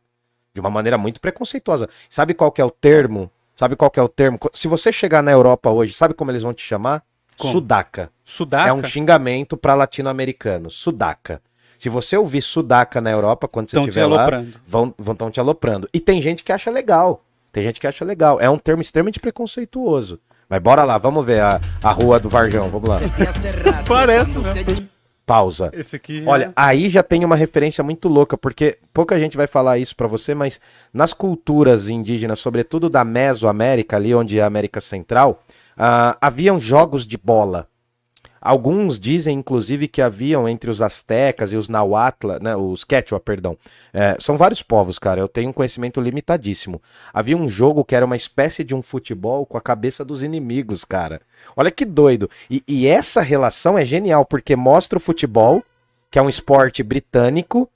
de 0.53 0.59
uma 0.59 0.69
maneira 0.69 0.97
muito 0.97 1.19
preconceituosa. 1.19 1.89
Sabe 2.09 2.33
qual 2.33 2.51
que 2.51 2.61
é 2.61 2.65
o 2.65 2.71
termo? 2.71 3.31
Sabe 3.55 3.75
qual 3.75 3.89
que 3.89 3.99
é 3.99 4.03
o 4.03 4.09
termo? 4.09 4.37
Se 4.53 4.67
você 4.67 4.91
chegar 4.91 5.23
na 5.23 5.31
Europa 5.31 5.69
hoje, 5.69 5.93
sabe 5.93 6.13
como 6.13 6.31
eles 6.31 6.43
vão 6.43 6.53
te 6.53 6.63
chamar? 6.63 7.03
Como? 7.37 7.53
Sudaca. 7.53 8.11
Sudaca. 8.23 8.69
É 8.69 8.73
um 8.73 8.83
xingamento 8.83 9.57
para 9.57 9.73
latino-americanos. 9.73 10.75
Sudaca. 10.75 11.41
Se 11.83 11.89
você 11.89 12.15
ouvir 12.15 12.41
sudaca 12.41 13.01
na 13.01 13.11
Europa, 13.11 13.45
quando 13.45 13.69
você 13.69 13.77
estiver 13.77 14.05
lá, 14.05 14.21
aloprando. 14.21 14.57
vão 14.65 14.95
vão 14.97 15.13
tão 15.13 15.29
te 15.29 15.41
aloprando. 15.41 15.89
E 15.93 15.99
tem 15.99 16.21
gente 16.21 16.41
que 16.41 16.53
acha 16.53 16.71
legal. 16.71 17.25
Tem 17.51 17.61
gente 17.61 17.77
que 17.77 17.85
acha 17.85 18.05
legal. 18.05 18.39
É 18.39 18.49
um 18.49 18.57
termo 18.57 18.81
extremamente 18.81 19.19
preconceituoso. 19.19 20.17
Mas 20.47 20.61
bora 20.61 20.85
lá, 20.85 20.97
vamos 20.97 21.25
ver 21.25 21.41
a, 21.41 21.59
a 21.83 21.91
rua 21.91 22.21
do 22.21 22.29
Varjão. 22.29 22.69
Vamos 22.69 22.87
lá. 22.87 23.01
Parece, 23.85 24.39
né? 24.39 24.53
Pausa. 25.25 25.71
Esse 25.73 25.97
aqui 25.97 26.21
já... 26.21 26.29
Olha, 26.31 26.53
aí 26.55 26.89
já 26.89 27.03
tem 27.03 27.25
uma 27.25 27.35
referência 27.35 27.83
muito 27.83 28.07
louca, 28.07 28.37
porque 28.37 28.77
pouca 28.93 29.19
gente 29.19 29.35
vai 29.35 29.45
falar 29.45 29.77
isso 29.77 29.93
pra 29.93 30.07
você, 30.07 30.33
mas 30.33 30.61
nas 30.93 31.11
culturas 31.11 31.89
indígenas, 31.89 32.39
sobretudo 32.39 32.89
da 32.89 33.03
Mesoamérica, 33.03 33.97
ali 33.97 34.15
onde 34.15 34.39
é 34.39 34.41
a 34.41 34.47
América 34.47 34.79
Central, 34.79 35.43
ah, 35.75 36.17
haviam 36.21 36.57
jogos 36.61 37.05
de 37.05 37.17
bola. 37.17 37.67
Alguns 38.45 38.99
dizem, 38.99 39.39
inclusive, 39.39 39.87
que 39.87 40.01
haviam 40.01 40.49
entre 40.49 40.69
os 40.69 40.81
astecas 40.81 41.53
e 41.53 41.55
os 41.55 41.69
nahuatl, 41.69 42.33
né, 42.41 42.53
os 42.57 42.83
quechua, 42.83 43.17
perdão. 43.17 43.57
É, 43.93 44.17
são 44.19 44.37
vários 44.37 44.61
povos, 44.61 44.99
cara. 44.99 45.21
Eu 45.21 45.29
tenho 45.29 45.49
um 45.49 45.53
conhecimento 45.53 46.01
limitadíssimo. 46.01 46.81
Havia 47.13 47.37
um 47.37 47.47
jogo 47.47 47.85
que 47.85 47.95
era 47.95 48.05
uma 48.05 48.17
espécie 48.17 48.61
de 48.61 48.75
um 48.75 48.81
futebol 48.81 49.45
com 49.45 49.57
a 49.57 49.61
cabeça 49.61 50.03
dos 50.03 50.21
inimigos, 50.21 50.83
cara. 50.83 51.21
Olha 51.55 51.71
que 51.71 51.85
doido. 51.85 52.29
E, 52.51 52.61
e 52.67 52.85
essa 52.85 53.21
relação 53.21 53.77
é 53.77 53.85
genial, 53.85 54.25
porque 54.25 54.57
mostra 54.57 54.97
o 54.97 55.01
futebol, 55.01 55.63
que 56.11 56.19
é 56.19 56.21
um 56.21 56.27
esporte 56.27 56.83
britânico, 56.83 57.69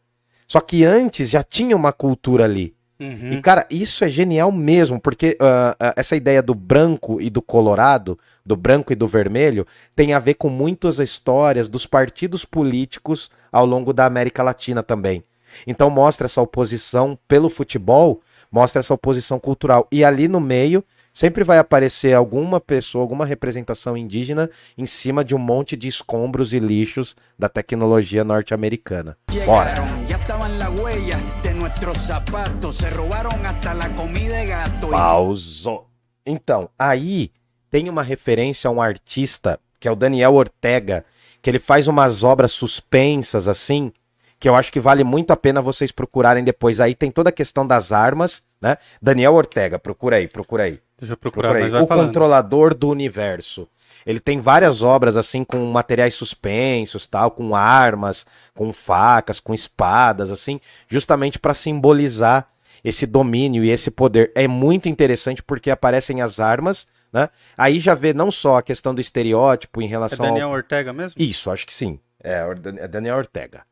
só 0.45 0.59
que 0.59 0.83
antes 0.83 1.29
já 1.29 1.43
tinha 1.43 1.77
uma 1.77 1.93
cultura 1.93 2.43
ali. 2.43 2.76
Uhum. 2.99 3.33
E, 3.33 3.41
cara, 3.41 3.65
isso 3.69 4.03
é 4.03 4.09
genial 4.09 4.51
mesmo, 4.51 4.99
porque 4.99 5.37
ah, 5.39 5.75
ah, 5.79 5.93
essa 5.95 6.15
ideia 6.15 6.41
do 6.41 6.55
branco 6.55 7.21
e 7.21 7.29
do 7.29 7.41
colorado, 7.41 8.17
do 8.45 8.55
branco 8.55 8.91
e 8.91 8.95
do 8.95 9.07
vermelho, 9.07 9.67
tem 9.95 10.13
a 10.13 10.19
ver 10.19 10.33
com 10.33 10.49
muitas 10.49 10.97
histórias 10.99 11.69
dos 11.69 11.85
partidos 11.85 12.43
políticos 12.43 13.29
ao 13.51 13.65
longo 13.65 13.93
da 13.93 14.05
América 14.05 14.41
Latina 14.41 14.81
também. 14.81 15.23
Então 15.65 15.89
mostra 15.89 16.25
essa 16.25 16.41
oposição 16.41 17.17
pelo 17.27 17.49
futebol, 17.49 18.21
mostra 18.51 18.79
essa 18.79 18.93
oposição 18.93 19.39
cultural. 19.39 19.87
E 19.91 20.03
ali 20.03 20.27
no 20.27 20.39
meio 20.39 20.83
sempre 21.17 21.43
vai 21.43 21.57
aparecer 21.57 22.13
alguma 22.13 22.61
pessoa, 22.61 23.01
alguma 23.01 23.25
representação 23.25 23.97
indígena 23.97 24.51
em 24.77 24.85
cima 24.85 25.25
de 25.25 25.33
um 25.33 25.39
monte 25.39 25.75
de 25.75 25.87
escombros 25.87 26.53
e 26.53 26.59
lixos 26.59 27.15
da 27.39 27.49
tecnologia 27.49 28.23
norte-americana. 28.23 29.17
Bora! 29.43 29.71
Llegaron, 29.71 30.07
ya 30.07 30.17
estaban 30.17 30.59
las 30.59 30.69
huellas 30.69 31.19
de 31.41 31.53
nuestros 31.55 31.97
zapatos, 32.05 32.77
se 32.77 32.87
robaron 32.91 33.43
hasta 33.43 33.73
la 33.73 33.89
comida 33.95 34.37
de 34.37 34.45
gato. 34.45 34.89
Pauso. 34.89 35.85
Então, 36.23 36.69
aí 36.77 37.31
tem 37.71 37.89
uma 37.89 38.03
referência 38.03 38.67
a 38.67 38.71
um 38.71 38.79
artista, 38.79 39.59
que 39.79 39.87
é 39.87 39.91
o 39.91 39.95
Daniel 39.95 40.35
Ortega, 40.35 41.03
que 41.41 41.49
ele 41.49 41.57
faz 41.57 41.87
umas 41.87 42.23
obras 42.23 42.51
suspensas 42.51 43.47
assim, 43.47 43.91
que 44.39 44.47
eu 44.47 44.53
acho 44.53 44.71
que 44.71 44.79
vale 44.79 45.03
muito 45.03 45.31
a 45.31 45.35
pena 45.35 45.63
vocês 45.63 45.91
procurarem 45.91 46.43
depois. 46.43 46.79
Aí 46.79 46.93
tem 46.93 47.09
toda 47.09 47.29
a 47.29 47.33
questão 47.33 47.65
das 47.65 47.91
armas, 47.91 48.43
né? 48.61 48.77
Daniel 49.01 49.33
Ortega, 49.33 49.79
procura 49.79 50.17
aí, 50.17 50.27
procura 50.27 50.65
aí. 50.65 50.79
Deixa 50.99 51.13
eu 51.13 51.17
procurar, 51.17 51.49
Procura 51.49 51.71
mas 51.71 51.83
O 51.83 51.87
falando. 51.87 52.07
Controlador 52.07 52.73
do 52.73 52.89
Universo. 52.89 53.67
Ele 54.05 54.19
tem 54.19 54.39
várias 54.39 54.81
obras 54.81 55.15
assim 55.17 55.43
com 55.43 55.57
materiais 55.65 56.15
suspensos, 56.15 57.05
tal, 57.07 57.29
com 57.31 57.55
armas, 57.55 58.25
com 58.53 58.71
facas, 58.71 59.39
com 59.39 59.53
espadas, 59.53 60.31
assim, 60.31 60.61
justamente 60.87 61.37
para 61.37 61.53
simbolizar 61.53 62.47
esse 62.83 63.05
domínio 63.05 63.63
e 63.65 63.69
esse 63.69 63.91
poder. 63.91 64.31
É 64.33 64.47
muito 64.47 64.87
interessante 64.87 65.43
porque 65.43 65.69
aparecem 65.69 66.21
as 66.21 66.39
armas, 66.39 66.87
né? 67.11 67.29
Aí 67.57 67.79
já 67.79 67.93
vê 67.93 68.13
não 68.13 68.31
só 68.31 68.57
a 68.57 68.63
questão 68.63 68.95
do 68.95 69.01
estereótipo 69.01 69.81
em 69.81 69.85
É 69.85 69.89
relação 69.89 70.25
ao 70.25 70.31
Daniel 70.31 70.49
Ortega 70.51 70.93
mesmo? 70.93 71.21
isso, 71.21 71.51
acho 71.51 71.65
que 71.67 71.73
sim. 71.73 71.99
É, 72.23 72.45
Or- 72.45 72.57
é 72.77 72.87
Daniel 72.87 73.17
Ortega. 73.17 73.63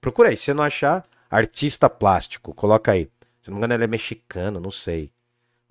Procura 0.00 0.30
aí, 0.30 0.36
se 0.36 0.44
você 0.44 0.54
não 0.54 0.64
achar, 0.64 1.04
artista 1.30 1.88
plástico, 1.88 2.52
coloca 2.52 2.92
aí. 2.92 3.08
Se 3.42 3.50
não 3.50 3.56
me 3.56 3.60
engano, 3.60 3.74
ele 3.74 3.84
é 3.84 3.86
mexicano, 3.88 4.58
não 4.58 4.70
sei. 4.70 5.10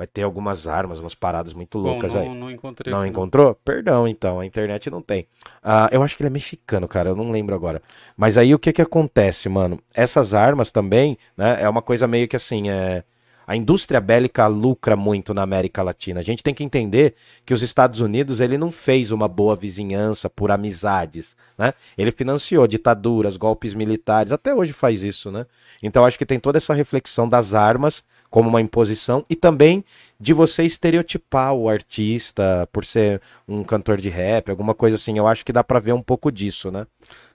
Vai 0.03 0.07
ter 0.07 0.23
algumas 0.23 0.67
armas, 0.67 0.99
umas 0.99 1.15
paradas 1.15 1.53
muito 1.53 1.81
Bom, 1.81 1.91
loucas 1.91 2.11
não, 2.11 2.21
aí. 2.21 2.27
não 2.27 2.51
encontrei. 2.51 2.93
Não 2.93 3.05
encontrou? 3.05 3.55
Perdão, 3.63 4.05
então, 4.05 4.41
a 4.41 4.45
internet 4.45 4.89
não 4.89 5.01
tem. 5.01 5.25
Ah, 5.63 5.87
eu 5.93 6.03
acho 6.03 6.17
que 6.17 6.23
ele 6.23 6.27
é 6.27 6.29
mexicano, 6.29 6.89
cara, 6.89 7.11
eu 7.11 7.15
não 7.15 7.31
lembro 7.31 7.55
agora. 7.55 7.81
Mas 8.17 8.37
aí 8.37 8.53
o 8.53 8.59
que 8.59 8.73
que 8.73 8.81
acontece, 8.81 9.47
mano? 9.47 9.79
Essas 9.93 10.33
armas 10.33 10.71
também, 10.71 11.17
né, 11.37 11.57
é 11.61 11.69
uma 11.69 11.81
coisa 11.81 12.05
meio 12.05 12.27
que 12.27 12.35
assim, 12.35 12.69
é... 12.69 13.05
A 13.47 13.55
indústria 13.55 14.01
bélica 14.01 14.45
lucra 14.47 14.97
muito 14.97 15.33
na 15.33 15.41
América 15.41 15.81
Latina. 15.81 16.19
A 16.19 16.23
gente 16.23 16.43
tem 16.43 16.53
que 16.53 16.63
entender 16.65 17.15
que 17.45 17.53
os 17.53 17.61
Estados 17.61 18.01
Unidos 18.01 18.41
ele 18.41 18.57
não 18.57 18.71
fez 18.71 19.09
uma 19.11 19.29
boa 19.29 19.55
vizinhança 19.55 20.29
por 20.29 20.51
amizades, 20.51 21.33
né? 21.57 21.73
Ele 21.97 22.11
financiou 22.11 22.67
ditaduras, 22.67 23.37
golpes 23.37 23.73
militares, 23.73 24.33
até 24.33 24.53
hoje 24.53 24.73
faz 24.73 25.01
isso, 25.01 25.31
né? 25.31 25.45
Então 25.81 26.05
acho 26.05 26.17
que 26.17 26.25
tem 26.25 26.39
toda 26.39 26.57
essa 26.57 26.73
reflexão 26.73 27.27
das 27.27 27.53
armas 27.53 28.03
como 28.33 28.49
uma 28.49 28.59
imposição 28.59 29.23
e 29.29 29.35
também 29.35 29.85
de 30.19 30.33
você 30.33 30.63
estereotipar 30.63 31.53
o 31.53 31.69
artista 31.69 32.67
por 32.73 32.83
ser 32.83 33.21
um 33.47 33.63
cantor 33.63 34.01
de 34.01 34.09
rap, 34.09 34.49
alguma 34.49 34.73
coisa 34.73 34.95
assim. 34.95 35.15
Eu 35.19 35.27
acho 35.27 35.45
que 35.45 35.53
dá 35.53 35.63
pra 35.63 35.77
ver 35.77 35.93
um 35.93 36.01
pouco 36.01 36.31
disso, 36.31 36.71
né? 36.71 36.87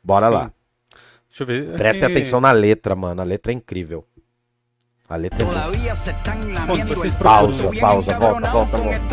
Bora 0.02 0.26
Sim. 0.26 0.32
lá. 0.32 0.52
Deixa 1.28 1.42
eu 1.44 1.46
ver. 1.46 1.76
Prestem 1.76 2.08
É, 2.08 2.10
atenção 2.10 2.40
na 2.40 2.50
letra, 2.50 2.96
mano. 2.96 3.20
A 3.20 3.24
letra 3.24 3.52
é 3.52 3.54
incrível. 3.54 4.04
A 5.08 5.14
letra 5.14 5.38
é. 5.40 5.46
Pausa, 7.22 7.70
pausa, 7.78 8.18
volta, 8.18 8.50
volta, 8.50 8.76
volta. 8.76 9.08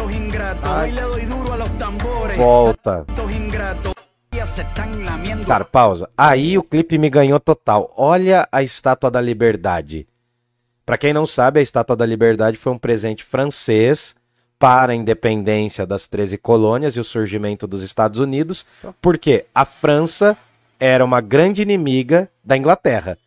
Volta. 2.35 3.05
Cara, 5.45 5.65
pausa. 5.65 6.09
Aí 6.17 6.57
o 6.57 6.63
clipe 6.63 6.97
me 6.97 7.11
ganhou 7.11 7.39
total. 7.39 7.93
Olha 7.95 8.49
a 8.51 8.63
Estátua 8.63 9.11
da 9.11 9.21
Liberdade. 9.21 10.07
Pra 10.85 10.97
quem 10.97 11.13
não 11.13 11.25
sabe, 11.25 11.59
a 11.59 11.63
Estátua 11.63 11.95
da 11.95 12.05
Liberdade 12.05 12.57
foi 12.57 12.71
um 12.71 12.77
presente 12.77 13.23
francês 13.23 14.13
para 14.59 14.93
a 14.93 14.95
independência 14.95 15.85
das 15.85 16.07
13 16.07 16.37
colônias 16.37 16.95
e 16.95 16.99
o 16.99 17.03
surgimento 17.03 17.65
dos 17.65 17.81
Estados 17.81 18.19
Unidos, 18.19 18.65
porque 19.01 19.45
a 19.53 19.65
França 19.65 20.37
era 20.79 21.03
uma 21.03 21.21
grande 21.21 21.61
inimiga 21.61 22.29
da 22.43 22.55
Inglaterra. 22.55 23.17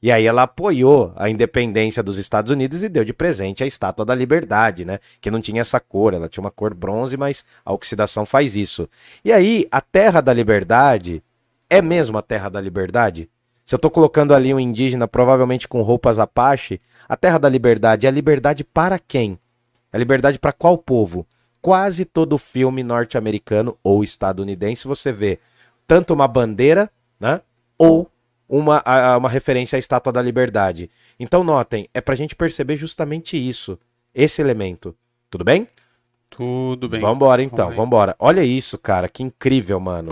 E 0.00 0.12
aí 0.12 0.26
ela 0.26 0.42
apoiou 0.42 1.12
a 1.16 1.28
independência 1.28 2.02
dos 2.02 2.18
Estados 2.18 2.52
Unidos 2.52 2.84
e 2.84 2.88
deu 2.88 3.04
de 3.04 3.12
presente 3.12 3.64
a 3.64 3.66
Estátua 3.66 4.04
da 4.04 4.14
Liberdade, 4.14 4.84
né? 4.84 5.00
Que 5.20 5.30
não 5.30 5.40
tinha 5.40 5.62
essa 5.62 5.80
cor, 5.80 6.14
ela 6.14 6.28
tinha 6.28 6.42
uma 6.42 6.52
cor 6.52 6.72
bronze, 6.72 7.16
mas 7.16 7.44
a 7.64 7.72
oxidação 7.72 8.24
faz 8.24 8.54
isso. 8.54 8.88
E 9.24 9.32
aí, 9.32 9.66
a 9.72 9.80
Terra 9.80 10.20
da 10.20 10.32
Liberdade 10.32 11.20
é 11.68 11.82
mesmo 11.82 12.16
a 12.16 12.22
Terra 12.22 12.48
da 12.48 12.60
Liberdade? 12.60 13.28
Se 13.66 13.74
eu 13.74 13.78
tô 13.78 13.90
colocando 13.90 14.32
ali 14.32 14.54
um 14.54 14.60
indígena, 14.60 15.08
provavelmente 15.08 15.66
com 15.66 15.82
roupas 15.82 16.18
Apache, 16.18 16.80
a 17.08 17.16
Terra 17.16 17.38
da 17.38 17.48
Liberdade 17.48 18.06
é 18.06 18.08
a 18.08 18.12
liberdade 18.12 18.62
para 18.64 18.98
quem? 18.98 19.38
É 19.92 19.96
a 19.96 19.98
liberdade 19.98 20.38
para 20.38 20.52
qual 20.52 20.76
povo? 20.76 21.26
Quase 21.60 22.04
todo 22.04 22.38
filme 22.38 22.82
norte-americano 22.82 23.76
ou 23.82 24.04
estadunidense 24.04 24.86
você 24.86 25.12
vê 25.12 25.38
tanto 25.86 26.12
uma 26.14 26.28
bandeira, 26.28 26.90
né? 27.18 27.40
Ou 27.78 28.10
uma, 28.48 28.82
a- 28.84 29.14
a- 29.14 29.18
uma 29.18 29.28
referência 29.28 29.76
à 29.76 29.78
Estátua 29.78 30.12
da 30.12 30.22
Liberdade. 30.22 30.90
Então 31.18 31.42
notem, 31.42 31.88
é 31.92 32.00
pra 32.00 32.14
gente 32.14 32.36
perceber 32.36 32.76
justamente 32.76 33.36
isso, 33.36 33.78
esse 34.14 34.40
elemento. 34.40 34.94
Tudo 35.30 35.44
bem? 35.44 35.66
Tudo 36.30 36.88
bem. 36.88 37.00
Vambora 37.00 37.42
então, 37.42 37.72
vambora. 37.72 38.14
Olha 38.18 38.44
isso, 38.44 38.76
cara, 38.78 39.08
que 39.08 39.22
incrível, 39.22 39.80
mano. 39.80 40.10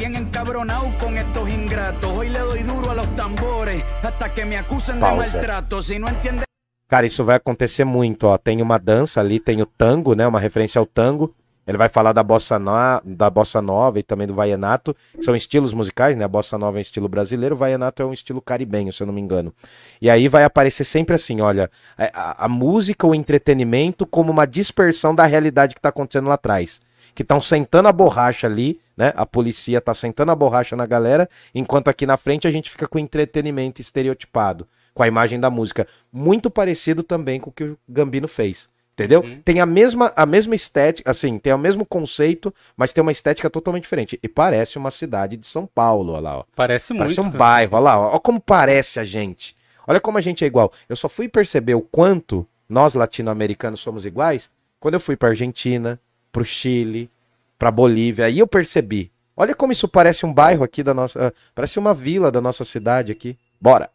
bien 0.00 0.14
encabronado 0.40 0.90
con 0.98 1.16
estos 1.18 1.48
ingratos. 1.50 2.10
Hoy 2.16 2.30
le 2.30 2.38
doy 2.38 2.62
duro 2.62 2.90
a 2.90 2.94
los 2.94 3.14
tambores 3.14 3.84
hasta 4.02 4.32
que 4.32 4.46
me 4.46 4.56
acusen 4.56 4.96
de 4.96 5.00
maltrato. 5.02 5.80
Entiendes 5.80 6.44
Cara, 6.88 7.06
isso 7.06 7.24
vai 7.24 7.36
acontecer 7.36 7.84
muito, 7.84 8.26
ó. 8.26 8.38
Tem 8.38 8.60
uma 8.62 8.78
dança 8.78 9.20
ali, 9.20 9.38
tem 9.38 9.60
o 9.60 9.66
tango, 9.66 10.14
né? 10.14 10.26
Uma 10.26 10.40
referência 10.40 10.78
ao 10.78 10.86
tango. 10.86 11.34
Ele 11.66 11.76
vai 11.76 11.88
falar 11.90 12.12
da 12.14 12.22
bossa, 12.22 12.58
no... 12.58 12.72
da 13.04 13.28
bossa 13.30 13.60
nova 13.62 13.98
e 13.98 14.02
também 14.02 14.26
do 14.26 14.34
vaianato, 14.34 14.96
que 15.14 15.22
são 15.22 15.36
estilos 15.36 15.72
musicais, 15.74 16.16
né? 16.16 16.24
A 16.24 16.28
bossa 16.28 16.56
nova 16.58 16.78
é 16.78 16.80
um 16.80 16.82
estilo 16.82 17.06
brasileiro, 17.08 17.54
o 17.54 17.58
vaianato 17.58 18.02
é 18.02 18.06
um 18.06 18.12
estilo 18.12 18.40
caribenho, 18.40 18.92
se 18.92 19.02
eu 19.02 19.06
não 19.06 19.14
me 19.14 19.20
engano. 19.20 19.52
E 20.00 20.08
aí 20.10 20.26
vai 20.26 20.42
aparecer 20.42 20.84
sempre 20.84 21.14
assim, 21.14 21.40
olha, 21.42 21.70
a, 21.98 22.04
a- 22.04 22.44
a 22.46 22.48
música, 22.48 23.06
o 23.06 23.14
entretenimento 23.14 24.04
como 24.06 24.32
uma 24.32 24.46
dispersão 24.46 25.14
da 25.14 25.26
realidade 25.26 25.74
que 25.74 25.80
tá 25.80 25.90
acontecendo 25.90 26.28
lá 26.28 26.34
atrás. 26.34 26.80
Que 27.20 27.22
estão 27.22 27.42
sentando 27.42 27.86
a 27.86 27.92
borracha 27.92 28.46
ali, 28.46 28.80
né? 28.96 29.12
A 29.14 29.26
policia 29.26 29.78
tá 29.78 29.92
sentando 29.92 30.32
a 30.32 30.34
borracha 30.34 30.74
na 30.74 30.86
galera, 30.86 31.28
enquanto 31.54 31.88
aqui 31.88 32.06
na 32.06 32.16
frente 32.16 32.48
a 32.48 32.50
gente 32.50 32.70
fica 32.70 32.88
com 32.88 32.98
entretenimento 32.98 33.78
estereotipado, 33.78 34.66
com 34.94 35.02
a 35.02 35.06
imagem 35.06 35.38
da 35.38 35.50
música. 35.50 35.86
Muito 36.10 36.50
parecido 36.50 37.02
também 37.02 37.38
com 37.38 37.50
o 37.50 37.52
que 37.52 37.64
o 37.64 37.78
Gambino 37.86 38.26
fez. 38.26 38.70
Entendeu? 38.94 39.22
Tem 39.44 39.60
a 39.60 39.66
mesma, 39.66 40.10
a 40.16 40.24
mesma 40.24 40.54
estética, 40.54 41.10
assim, 41.10 41.38
tem 41.38 41.52
o 41.52 41.58
mesmo 41.58 41.84
conceito, 41.84 42.54
mas 42.74 42.90
tem 42.90 43.02
uma 43.02 43.12
estética 43.12 43.50
totalmente 43.50 43.82
diferente. 43.82 44.18
E 44.22 44.26
parece 44.26 44.78
uma 44.78 44.90
cidade 44.90 45.36
de 45.36 45.46
São 45.46 45.66
Paulo, 45.66 46.14
olha 46.14 46.22
lá, 46.22 46.38
ó. 46.38 46.44
Parece 46.56 46.94
muito. 46.94 47.02
Parece 47.02 47.20
um 47.20 47.24
cara. 47.24 47.36
bairro, 47.36 47.76
olha 47.76 47.82
lá, 47.82 48.00
ó. 48.00 48.10
Olha 48.12 48.20
como 48.20 48.40
parece 48.40 48.98
a 48.98 49.04
gente. 49.04 49.54
Olha 49.86 50.00
como 50.00 50.16
a 50.16 50.22
gente 50.22 50.42
é 50.42 50.46
igual. 50.46 50.72
Eu 50.88 50.96
só 50.96 51.06
fui 51.06 51.28
perceber 51.28 51.74
o 51.74 51.82
quanto 51.82 52.46
nós 52.66 52.94
latino-americanos 52.94 53.80
somos 53.80 54.06
iguais 54.06 54.50
quando 54.80 54.94
eu 54.94 55.00
fui 55.00 55.16
pra 55.16 55.28
Argentina, 55.28 56.00
pro 56.32 56.44
Chile, 56.44 57.10
pra 57.58 57.70
Bolívia. 57.70 58.26
Aí 58.26 58.38
eu 58.38 58.46
percebi. 58.46 59.10
Olha 59.36 59.54
como 59.54 59.72
isso 59.72 59.88
parece 59.88 60.26
um 60.26 60.32
bairro 60.32 60.64
aqui 60.64 60.82
da 60.82 60.92
nossa. 60.92 61.28
ah, 61.28 61.32
parece 61.54 61.78
uma 61.78 61.94
vila 61.94 62.30
da 62.30 62.40
nossa 62.40 62.64
cidade 62.64 63.12
aqui. 63.12 63.38
Bora. 63.60 63.90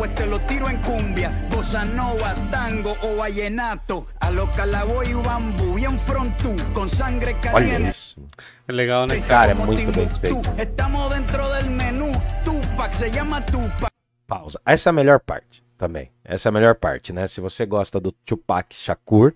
pues 0.00 0.14
te 0.14 0.24
lo 0.24 0.38
tiro 0.46 0.70
en 0.70 0.78
cumbia. 0.78 1.30
Bossa 1.50 1.84
nova, 1.84 2.34
tango 2.50 2.96
o 3.02 3.16
vallenato. 3.16 4.06
A 4.18 4.30
lo 4.30 4.50
calaboy 4.50 5.10
y 5.10 5.12
bambú, 5.12 5.74
bien 5.74 5.98
frontú, 5.98 6.56
con 6.72 6.88
sangre 6.88 7.32
Olha 7.32 7.52
caliente. 7.52 7.90
isso. 7.90 8.26
É 8.66 8.72
legal, 8.72 9.06
né? 9.06 9.20
Cara, 9.20 9.52
é 9.52 9.54
muito 9.54 9.92
bem 9.92 10.08
feito. 10.08 10.40
Estamos 10.58 11.10
dentro 11.10 11.46
del 11.52 11.70
menú. 11.70 12.10
Tupac 12.44 12.94
se 12.94 13.10
llama 13.10 13.42
Tupac. 13.42 13.92
Pausa. 14.26 14.58
Essa 14.64 14.88
é 14.88 14.90
a 14.90 14.94
melhor 14.94 15.20
parte 15.20 15.62
também. 15.76 16.10
Essa 16.24 16.48
é 16.48 16.50
a 16.50 16.52
melhor 16.52 16.76
parte, 16.76 17.12
né? 17.12 17.26
Se 17.28 17.42
você 17.42 17.66
gosta 17.66 18.00
do 18.00 18.12
Tupac 18.12 18.74
Shakur? 18.74 19.34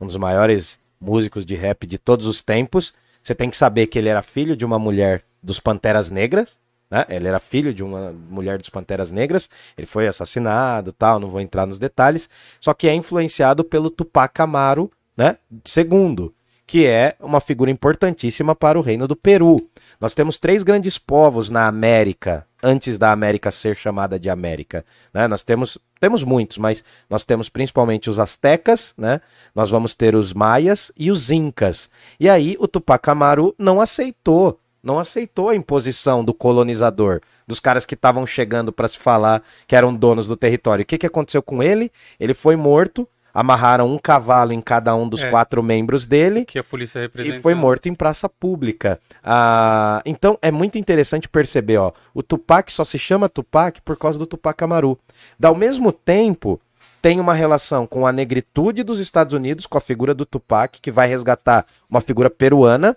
Um 0.00 0.06
dos 0.06 0.16
maiores 0.16 0.78
músicos 1.00 1.44
de 1.44 1.54
rap 1.54 1.86
de 1.86 1.98
todos 1.98 2.26
os 2.26 2.42
tempos, 2.42 2.94
você 3.22 3.34
tem 3.34 3.50
que 3.50 3.56
saber 3.56 3.86
que 3.86 3.98
ele 3.98 4.08
era 4.08 4.22
filho 4.22 4.56
de 4.56 4.64
uma 4.64 4.78
mulher 4.78 5.22
dos 5.42 5.60
Panteras 5.60 6.10
Negras, 6.10 6.58
né? 6.90 7.04
Ele 7.08 7.26
era 7.26 7.38
filho 7.38 7.74
de 7.74 7.82
uma 7.82 8.12
mulher 8.12 8.58
dos 8.58 8.70
Panteras 8.70 9.10
Negras, 9.10 9.50
ele 9.76 9.86
foi 9.86 10.06
assassinado, 10.06 10.92
tal, 10.92 11.18
não 11.18 11.28
vou 11.28 11.40
entrar 11.40 11.66
nos 11.66 11.78
detalhes, 11.78 12.28
só 12.60 12.72
que 12.72 12.88
é 12.88 12.94
influenciado 12.94 13.64
pelo 13.64 13.90
Tupac 13.90 14.40
Amaru, 14.40 14.90
né? 15.16 15.36
Segundo, 15.64 16.32
que 16.66 16.84
é 16.84 17.14
uma 17.20 17.40
figura 17.40 17.70
importantíssima 17.70 18.54
para 18.54 18.78
o 18.78 18.82
reino 18.82 19.06
do 19.06 19.14
Peru. 19.14 19.56
Nós 20.00 20.14
temos 20.14 20.38
três 20.38 20.62
grandes 20.62 20.98
povos 20.98 21.48
na 21.48 21.66
América, 21.66 22.46
antes 22.62 22.98
da 22.98 23.12
América 23.12 23.50
ser 23.50 23.76
chamada 23.76 24.18
de 24.18 24.28
América. 24.28 24.84
né? 25.14 25.28
Nós 25.28 25.44
temos, 25.44 25.78
temos 26.00 26.22
muitos, 26.22 26.58
mas 26.58 26.84
nós 27.08 27.24
temos 27.24 27.48
principalmente 27.48 28.10
os 28.10 28.18
astecas, 28.18 28.92
né? 28.96 29.20
nós 29.54 29.70
vamos 29.70 29.94
ter 29.94 30.14
os 30.14 30.32
maias 30.32 30.92
e 30.96 31.10
os 31.10 31.30
incas. 31.30 31.88
E 32.20 32.28
aí 32.28 32.56
o 32.58 32.68
Tupac 32.68 33.08
Amaru 33.08 33.54
não 33.58 33.80
aceitou, 33.80 34.60
não 34.82 34.98
aceitou 34.98 35.48
a 35.48 35.56
imposição 35.56 36.24
do 36.24 36.34
colonizador, 36.34 37.20
dos 37.46 37.60
caras 37.60 37.86
que 37.86 37.94
estavam 37.94 38.26
chegando 38.26 38.72
para 38.72 38.88
se 38.88 38.98
falar 38.98 39.42
que 39.66 39.74
eram 39.74 39.94
donos 39.94 40.26
do 40.26 40.36
território. 40.36 40.82
O 40.82 40.86
que, 40.86 40.98
que 40.98 41.06
aconteceu 41.06 41.42
com 41.42 41.62
ele? 41.62 41.90
Ele 42.20 42.34
foi 42.34 42.56
morto, 42.56 43.08
amarraram 43.38 43.92
um 43.92 43.98
cavalo 43.98 44.52
em 44.52 44.60
cada 44.62 44.96
um 44.96 45.06
dos 45.08 45.22
É. 45.22 45.30
quatro 45.30 45.62
membros 45.62 46.06
dele 46.06 46.44
Que 46.46 46.58
a 46.58 46.64
polícia 46.64 47.00
representa. 47.02 47.36
e 47.36 47.42
foi 47.42 47.54
morto 47.54 47.86
em 47.88 47.94
praça 47.94 48.28
pública. 48.28 48.98
Ah, 49.22 50.00
então 50.06 50.38
é 50.40 50.50
muito 50.50 50.78
interessante 50.78 51.28
perceber, 51.28 51.76
ó, 51.76 51.92
o 52.14 52.22
Tupac 52.22 52.72
só 52.72 52.84
se 52.84 52.98
chama 52.98 53.28
Tupac 53.28 53.80
por 53.82 53.98
causa 53.98 54.18
do 54.18 54.24
Tupac 54.26 54.62
Amaru. 54.64 54.98
Ao 55.42 55.54
mesmo 55.54 55.92
tempo, 55.92 56.58
tem 57.02 57.20
uma 57.20 57.34
relação 57.34 57.86
com 57.86 58.06
a 58.06 58.12
negritude 58.12 58.82
dos 58.82 58.98
Estados 59.00 59.34
Unidos, 59.34 59.66
com 59.66 59.76
a 59.76 59.80
figura 59.82 60.14
do 60.14 60.24
Tupac, 60.24 60.80
que 60.80 60.90
vai 60.90 61.06
resgatar 61.06 61.66
uma 61.90 62.00
figura 62.00 62.30
peruana, 62.30 62.96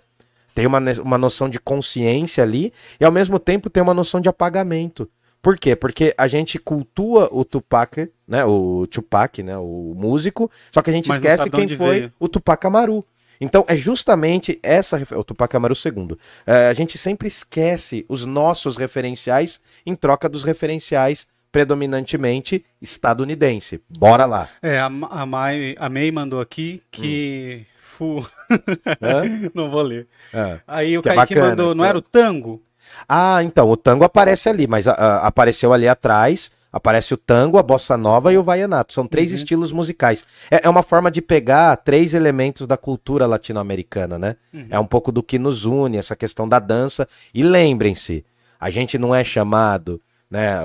tem 0.54 0.66
uma, 0.66 0.80
uma 1.02 1.18
noção 1.18 1.48
de 1.48 1.60
consciência 1.60 2.42
ali, 2.42 2.72
e 2.98 3.04
ao 3.04 3.12
mesmo 3.12 3.38
tempo 3.38 3.68
tem 3.70 3.82
uma 3.82 3.94
noção 3.94 4.20
de 4.20 4.28
apagamento. 4.28 5.08
Por 5.42 5.58
quê? 5.58 5.74
Porque 5.74 6.14
a 6.18 6.26
gente 6.28 6.58
cultua 6.58 7.28
o 7.32 7.44
Tupac, 7.44 8.10
né? 8.28 8.44
O 8.44 8.86
Tupac, 8.90 9.42
né? 9.42 9.56
O 9.56 9.94
músico, 9.96 10.50
só 10.70 10.82
que 10.82 10.90
a 10.90 10.92
gente 10.92 11.08
Mas 11.08 11.20
não 11.20 11.30
esquece 11.30 11.50
quem 11.50 11.68
foi 11.68 12.00
veio. 12.00 12.12
o 12.18 12.28
Tupac 12.28 12.66
Amaru. 12.66 13.04
Então 13.40 13.64
é 13.66 13.74
justamente 13.74 14.58
essa 14.62 15.00
o 15.16 15.24
Tupac 15.24 15.56
Amaru 15.56 15.74
II. 15.74 16.16
É, 16.46 16.68
a 16.68 16.74
gente 16.74 16.98
sempre 16.98 17.26
esquece 17.26 18.04
os 18.06 18.26
nossos 18.26 18.76
referenciais 18.76 19.60
em 19.86 19.94
troca 19.94 20.28
dos 20.28 20.42
referenciais 20.42 21.26
predominantemente 21.50 22.64
estadunidense. 22.82 23.80
Bora 23.98 24.26
lá. 24.26 24.48
É, 24.62 24.78
a, 24.78 24.86
a, 24.86 25.26
Mai, 25.26 25.74
a 25.78 25.88
May 25.88 26.10
mandou 26.10 26.40
aqui 26.40 26.82
que. 26.90 27.64
Fu... 27.78 28.26
Hã? 29.00 29.22
não 29.54 29.70
vou 29.70 29.82
ler. 29.82 30.06
É. 30.32 30.60
Aí 30.66 30.96
o 30.98 31.02
Que 31.02 31.08
é 31.08 31.14
Kaique 31.14 31.34
bacana, 31.34 31.50
mandou, 31.50 31.74
não 31.74 31.84
é- 31.84 31.88
era 31.88 31.98
o 31.98 32.02
tango? 32.02 32.62
Ah, 33.08 33.42
então, 33.42 33.68
o 33.68 33.76
tango 33.76 34.04
aparece 34.04 34.48
ali, 34.48 34.66
mas 34.66 34.86
ah, 34.86 34.94
ah, 34.96 35.26
apareceu 35.26 35.72
ali 35.72 35.88
atrás. 35.88 36.50
Aparece 36.72 37.12
o 37.12 37.16
tango, 37.16 37.58
a 37.58 37.64
bossa 37.64 37.96
nova 37.96 38.32
e 38.32 38.38
o 38.38 38.44
vaianato. 38.44 38.94
São 38.94 39.04
três 39.04 39.32
estilos 39.32 39.72
musicais. 39.72 40.24
É, 40.48 40.60
é 40.66 40.68
uma 40.68 40.84
forma 40.84 41.10
de 41.10 41.20
pegar 41.20 41.76
três 41.78 42.14
elementos 42.14 42.64
da 42.64 42.76
cultura 42.76 43.26
latino-americana, 43.26 44.16
né? 44.16 44.36
É 44.70 44.78
um 44.78 44.86
pouco 44.86 45.10
do 45.10 45.20
que 45.20 45.36
nos 45.36 45.64
une, 45.64 45.96
essa 45.96 46.14
questão 46.14 46.48
da 46.48 46.60
dança. 46.60 47.08
E 47.34 47.42
lembrem-se, 47.42 48.24
a 48.60 48.70
gente 48.70 48.98
não 48.98 49.12
é 49.12 49.24
chamado 49.24 50.00
né? 50.30 50.60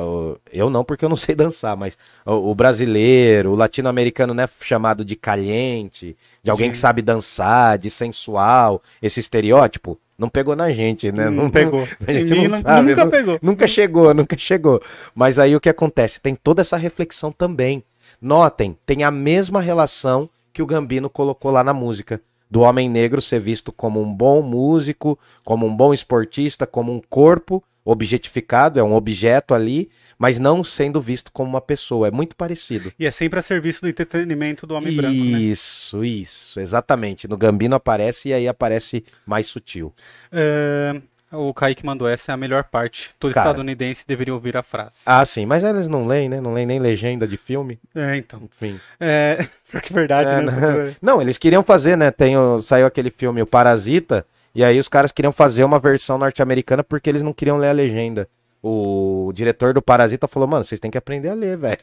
eu 0.54 0.70
não, 0.70 0.84
porque 0.84 1.04
eu 1.04 1.10
não 1.10 1.18
sei 1.18 1.34
dançar, 1.34 1.76
mas 1.76 1.98
o, 2.26 2.52
o 2.52 2.56
brasileiro, 2.56 3.52
o 3.52 3.56
latino-americano, 3.56 4.34
né? 4.34 4.48
Chamado 4.62 5.04
de 5.04 5.16
caliente, 5.16 6.16
de 6.44 6.52
alguém 6.52 6.70
que 6.70 6.78
sabe 6.78 7.02
dançar, 7.02 7.78
de 7.78 7.90
sensual, 7.90 8.82
esse 9.02 9.20
estereótipo, 9.20 10.00
não 10.18 10.30
pegou 10.30 10.56
na 10.56 10.72
gente, 10.72 11.12
né? 11.12 11.30
Não 11.30 11.50
pegou. 11.50 11.88
A 12.08 12.14
gente 12.14 12.48
não 12.48 12.60
sabe, 12.60 12.90
nunca 12.90 13.06
nu- 13.06 13.12
pegou. 13.12 13.40
Nunca 13.42 13.68
chegou, 13.68 14.14
nunca 14.14 14.38
chegou. 14.38 14.82
Mas 15.14 15.38
aí 15.40 15.56
o 15.56 15.60
que 15.60 15.70
acontece? 15.70 16.22
Tem 16.22 16.36
toda 16.36 16.62
essa 16.62 16.78
reflexão 16.78 17.32
também. 17.32 17.84
Notem, 18.22 18.78
tem 18.86 19.04
a 19.04 19.12
mesma 19.12 19.62
relação 19.62 20.30
que 20.54 20.62
o 20.62 20.66
Gambino 20.66 21.10
colocou 21.10 21.52
lá 21.52 21.64
na 21.64 21.74
música. 21.74 22.22
Do 22.50 22.62
homem 22.62 22.90
negro 22.90 23.22
ser 23.22 23.40
visto 23.40 23.72
como 23.72 24.02
um 24.02 24.14
bom 24.14 24.42
músico, 24.42 25.20
como 25.44 25.66
um 25.66 25.76
bom 25.76 25.94
esportista, 25.94 26.66
como 26.66 26.94
um 26.94 27.02
corpo 27.10 27.62
objetificado, 27.84 28.80
é 28.80 28.84
um 28.84 28.94
objeto 28.94 29.54
ali, 29.54 29.90
mas 30.18 30.40
não 30.40 30.64
sendo 30.64 31.02
visto 31.02 31.32
como 31.32 31.50
uma 31.50 31.62
pessoa. 31.62 32.08
É 32.08 32.12
muito 32.12 32.36
parecido. 32.36 32.92
E 32.98 33.06
é 33.06 33.12
sempre 33.12 33.40
a 33.40 33.42
serviço 33.42 33.82
do 33.82 33.90
entretenimento 33.90 34.66
do 34.66 34.76
homem 34.76 34.96
branco, 34.96 35.14
né? 35.16 35.40
Isso, 35.40 36.04
isso, 36.04 36.60
exatamente. 36.60 37.28
No 37.28 37.38
Gambino 37.38 37.76
aparece 37.76 38.30
e 38.30 38.34
aí 38.34 38.48
aparece 38.48 39.04
mais 39.26 39.46
sutil. 39.48 39.94
É, 40.32 41.02
o 41.32 41.54
Kaique 41.54 41.86
mandou 41.86 42.08
essa 42.08 42.32
é 42.32 42.34
a 42.34 42.38
melhor 42.38 42.64
parte. 42.66 43.12
Todo 43.20 43.34
Cara. 43.34 43.48
estadunidense 43.50 44.06
deveria 44.08 44.34
ouvir 44.34 44.56
a 44.56 44.64
frase. 44.64 44.98
Ah, 45.06 45.26
sim, 45.26 45.46
mas 45.46 45.64
eles 45.64 45.88
não 45.88 46.06
leem, 46.08 46.30
né? 46.30 46.40
Não 46.40 46.54
leem 46.54 46.66
nem 46.66 46.80
legenda 46.80 47.28
de 47.28 47.36
filme. 47.38 47.80
É, 47.94 48.16
então. 48.16 48.42
Enfim. 48.44 48.80
É, 49.00 49.46
porque 49.72 49.92
é 49.92 49.96
verdade, 49.96 50.30
É, 50.30 50.42
né? 50.42 50.52
né? 50.52 50.96
Não, 51.02 51.22
eles 51.22 51.38
queriam 51.38 51.64
fazer, 51.64 51.98
né? 51.98 52.12
Tem 52.12 52.38
o- 52.38 52.62
saiu 52.62 52.86
aquele 52.86 53.10
filme 53.10 53.42
O 53.42 53.48
Parasita, 53.48 54.26
e 54.54 54.64
aí 54.64 54.80
os 54.80 54.88
caras 54.88 55.12
queriam 55.12 55.34
fazer 55.34 55.64
uma 55.66 55.80
versão 55.80 56.18
norte-americana 56.18 56.84
porque 56.84 57.10
eles 57.10 57.22
não 57.24 57.34
queriam 57.34 57.58
ler 57.58 57.70
a 57.70 57.74
legenda. 57.74 58.28
O 58.68 59.32
diretor 59.32 59.76
do 59.76 59.82
Parasita 59.82 60.28
falou, 60.28 60.48
mano, 60.48 60.66
vocês 60.66 60.80
têm 60.80 60.90
que 60.90 60.98
aprender 60.98 61.30
a 61.30 61.36
ler, 61.36 61.56
velho. 61.62 61.78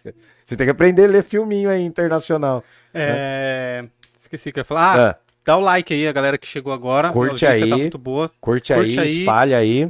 Vocês 0.45 0.59
têm 0.59 0.66
que 0.66 0.70
aprender 0.72 1.05
a 1.05 1.09
ler 1.09 1.22
filminho 1.22 1.70
aí 1.70 1.80
internacional. 1.85 2.64
É, 2.93 3.85
Esqueci 4.18 4.49
o 4.49 4.53
que 4.53 4.59
eu 4.59 4.62
ia 4.62 4.64
falar. 4.64 4.99
Ah, 4.99 5.11
Ah, 5.11 5.16
dá 5.45 5.57
o 5.57 5.61
like 5.61 5.95
aí, 5.95 6.09
a 6.09 6.12
galera 6.12 6.37
que 6.37 6.45
chegou 6.47 6.72
agora. 6.72 7.12
Curte 7.12 7.47
a 7.47 7.51
audiência 7.51 7.68
Tá 7.70 7.76
aí. 7.76 7.80
muito 7.83 7.99
boa. 7.99 8.28
curte, 8.41 8.74
Curte 8.74 8.99
aí, 8.99 9.07
aí. 9.07 9.18
espalha 9.20 9.59
aí, 9.59 9.89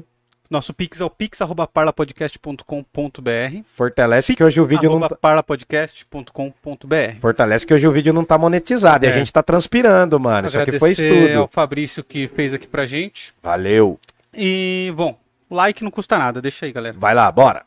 Nosso 0.51 0.75
pix 0.75 1.01
é 1.01 1.05
o 1.07 1.09
pix.parlapodcast.com.br 1.09 3.63
fortalece 3.75 4.37
que 4.37 4.45
hoje 4.45 4.61
o 4.61 4.67
vídeo 4.67 4.91
não 4.91 5.01
tá... 5.09 5.17
parlapodcast.com.br 5.17 7.17
Fortalece 7.21 7.67
que 7.67 7.73
hoje 7.73 7.87
o 7.87 7.91
vídeo 7.93 8.13
não 8.13 8.23
tá 8.25 8.37
monetizado 8.37 9.07
e 9.07 9.09
a 9.09 9.11
É. 9.11 9.15
gente 9.15 9.33
tá 9.33 9.43
transpirando, 9.43 10.21
mano. 10.21 10.49
Isso 10.49 10.59
aqui 10.61 10.79
foi 10.79 10.93
Agradecer 10.93 11.11
ao 11.11 11.17
estudo. 11.45 11.49
Fabrício 11.49 12.05
que 12.05 12.29
fez 12.29 12.53
aqui 12.53 12.67
pra 12.67 12.85
gente. 12.87 13.33
Valeu. 13.43 13.99
E, 14.35 14.93
bom, 14.95 15.17
like 15.55 15.83
não 15.85 15.91
custa 15.91 16.19
nada, 16.19 16.41
deixa 16.41 16.67
aí, 16.67 16.73
galera. 16.73 16.97
Vai 16.99 17.15
lá, 17.15 17.31
bora. 17.31 17.65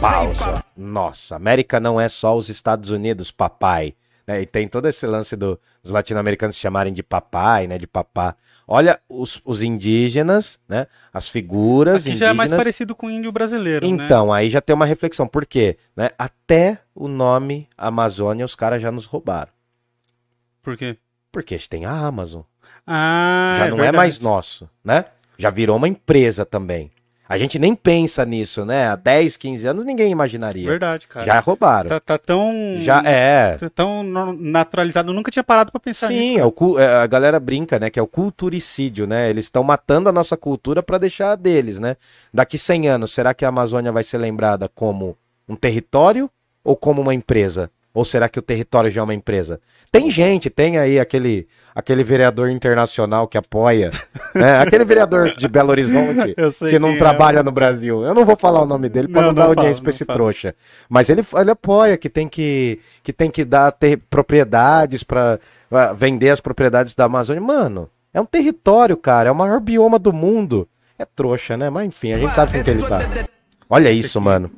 Pausa. 0.00 0.64
Nossa, 0.76 1.36
América 1.36 1.80
não 1.80 2.00
é 2.00 2.08
só 2.08 2.36
os 2.36 2.48
Estados 2.48 2.90
Unidos, 2.90 3.30
papai. 3.30 3.94
Né? 4.26 4.42
E 4.42 4.46
tem 4.46 4.68
todo 4.68 4.86
esse 4.86 5.06
lance 5.06 5.34
do- 5.36 5.58
dos 5.82 5.90
latino-americanos 5.90 6.56
se 6.56 6.62
chamarem 6.62 6.92
de 6.92 7.02
papai, 7.02 7.66
né? 7.66 7.78
De 7.78 7.86
papá. 7.86 8.36
Olha 8.66 9.00
os, 9.08 9.40
os 9.44 9.62
indígenas, 9.62 10.58
né? 10.68 10.86
As 11.12 11.28
figuras 11.28 12.06
Aqui 12.06 12.14
já 12.14 12.28
é 12.28 12.32
mais 12.34 12.50
indígenas. 12.50 12.64
parecido 12.64 12.94
com 12.94 13.06
o 13.06 13.10
índio 13.10 13.32
brasileiro, 13.32 13.88
né? 13.90 14.04
Então, 14.04 14.30
aí 14.32 14.50
já 14.50 14.60
tem 14.60 14.74
uma 14.76 14.84
reflexão. 14.84 15.26
Por 15.26 15.46
quê? 15.46 15.78
Né? 15.96 16.10
Até 16.18 16.78
o 16.94 17.08
nome 17.08 17.66
Amazônia 17.78 18.44
os 18.44 18.54
caras 18.54 18.82
já 18.82 18.92
nos 18.92 19.06
roubaram. 19.06 19.50
Por 20.62 20.76
quê? 20.76 20.98
Porque 21.32 21.54
a 21.54 21.58
gente 21.58 21.68
tem 21.70 21.86
a 21.86 21.92
Amazon. 21.92 22.42
Ah, 22.88 23.56
já 23.58 23.68
não 23.68 23.76
é 23.76 23.82
verdade. 23.82 23.96
mais 23.96 24.20
nosso, 24.20 24.68
né? 24.82 25.04
Já 25.36 25.50
virou 25.50 25.76
uma 25.76 25.88
empresa 25.88 26.44
também. 26.44 26.90
A 27.28 27.36
gente 27.36 27.58
nem 27.58 27.74
pensa 27.74 28.24
nisso, 28.24 28.64
né? 28.64 28.88
Há 28.88 28.96
10, 28.96 29.36
15 29.36 29.66
anos 29.66 29.84
ninguém 29.84 30.10
imaginaria. 30.10 30.66
Verdade, 30.66 31.06
cara. 31.06 31.26
Já 31.26 31.38
roubaram. 31.40 31.90
Tá, 31.90 32.00
tá 32.00 32.16
tão. 32.16 32.50
Já 32.80 33.02
é. 33.04 33.58
tá 33.58 33.68
tão 33.68 34.02
naturalizado. 34.34 35.10
Eu 35.10 35.14
nunca 35.14 35.30
tinha 35.30 35.44
parado 35.44 35.70
pra 35.70 35.78
pensar 35.78 36.08
nisso. 36.08 36.22
Sim, 36.22 36.38
é 36.38 36.82
é, 36.82 36.94
a 37.02 37.06
galera 37.06 37.38
brinca, 37.38 37.78
né? 37.78 37.90
Que 37.90 38.00
é 38.00 38.02
o 38.02 38.06
culturicídio, 38.06 39.06
né? 39.06 39.28
Eles 39.28 39.44
estão 39.44 39.62
matando 39.62 40.08
a 40.08 40.12
nossa 40.12 40.38
cultura 40.38 40.82
para 40.82 40.96
deixar 40.96 41.32
a 41.32 41.36
deles, 41.36 41.78
né? 41.78 41.98
Daqui 42.32 42.56
100 42.56 42.88
anos, 42.88 43.12
será 43.12 43.34
que 43.34 43.44
a 43.44 43.48
Amazônia 43.48 43.92
vai 43.92 44.04
ser 44.04 44.16
lembrada 44.16 44.66
como 44.66 45.14
um 45.46 45.54
território 45.54 46.30
ou 46.64 46.74
como 46.76 47.02
uma 47.02 47.12
empresa? 47.14 47.70
Ou 47.94 48.04
será 48.04 48.28
que 48.28 48.38
o 48.38 48.42
território 48.42 48.90
já 48.90 49.00
é 49.00 49.04
uma 49.04 49.14
empresa? 49.14 49.60
Tem 49.90 50.10
gente, 50.10 50.50
tem 50.50 50.76
aí 50.76 51.00
aquele, 51.00 51.48
aquele 51.74 52.04
vereador 52.04 52.50
internacional 52.50 53.26
que 53.26 53.38
apoia, 53.38 53.88
né? 54.34 54.58
Aquele 54.58 54.84
vereador 54.84 55.34
de 55.34 55.48
Belo 55.48 55.70
Horizonte 55.70 56.34
que 56.68 56.78
não 56.78 56.90
é. 56.90 56.98
trabalha 56.98 57.42
no 57.42 57.50
Brasil. 57.50 58.04
Eu 58.04 58.12
não 58.14 58.26
vou 58.26 58.36
falar 58.36 58.60
o 58.60 58.66
nome 58.66 58.88
dele 58.90 59.08
para 59.08 59.22
Não, 59.22 59.28
não, 59.28 59.34
dar 59.34 59.42
não 59.42 59.48
audiência 59.50 59.82
pra 59.82 59.90
não 59.90 59.94
esse 59.94 60.04
fala. 60.04 60.16
trouxa. 60.18 60.54
Mas 60.88 61.08
ele, 61.08 61.24
ele 61.34 61.50
apoia 61.50 61.96
que 61.96 62.10
tem 62.10 62.28
que, 62.28 62.78
que 63.02 63.12
tem 63.12 63.30
que 63.30 63.44
dar 63.44 63.72
ter 63.72 63.98
propriedades 64.10 65.02
para 65.02 65.38
vender 65.96 66.30
as 66.30 66.40
propriedades 66.40 66.94
da 66.94 67.04
Amazônia. 67.06 67.40
Mano, 67.40 67.88
é 68.12 68.20
um 68.20 68.26
território, 68.26 68.96
cara. 68.96 69.30
É 69.30 69.32
o 69.32 69.34
maior 69.34 69.58
bioma 69.58 69.98
do 69.98 70.12
mundo. 70.12 70.68
É 70.98 71.06
trouxa, 71.06 71.56
né? 71.56 71.70
Mas 71.70 71.86
enfim, 71.86 72.12
a 72.12 72.18
gente 72.18 72.34
sabe 72.34 72.52
com 72.52 72.62
que 72.62 72.70
ele 72.70 72.82
tá. 72.82 72.98
Olha 73.70 73.90
isso, 73.90 74.20
mano. 74.20 74.50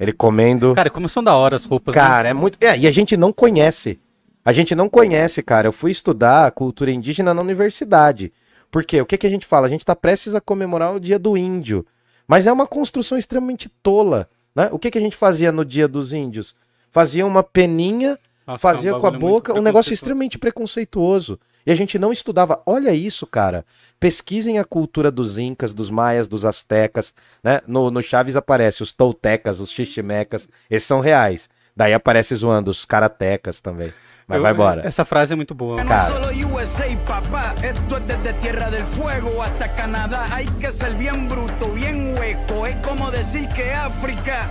Ele 0.00 0.14
comendo. 0.14 0.74
Cara, 0.74 0.88
como 0.88 1.10
são 1.10 1.22
da 1.22 1.36
hora 1.36 1.56
as 1.56 1.64
roupas. 1.64 1.94
né? 1.94 2.00
Cara, 2.00 2.28
é 2.30 2.32
muito. 2.32 2.56
É, 2.58 2.76
e 2.78 2.86
a 2.86 2.90
gente 2.90 3.18
não 3.18 3.32
conhece. 3.32 4.00
A 4.42 4.50
gente 4.50 4.74
não 4.74 4.88
conhece, 4.88 5.42
cara. 5.42 5.68
Eu 5.68 5.72
fui 5.72 5.90
estudar 5.90 6.46
a 6.46 6.50
cultura 6.50 6.90
indígena 6.90 7.34
na 7.34 7.42
universidade. 7.42 8.32
Por 8.70 8.82
quê? 8.82 9.02
O 9.02 9.06
que, 9.06 9.18
que 9.18 9.26
a 9.26 9.30
gente 9.30 9.44
fala? 9.44 9.66
A 9.66 9.70
gente 9.70 9.84
tá 9.84 9.94
prestes 9.94 10.34
a 10.34 10.40
comemorar 10.40 10.94
o 10.94 11.00
dia 11.00 11.18
do 11.18 11.36
índio. 11.36 11.84
Mas 12.26 12.46
é 12.46 12.52
uma 12.52 12.66
construção 12.66 13.18
extremamente 13.18 13.68
tola. 13.82 14.26
Né? 14.54 14.70
O 14.72 14.78
que, 14.78 14.90
que 14.90 14.96
a 14.96 15.00
gente 15.00 15.16
fazia 15.16 15.52
no 15.52 15.64
dia 15.64 15.86
dos 15.86 16.14
índios? 16.14 16.54
Fazia 16.90 17.26
uma 17.26 17.42
peninha, 17.42 18.18
Nossa, 18.46 18.58
fazia 18.58 18.90
é 18.92 18.94
um 18.94 19.00
com 19.00 19.06
a 19.06 19.10
boca, 19.10 19.52
um 19.52 19.62
negócio 19.62 19.92
extremamente 19.92 20.38
preconceituoso. 20.38 21.38
E 21.66 21.70
a 21.70 21.74
gente 21.74 21.98
não 21.98 22.12
estudava. 22.12 22.62
Olha 22.64 22.92
isso, 22.92 23.26
cara. 23.26 23.64
Pesquisem 23.98 24.58
a 24.58 24.64
cultura 24.64 25.10
dos 25.10 25.38
incas, 25.38 25.74
dos 25.74 25.90
maias, 25.90 26.26
dos 26.26 26.44
astecas, 26.44 27.12
né? 27.44 27.60
No, 27.66 27.90
no 27.90 28.02
Chaves 28.02 28.36
aparece 28.36 28.82
os 28.82 28.92
toltecas, 28.92 29.60
os 29.60 29.70
xiximecas, 29.70 30.48
esses 30.70 30.86
são 30.86 31.00
reais. 31.00 31.48
Daí 31.76 31.92
aparece 31.94 32.34
zoando 32.34 32.70
os 32.70 32.84
karatecas 32.84 33.60
também. 33.60 33.92
Mas 34.26 34.36
Eu- 34.36 34.42
vai 34.42 34.52
embora. 34.52 34.86
Essa 34.86 35.04
frase 35.04 35.32
é 35.32 35.36
muito 35.36 35.54
boa. 35.54 35.76
Cara. 35.84 36.08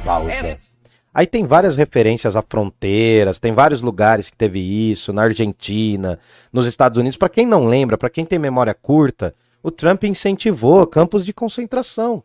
Pausa. 0.03 0.32
Aí 1.14 1.26
tem 1.26 1.45
várias 1.45 1.76
referências 1.76 2.36
a 2.36 2.41
fronteiras, 2.41 3.39
tem 3.39 3.53
vários 3.53 3.82
lugares 3.82 4.30
que 4.30 4.38
teve 4.38 4.60
isso, 4.60 5.12
na 5.12 5.24
Argentina, 5.24 6.20
nos 6.53 6.68
Estados 6.68 6.97
Unidos. 6.97 7.18
Pra 7.18 7.30
quem 7.30 7.45
não 7.45 7.66
lembra, 7.66 7.97
pra 7.97 8.10
quem 8.10 8.26
tem 8.26 8.38
memória 8.38 8.74
curta, 8.74 9.34
o 9.64 9.72
Trump 9.72 10.03
incentivou 10.03 10.86
campos 10.86 11.26
de 11.26 11.34
concentração. 11.34 12.24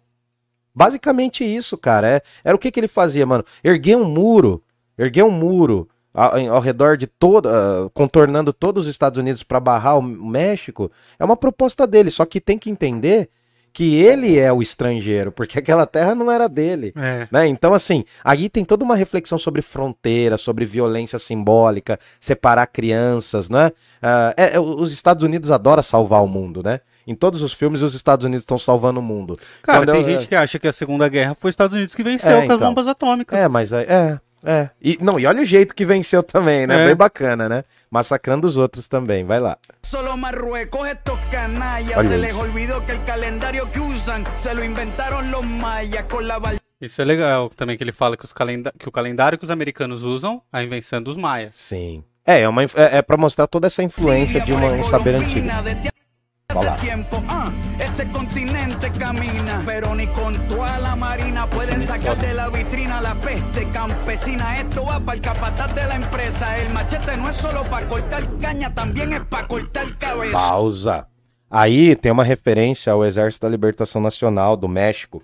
Basicamente 0.74 1.44
isso, 1.44 1.78
cara. 1.78 2.08
É, 2.08 2.22
era 2.44 2.56
o 2.56 2.58
que, 2.58 2.70
que 2.70 2.80
ele 2.80 2.88
fazia, 2.88 3.24
mano? 3.24 3.44
Erguer 3.62 3.96
um 3.96 4.04
muro, 4.04 4.62
erguer 4.98 5.24
um 5.24 5.30
muro 5.30 5.88
ao, 6.12 6.36
ao 6.54 6.60
redor 6.60 6.96
de 6.96 7.06
toda, 7.06 7.50
ah, 7.50 7.90
contornando 7.94 8.52
todos 8.52 8.84
os 8.84 8.90
Estados 8.90 9.18
Unidos 9.18 9.42
pra 9.42 9.60
barrar 9.60 9.98
o 9.98 10.02
México, 10.02 10.90
é 11.18 11.24
uma 11.24 11.36
proposta 11.36 11.86
dele. 11.86 12.10
Só 12.10 12.24
que 12.24 12.40
tem 12.40 12.58
que 12.58 12.70
entender 12.70 13.30
que 13.74 13.96
ele 13.96 14.38
é 14.38 14.52
o 14.52 14.62
estrangeiro, 14.62 15.32
porque 15.32 15.58
aquela 15.58 15.84
terra 15.84 16.14
não 16.14 16.30
era 16.30 16.48
dele. 16.48 16.92
É. 16.96 17.26
Né? 17.30 17.48
Então, 17.48 17.74
assim, 17.74 18.04
aí 18.24 18.48
tem 18.48 18.64
toda 18.64 18.84
uma 18.84 18.94
reflexão 18.94 19.36
sobre 19.36 19.60
fronteira, 19.60 20.38
sobre 20.38 20.64
violência 20.64 21.18
simbólica, 21.18 21.98
separar 22.20 22.66
crianças, 22.68 23.50
né? 23.50 23.72
Ah, 24.00 24.32
é- 24.36 24.54
é, 24.54 24.60
os 24.60 24.92
Estados 24.92 25.24
Unidos 25.24 25.50
adoram 25.50 25.82
salvar 25.82 26.22
o 26.22 26.28
mundo, 26.28 26.62
né? 26.62 26.80
Em 27.06 27.14
todos 27.16 27.42
os 27.42 27.52
filmes, 27.52 27.82
os 27.82 27.94
Estados 27.94 28.24
Unidos 28.24 28.44
estão 28.44 28.56
salvando 28.56 29.00
o 29.00 29.02
mundo. 29.02 29.36
Cara, 29.60 29.80
Quando 29.80 29.90
tem 29.92 30.00
eu- 30.02 30.04
gente 30.08 30.28
que 30.28 30.34
acha 30.36 30.58
que 30.58 30.68
a 30.68 30.72
Segunda 30.72 31.08
Guerra 31.08 31.34
foi 31.34 31.50
os 31.50 31.52
Estados 31.52 31.76
Unidos 31.76 31.94
que 31.96 32.02
venceu 32.04 32.30
É, 32.30 32.34
com 32.46 32.52
as 32.52 32.56
então. 32.56 32.58
bombas 32.68 32.86
atômicas. 32.88 33.38
É, 33.38 33.48
mas 33.48 33.72
é, 33.72 34.20
é. 34.44 34.70
E, 34.80 34.96
não, 35.02 35.18
e 35.18 35.26
olha 35.26 35.42
o 35.42 35.44
jeito 35.44 35.74
que 35.74 35.84
venceu 35.84 36.22
também, 36.22 36.66
né? 36.66 36.84
É. 36.84 36.86
Bem 36.86 36.94
bacana, 36.96 37.48
né? 37.48 37.64
Massacrando 37.98 38.48
os 38.48 38.56
outros 38.56 38.88
também, 38.88 39.24
vai 39.24 39.38
lá. 39.38 39.56
solo 39.84 40.16
Marruecos. 40.16 40.84
Estos 40.88 41.16
canallas 41.30 41.96
Olha 41.96 42.08
se 42.08 42.14
isso. 42.16 42.22
les 42.26 42.34
olvidó 42.34 42.84
que 42.84 42.90
el 42.90 43.04
calendario 43.04 43.70
que 43.70 43.78
usan 43.78 44.24
se 44.36 44.52
lo 44.52 44.64
inventaron 44.64 45.30
los 45.30 45.44
mayas 45.44 46.04
con 46.10 46.26
la 46.26 46.40
Isso 46.80 47.00
é 47.00 47.04
legal 47.04 47.50
também, 47.50 47.76
que 47.78 47.84
ele 47.84 47.92
fala 47.92 48.16
que, 48.16 48.24
os 48.24 48.32
calenda- 48.32 48.72
que 48.76 48.88
o 48.88 48.90
calendário 48.90 49.38
que 49.38 49.44
os 49.44 49.50
americanos 49.50 50.02
usam, 50.02 50.42
a 50.52 50.60
invenção 50.64 51.00
dos 51.00 51.16
maias. 51.16 51.54
Sim. 51.54 52.02
É, 52.26 52.40
é, 52.40 52.48
uma, 52.48 52.64
é, 52.64 52.98
é 52.98 53.00
pra 53.02 53.16
mostrar 53.16 53.46
toda 53.46 53.68
essa 53.68 53.80
influência 53.80 54.40
de 54.40 54.52
uma- 54.52 54.72
um 54.72 54.84
saber 54.86 55.14
antigo. 55.14 55.46
Hace 56.48 56.70
tiempo. 56.82 57.22
Ah, 57.26 57.50
este 57.78 58.06
continente 58.10 58.90
camina, 58.92 59.62
pero 59.64 59.94
ni 59.94 60.06
con 60.08 60.36
toda 60.46 60.78
la 60.78 60.94
marina 60.94 61.46
pueden 61.48 61.80
sacar 61.80 62.18
de 62.18 62.34
la 62.34 62.50
vitrina 62.50 63.00
la 63.00 63.14
peste 63.14 63.66
campesina. 63.70 64.60
Esto 64.60 64.84
va 64.84 65.00
para 65.00 65.16
el 65.16 65.22
capataz 65.22 65.74
de 65.74 65.86
la 65.86 65.96
empresa. 65.96 66.58
El 66.58 66.72
machete 66.72 67.16
no 67.16 67.30
es 67.30 67.36
solo 67.36 67.64
para 67.64 67.88
cortar 67.88 68.28
caña, 68.40 68.74
también 68.74 69.14
es 69.14 69.24
para 69.24 69.48
cortar 69.48 69.96
cabeza. 69.96 70.32
Pausa. 70.32 71.08
Aí 71.50 71.96
tem 71.96 72.12
uma 72.12 72.24
referência 72.24 72.92
ao 72.92 73.04
Exército 73.04 73.46
da 73.46 73.50
Libertação 73.50 74.02
Nacional 74.02 74.54
do 74.54 74.68
México. 74.68 75.22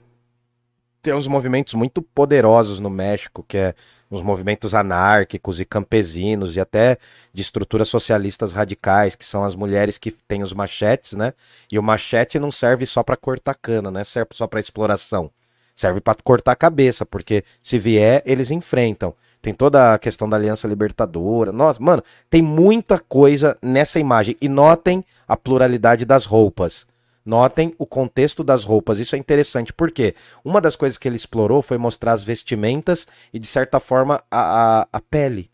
Tem 1.02 1.12
uns 1.12 1.26
movimentos 1.26 1.74
muito 1.74 2.00
poderosos 2.00 2.80
no 2.80 2.88
México, 2.88 3.44
que 3.46 3.58
é 3.58 3.74
uns 4.10 4.22
movimentos 4.22 4.74
anárquicos 4.74 5.60
e 5.60 5.64
campesinos 5.64 6.56
e 6.56 6.60
até 6.60 6.98
de 7.32 7.42
estruturas 7.42 7.88
socialistas 7.88 8.52
radicais, 8.52 9.14
que 9.14 9.24
são 9.24 9.44
as 9.44 9.54
mulheres 9.54 9.98
que 9.98 10.10
têm 10.10 10.42
os 10.42 10.52
machetes, 10.52 11.12
né? 11.12 11.32
E 11.70 11.78
o 11.78 11.82
machete 11.82 12.38
não 12.38 12.50
serve 12.50 12.86
só 12.86 13.02
para 13.02 13.16
cortar 13.16 13.54
cana, 13.54 13.90
não 13.90 14.00
é 14.00 14.04
serve 14.04 14.30
só 14.34 14.46
para 14.46 14.58
exploração. 14.58 15.30
Serve 15.76 16.00
para 16.00 16.18
cortar 16.22 16.52
a 16.52 16.56
cabeça, 16.56 17.06
porque 17.06 17.44
se 17.62 17.78
vier, 17.78 18.22
eles 18.26 18.50
enfrentam. 18.50 19.14
Tem 19.40 19.54
toda 19.54 19.94
a 19.94 19.98
questão 19.98 20.28
da 20.28 20.36
Aliança 20.36 20.68
Libertadora. 20.68 21.52
Nossa, 21.52 21.80
mano, 21.82 22.02
tem 22.28 22.42
muita 22.42 22.98
coisa 22.98 23.56
nessa 23.62 23.98
imagem. 23.98 24.36
E 24.42 24.48
notem 24.48 25.02
a 25.26 25.36
pluralidade 25.36 26.04
das 26.04 26.26
roupas. 26.26 26.86
Notem 27.24 27.74
o 27.78 27.86
contexto 27.86 28.42
das 28.42 28.64
roupas. 28.64 28.98
Isso 28.98 29.14
é 29.14 29.18
interessante, 29.18 29.72
porque 29.72 30.14
uma 30.44 30.60
das 30.60 30.74
coisas 30.76 30.96
que 30.98 31.06
ele 31.06 31.16
explorou 31.16 31.60
foi 31.62 31.76
mostrar 31.78 32.12
as 32.12 32.22
vestimentas 32.22 33.06
e, 33.32 33.38
de 33.38 33.46
certa 33.46 33.78
forma, 33.78 34.22
a, 34.30 34.80
a, 34.82 34.88
a 34.92 35.00
pele. 35.00 35.50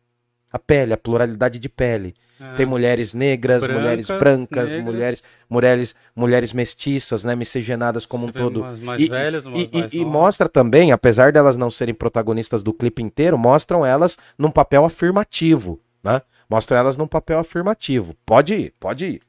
A 0.52 0.58
pele, 0.58 0.92
a 0.92 0.96
pluralidade 0.96 1.58
de 1.58 1.68
pele. 1.68 2.14
Tem 2.56 2.66
mulheres 2.66 3.14
negras, 3.14 3.62
Branca, 3.62 3.80
mulheres 3.80 4.06
brancas, 4.08 4.68
negras. 4.68 4.84
mulheres, 4.84 5.22
mulheres, 5.48 5.94
mulheres 6.14 6.52
mestiças, 6.52 7.24
né, 7.24 7.34
miscigenadas 7.34 8.04
como 8.04 8.26
Você 8.30 8.38
um 8.38 8.42
todo. 8.42 8.60
umas 8.60 8.78
mais 8.78 9.00
e, 9.00 9.08
velhas, 9.08 9.44
e- 9.44 9.48
umas 9.48 9.68
e- 9.72 9.76
mais 9.78 9.92
e 9.94 10.04
mostra 10.04 10.46
também, 10.48 10.92
apesar 10.92 11.32
delas 11.32 11.56
não 11.56 11.70
serem 11.70 11.94
protagonistas 11.94 12.62
do 12.62 12.74
clipe 12.74 13.02
inteiro, 13.02 13.38
mostram 13.38 13.86
elas 13.86 14.18
num 14.38 14.50
papel 14.50 14.84
afirmativo, 14.84 15.80
né? 16.04 16.20
Mostram 16.48 16.76
elas 16.78 16.98
num 16.98 17.06
papel 17.08 17.38
afirmativo. 17.38 18.14
Pode 18.26 18.54
ir, 18.54 18.74
pode 18.78 19.06
ir. 19.06 19.20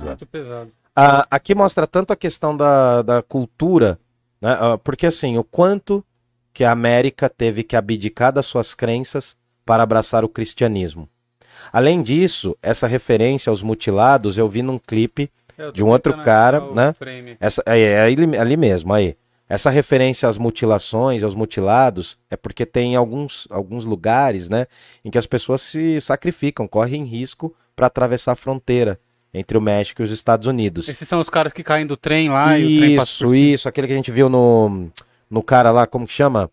Muito 0.00 0.26
pesado. 0.26 0.70
Ah, 0.94 1.26
aqui 1.30 1.54
mostra 1.54 1.86
tanto 1.86 2.12
a 2.12 2.16
questão 2.16 2.56
da, 2.56 3.02
da 3.02 3.22
cultura, 3.22 3.98
né? 4.40 4.56
Ah, 4.60 4.78
porque 4.78 5.06
assim, 5.06 5.38
o 5.38 5.44
quanto 5.44 6.04
que 6.52 6.64
a 6.64 6.72
América 6.72 7.30
teve 7.30 7.62
que 7.62 7.76
abdicar 7.76 8.32
das 8.32 8.46
suas 8.46 8.74
crenças 8.74 9.36
para 9.64 9.82
abraçar 9.82 10.24
o 10.24 10.28
cristianismo. 10.28 11.08
Além 11.72 12.02
disso, 12.02 12.56
essa 12.62 12.86
referência 12.86 13.48
aos 13.48 13.62
mutilados 13.62 14.36
eu 14.36 14.48
vi 14.48 14.62
num 14.62 14.78
clipe 14.78 15.30
De 15.72 15.82
um 15.82 15.88
outro 15.88 16.12
tentando 16.12 16.24
cara, 16.24 16.60
né? 16.72 16.92
frame. 16.92 17.36
Essa, 17.40 17.62
é, 17.66 17.80
é 17.80 18.00
ali, 18.00 18.36
ali 18.36 18.56
mesmo, 18.56 18.92
aí. 18.92 19.16
Essa 19.48 19.70
referência 19.70 20.28
às 20.28 20.38
mutilações, 20.38 21.22
aos 21.22 21.34
mutilados, 21.34 22.18
é 22.30 22.36
porque 22.36 22.64
tem 22.64 22.96
alguns, 22.96 23.46
alguns 23.50 23.84
lugares, 23.84 24.48
né, 24.48 24.66
em 25.04 25.10
que 25.10 25.18
as 25.18 25.26
pessoas 25.26 25.60
se 25.60 26.00
sacrificam, 26.00 26.66
correm 26.66 27.04
risco 27.04 27.54
para 27.76 27.86
atravessar 27.86 28.32
a 28.32 28.36
fronteira 28.36 28.98
entre 29.34 29.56
o 29.56 29.60
México 29.60 30.02
e 30.02 30.04
os 30.04 30.10
Estados 30.10 30.46
Unidos. 30.46 30.88
Esses 30.88 31.08
são 31.08 31.18
os 31.18 31.30
caras 31.30 31.52
que 31.52 31.62
caem 31.62 31.86
do 31.86 31.96
trem 31.96 32.28
lá 32.28 32.58
e 32.58 32.76
o 32.76 32.80
trem 32.80 32.96
passa 32.96 33.10
Isso, 33.12 33.24
por 33.24 33.34
cima. 33.34 33.46
isso, 33.54 33.68
aquele 33.68 33.86
que 33.86 33.92
a 33.92 33.96
gente 33.96 34.10
viu 34.10 34.28
no, 34.28 34.88
no 35.30 35.42
cara 35.42 35.70
lá, 35.70 35.86
como 35.86 36.06
que 36.06 36.12
chama? 36.12 36.50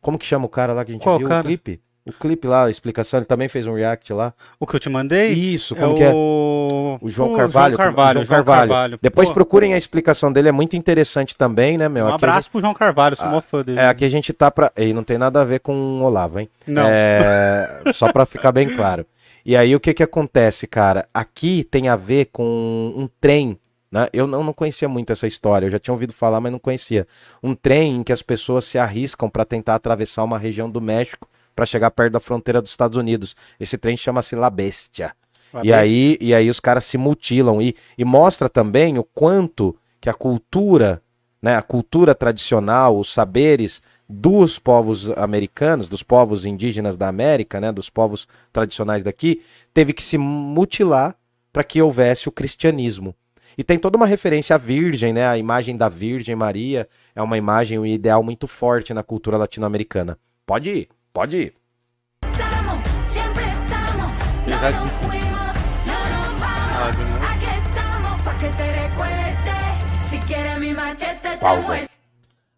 Como 0.00 0.18
que 0.18 0.26
chama 0.26 0.44
o 0.44 0.48
cara 0.50 0.72
lá 0.74 0.84
que 0.84 0.90
a 0.90 0.94
gente 0.94 1.02
Qual 1.02 1.18
viu? 1.18 1.28
cara? 1.28 1.40
O 1.40 1.44
clipe? 1.44 1.80
O 2.06 2.12
clipe 2.12 2.46
lá, 2.46 2.66
a 2.66 2.70
explicação, 2.70 3.18
ele 3.18 3.24
também 3.24 3.48
fez 3.48 3.66
um 3.66 3.72
react 3.72 4.12
lá. 4.12 4.34
O 4.60 4.66
que 4.66 4.76
eu 4.76 4.80
te 4.80 4.90
mandei? 4.90 5.32
Isso, 5.32 5.74
é 5.74 5.80
como 5.80 5.96
que 5.96 6.02
é? 6.02 6.12
o... 6.12 6.98
O 7.00 7.08
João 7.08 7.32
o 7.32 7.36
Carvalho. 7.36 7.76
João 7.76 7.86
Carvalho, 7.86 8.20
o 8.20 8.24
João 8.24 8.44
Carvalho. 8.44 8.98
Depois 9.00 9.28
Pô, 9.28 9.34
procurem 9.34 9.72
a 9.72 9.78
explicação 9.78 10.30
dele, 10.30 10.50
é 10.50 10.52
muito 10.52 10.76
interessante 10.76 11.34
também, 11.34 11.78
né, 11.78 11.88
meu? 11.88 12.04
Um 12.04 12.08
Aqui 12.08 12.16
abraço 12.16 12.50
pro 12.50 12.60
João 12.60 12.74
Carvalho, 12.74 13.16
sou 13.16 13.26
mó 13.28 13.40
fã 13.40 13.62
dele. 13.62 13.78
É, 13.78 13.88
aqui 13.88 14.04
a 14.04 14.10
gente 14.10 14.34
tá 14.34 14.50
pra. 14.50 14.70
E 14.76 14.92
não 14.92 15.02
tem 15.02 15.16
nada 15.16 15.40
a 15.40 15.44
ver 15.44 15.60
com 15.60 15.72
o 15.72 16.02
Olavo, 16.02 16.38
hein? 16.38 16.50
Não. 16.66 16.84
É, 16.86 17.80
só 17.94 18.12
pra 18.12 18.26
ficar 18.26 18.52
bem 18.52 18.68
claro. 18.76 19.06
E 19.44 19.56
aí 19.56 19.76
o 19.76 19.80
que 19.80 19.92
que 19.92 20.02
acontece, 20.02 20.66
cara? 20.66 21.06
Aqui 21.12 21.64
tem 21.64 21.88
a 21.88 21.96
ver 21.96 22.26
com 22.32 22.94
um 22.96 23.08
trem, 23.20 23.58
né? 23.90 24.08
Eu 24.12 24.26
não, 24.26 24.42
não 24.42 24.52
conhecia 24.52 24.88
muito 24.88 25.12
essa 25.12 25.26
história, 25.26 25.66
eu 25.66 25.70
já 25.70 25.78
tinha 25.78 25.92
ouvido 25.92 26.14
falar, 26.14 26.40
mas 26.40 26.50
não 26.50 26.58
conhecia. 26.58 27.06
Um 27.42 27.54
trem 27.54 27.96
em 27.96 28.02
que 28.02 28.12
as 28.12 28.22
pessoas 28.22 28.64
se 28.64 28.78
arriscam 28.78 29.28
pra 29.28 29.44
tentar 29.44 29.74
atravessar 29.74 30.24
uma 30.24 30.38
região 30.38 30.70
do 30.70 30.80
México 30.80 31.28
pra 31.54 31.66
chegar 31.66 31.90
perto 31.90 32.14
da 32.14 32.20
fronteira 32.20 32.62
dos 32.62 32.70
Estados 32.70 32.96
Unidos. 32.96 33.36
Esse 33.60 33.76
trem 33.76 33.96
chama-se 33.96 34.34
La 34.34 34.48
Bestia. 34.48 35.12
La 35.52 35.64
E 35.64 35.72
aí, 35.72 36.16
e 36.20 36.34
aí 36.34 36.48
os 36.48 36.58
caras 36.58 36.84
se 36.84 36.96
mutilam 36.96 37.60
e, 37.60 37.76
e 37.96 38.04
mostra 38.04 38.48
também 38.48 38.98
o 38.98 39.04
quanto 39.04 39.76
que 40.00 40.08
a 40.08 40.14
cultura, 40.14 41.02
né, 41.40 41.54
a 41.54 41.62
cultura 41.62 42.14
tradicional, 42.14 42.98
os 42.98 43.12
saberes 43.12 43.82
dos 44.08 44.58
povos 44.58 45.10
americanos, 45.10 45.88
dos 45.88 46.02
povos 46.02 46.44
indígenas 46.44 46.96
da 46.96 47.08
América, 47.08 47.60
né, 47.60 47.72
dos 47.72 47.88
povos 47.88 48.28
tradicionais 48.52 49.02
daqui, 49.02 49.42
teve 49.72 49.92
que 49.92 50.02
se 50.02 50.18
mutilar 50.18 51.16
para 51.52 51.64
que 51.64 51.80
houvesse 51.80 52.28
o 52.28 52.32
cristianismo. 52.32 53.14
E 53.56 53.62
tem 53.62 53.78
toda 53.78 53.96
uma 53.96 54.06
referência 54.06 54.56
à 54.56 54.58
Virgem, 54.58 55.12
né? 55.12 55.28
A 55.28 55.38
imagem 55.38 55.76
da 55.76 55.88
Virgem 55.88 56.34
Maria 56.34 56.88
é 57.14 57.22
uma 57.22 57.38
imagem, 57.38 57.78
um 57.78 57.86
ideal 57.86 58.20
muito 58.22 58.48
forte 58.48 58.92
na 58.92 59.04
cultura 59.04 59.36
latino-americana. 59.36 60.18
Pode 60.44 60.70
ir, 60.70 60.88
pode 61.12 61.36
ir. 61.36 61.54
Nos 64.46 64.92
fuimos, 64.92 65.54
no 65.86 65.92
nos 65.92 66.42
Ah, 66.76 66.90
de 66.90 67.04
vamos. 67.04 67.26
Aquí 67.30 67.46
estamos 67.46 68.22
pa' 68.22 68.38
que 68.38 68.48
te 68.48 68.72
recuerde. 68.72 69.54
Si 70.10 70.18
quieres 70.26 70.58
mi 70.58 70.72
machete 70.74 71.38
te 71.38 71.44
muerde. 71.44 71.88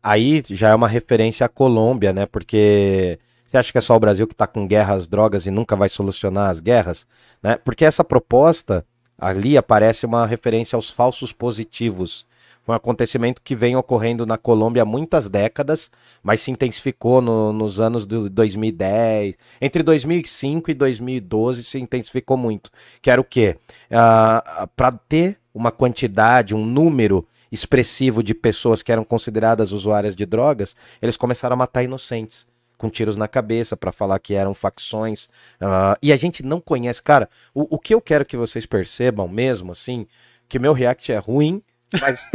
Aí 0.03 0.43
já 0.51 0.69
é 0.71 0.75
uma 0.75 0.89
referência 0.89 1.45
à 1.47 1.49
Colômbia, 1.49 2.13
né? 2.13 2.27
Porque 2.27 3.19
você 3.47 3.57
acha 3.57 3.73
que 3.73 3.79
é 3.79 3.81
só 3.81 3.97
o 3.97 4.01
Brasil 4.01 4.27
que 4.27 4.35
tá 4.35 4.47
com 4.47 4.67
guerra 4.67 4.95
às 4.95 5.07
drogas 5.07 5.47
e 5.47 5.51
nunca 5.51 5.77
vai 5.77 5.89
solucionar 5.89 6.51
as 6.51 6.61
guerras? 6.61 7.07
Né? 7.43 7.57
Porque 7.57 7.85
essa 7.85 8.05
proposta 8.05 8.85
ali 9.19 9.57
aparece 9.57 10.05
uma 10.05 10.27
referência 10.27 10.77
aos 10.77 10.91
falsos 10.91 11.33
positivos. 11.33 12.27
Foi 12.65 12.75
um 12.75 12.77
acontecimento 12.77 13.41
que 13.41 13.55
vem 13.55 13.77
ocorrendo 13.77 14.27
na 14.27 14.37
Colômbia 14.37 14.83
há 14.83 14.85
muitas 14.85 15.29
décadas, 15.29 15.89
mas 16.21 16.41
se 16.41 16.51
intensificou 16.51 17.23
no- 17.23 17.53
nos 17.53 17.79
anos 17.79 18.07
de 18.07 18.29
2010. 18.29 19.37
Entre 19.61 19.85
2005 19.85 20.71
e 20.71 20.75
2012 20.75 21.63
se 21.63 21.79
intensificou 21.79 22.37
muito. 22.37 22.71
Que 23.01 23.09
era 23.09 23.21
o 23.21 23.25
quê? 23.25 23.57
Para 23.89 24.93
ter 25.09 25.39
uma 25.55 25.71
quantidade, 25.71 26.55
um 26.55 26.67
número 26.67 27.27
expressivo 27.51 28.23
de 28.23 28.35
pessoas 28.35 28.83
que 28.83 28.93
eram 28.93 29.05
consideradas 29.05 29.73
usuárias 29.73 30.17
de 30.17 30.27
drogas, 30.27 30.75
eles 31.01 31.17
começaram 31.17 31.55
a 31.55 31.57
matar 31.57 31.83
inocentes. 31.83 32.47
Com 32.79 32.91
tiros 32.91 33.17
na 33.17 33.27
cabeça 33.27 33.75
para 33.75 33.91
falar 33.91 34.19
que 34.19 34.35
eram 34.35 34.53
facções. 34.53 35.31
ah, 35.61 35.97
e 36.03 36.13
a 36.13 36.17
gente 36.17 36.43
não 36.43 36.61
conhece. 36.61 37.03
Cara, 37.03 37.27
o, 37.55 37.77
o 37.77 37.79
que 37.79 37.95
eu 37.95 38.03
quero 38.03 38.23
que 38.27 38.37
vocês 38.37 38.67
percebam 38.67 39.27
mesmo, 39.27 39.73
assim, 39.73 40.07
que 40.47 40.59
meu 40.59 40.75
react 40.75 41.11
é 41.11 41.17
ruim, 41.17 41.63
mas. 42.01 42.31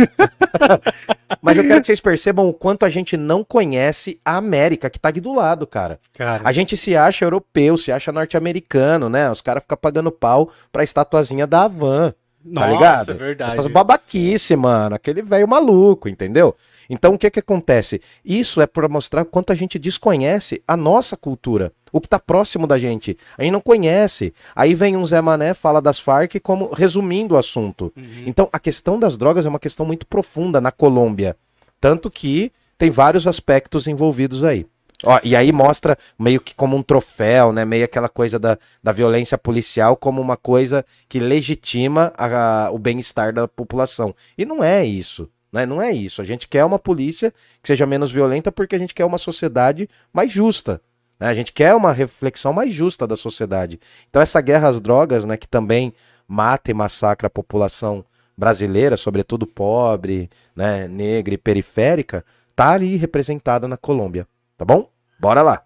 mas 1.41 1.57
eu 1.57 1.63
quero 1.63 1.81
que 1.81 1.87
vocês 1.87 1.99
percebam 1.99 2.47
o 2.47 2.53
quanto 2.53 2.85
a 2.85 2.89
gente 2.89 3.15
não 3.17 3.43
conhece 3.43 4.19
a 4.23 4.37
América, 4.37 4.89
que 4.89 4.99
tá 4.99 5.09
aqui 5.09 5.21
do 5.21 5.33
lado, 5.33 5.67
cara. 5.67 5.99
Cara, 6.13 6.41
A 6.43 6.51
gente 6.51 6.75
se 6.77 6.95
acha 6.95 7.25
europeu, 7.25 7.77
se 7.77 7.91
acha 7.91 8.11
norte-americano, 8.11 9.09
né? 9.09 9.29
Os 9.29 9.41
caras 9.41 9.63
ficam 9.63 9.77
pagando 9.77 10.11
pau 10.11 10.49
pra 10.71 10.83
estatuazinha 10.83 11.45
da 11.45 11.63
Havan. 11.63 12.13
Nossa, 12.43 12.67
tá 12.67 12.73
ligado? 12.73 13.11
é 13.11 13.13
verdade. 13.13 13.53
Essas 13.53 13.67
babaquice, 13.67 14.55
mano. 14.55 14.95
Aquele 14.95 15.21
velho 15.21 15.47
maluco, 15.47 16.09
entendeu? 16.09 16.55
Então 16.89 17.13
o 17.13 17.17
que 17.17 17.29
que 17.31 17.39
acontece? 17.39 18.01
Isso 18.23 18.59
é 18.59 18.67
pra 18.67 18.89
mostrar 18.89 19.23
quanto 19.25 19.51
a 19.51 19.55
gente 19.55 19.79
desconhece 19.79 20.61
a 20.67 20.75
nossa 20.75 21.15
cultura. 21.15 21.71
O 21.91 22.01
que 22.01 22.07
tá 22.07 22.19
próximo 22.19 22.65
da 22.65 22.79
gente. 22.79 23.17
A 23.37 23.43
gente 23.43 23.53
não 23.53 23.61
conhece. 23.61 24.33
Aí 24.55 24.73
vem 24.73 24.97
um 24.97 25.05
Zé 25.05 25.21
Mané, 25.21 25.53
fala 25.53 25.81
das 25.81 25.99
Farc 25.99 26.39
como 26.41 26.71
resumindo 26.73 27.35
o 27.35 27.37
assunto. 27.37 27.93
Então 28.25 28.49
a 28.51 28.59
questão 28.59 28.99
das 28.99 29.17
drogas 29.17 29.45
é 29.45 29.49
uma 29.49 29.59
questão 29.59 29.85
muito 29.85 30.05
profunda 30.05 30.59
na 30.59 30.71
Colômbia. 30.71 31.35
Tanto 31.79 32.09
que 32.09 32.51
tem 32.77 32.89
vários 32.89 33.27
aspectos 33.27 33.87
envolvidos 33.87 34.43
aí. 34.43 34.65
Ó, 35.03 35.19
e 35.23 35.35
aí 35.35 35.51
mostra 35.51 35.97
meio 36.17 36.39
que 36.39 36.53
como 36.53 36.77
um 36.77 36.83
troféu, 36.83 37.51
né? 37.51 37.65
Meio 37.65 37.85
aquela 37.85 38.07
coisa 38.09 38.37
da, 38.37 38.57
da 38.83 38.91
violência 38.91 39.37
policial 39.37 39.97
como 39.97 40.21
uma 40.21 40.37
coisa 40.37 40.85
que 41.09 41.19
legitima 41.19 42.13
a- 42.15 42.65
a- 42.67 42.71
o 42.71 42.77
bem-estar 42.77 43.33
da 43.33 43.47
população. 43.47 44.13
E 44.37 44.45
não 44.45 44.63
é 44.63 44.85
isso, 44.85 45.27
né? 45.51 45.65
Não 45.65 45.81
é 45.81 45.91
isso. 45.91 46.21
A 46.21 46.25
gente 46.25 46.47
quer 46.47 46.63
uma 46.65 46.77
polícia 46.77 47.31
que 47.61 47.67
seja 47.67 47.85
menos 47.87 48.11
violenta 48.11 48.51
porque 48.51 48.75
a 48.75 48.79
gente 48.79 48.93
quer 48.93 49.05
uma 49.05 49.17
sociedade 49.17 49.89
mais 50.13 50.31
justa. 50.31 50.79
né? 51.19 51.27
A 51.27 51.33
gente 51.35 51.53
quer 51.53 51.73
uma 51.75 51.91
reflexão 51.93 52.51
mais 52.53 52.73
justa 52.73 53.05
da 53.07 53.15
sociedade. 53.15 53.79
Então 54.09 54.21
essa 54.21 54.41
guerra 54.41 54.69
às 54.69 54.79
drogas, 54.81 55.23
né? 55.25 55.37
Que 55.37 55.47
também 55.47 55.93
mata 56.27 56.69
e 56.71 56.73
massacra 56.73 57.27
a 57.27 57.29
população 57.29 58.03
brasileira, 58.37 58.97
sobretudo 58.97 59.45
pobre, 59.47 60.29
né? 60.55 60.87
Negra 60.87 61.33
e 61.33 61.37
periférica, 61.37 62.23
tá 62.55 62.71
ali 62.71 62.95
representada 62.97 63.67
na 63.67 63.77
Colômbia. 63.77 64.27
Tá 64.57 64.65
bom? 64.65 64.90
Bora 65.21 65.43
lá. 65.43 65.61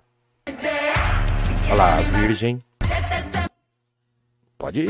Olha 1.69 1.75
lá, 1.75 1.97
a 1.97 2.01
Virgem. 2.01 2.61
Pode 4.57 4.81
ir. 4.81 4.89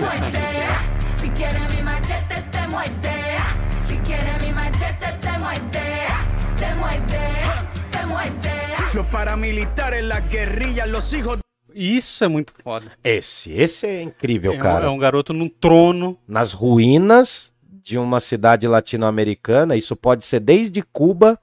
Los 8.93 9.05
paramilitares, 9.07 10.03
las 10.03 10.29
guerrillas, 10.29 10.89
los 10.89 11.13
hijos 11.13 11.39
Isso 11.73 12.23
é 12.23 12.27
muito 12.29 12.53
foda. 12.63 12.93
Esse, 13.03 13.51
esse 13.51 13.85
é 13.85 14.01
incrível, 14.01 14.53
É 14.53 14.57
cara. 14.57 14.85
é 14.85 14.89
um 14.89 14.97
garoto 14.97 15.33
num 15.33 15.49
trono. 15.49 16.17
Nas 16.25 16.53
ruínas 16.53 17.53
de 17.83 17.97
uma 17.97 18.21
cidade 18.21 18.65
latino-americana, 18.65 19.75
isso 19.75 19.93
pode 19.95 20.25
ser 20.25 20.39
desde 20.39 20.81
Cuba 20.81 21.37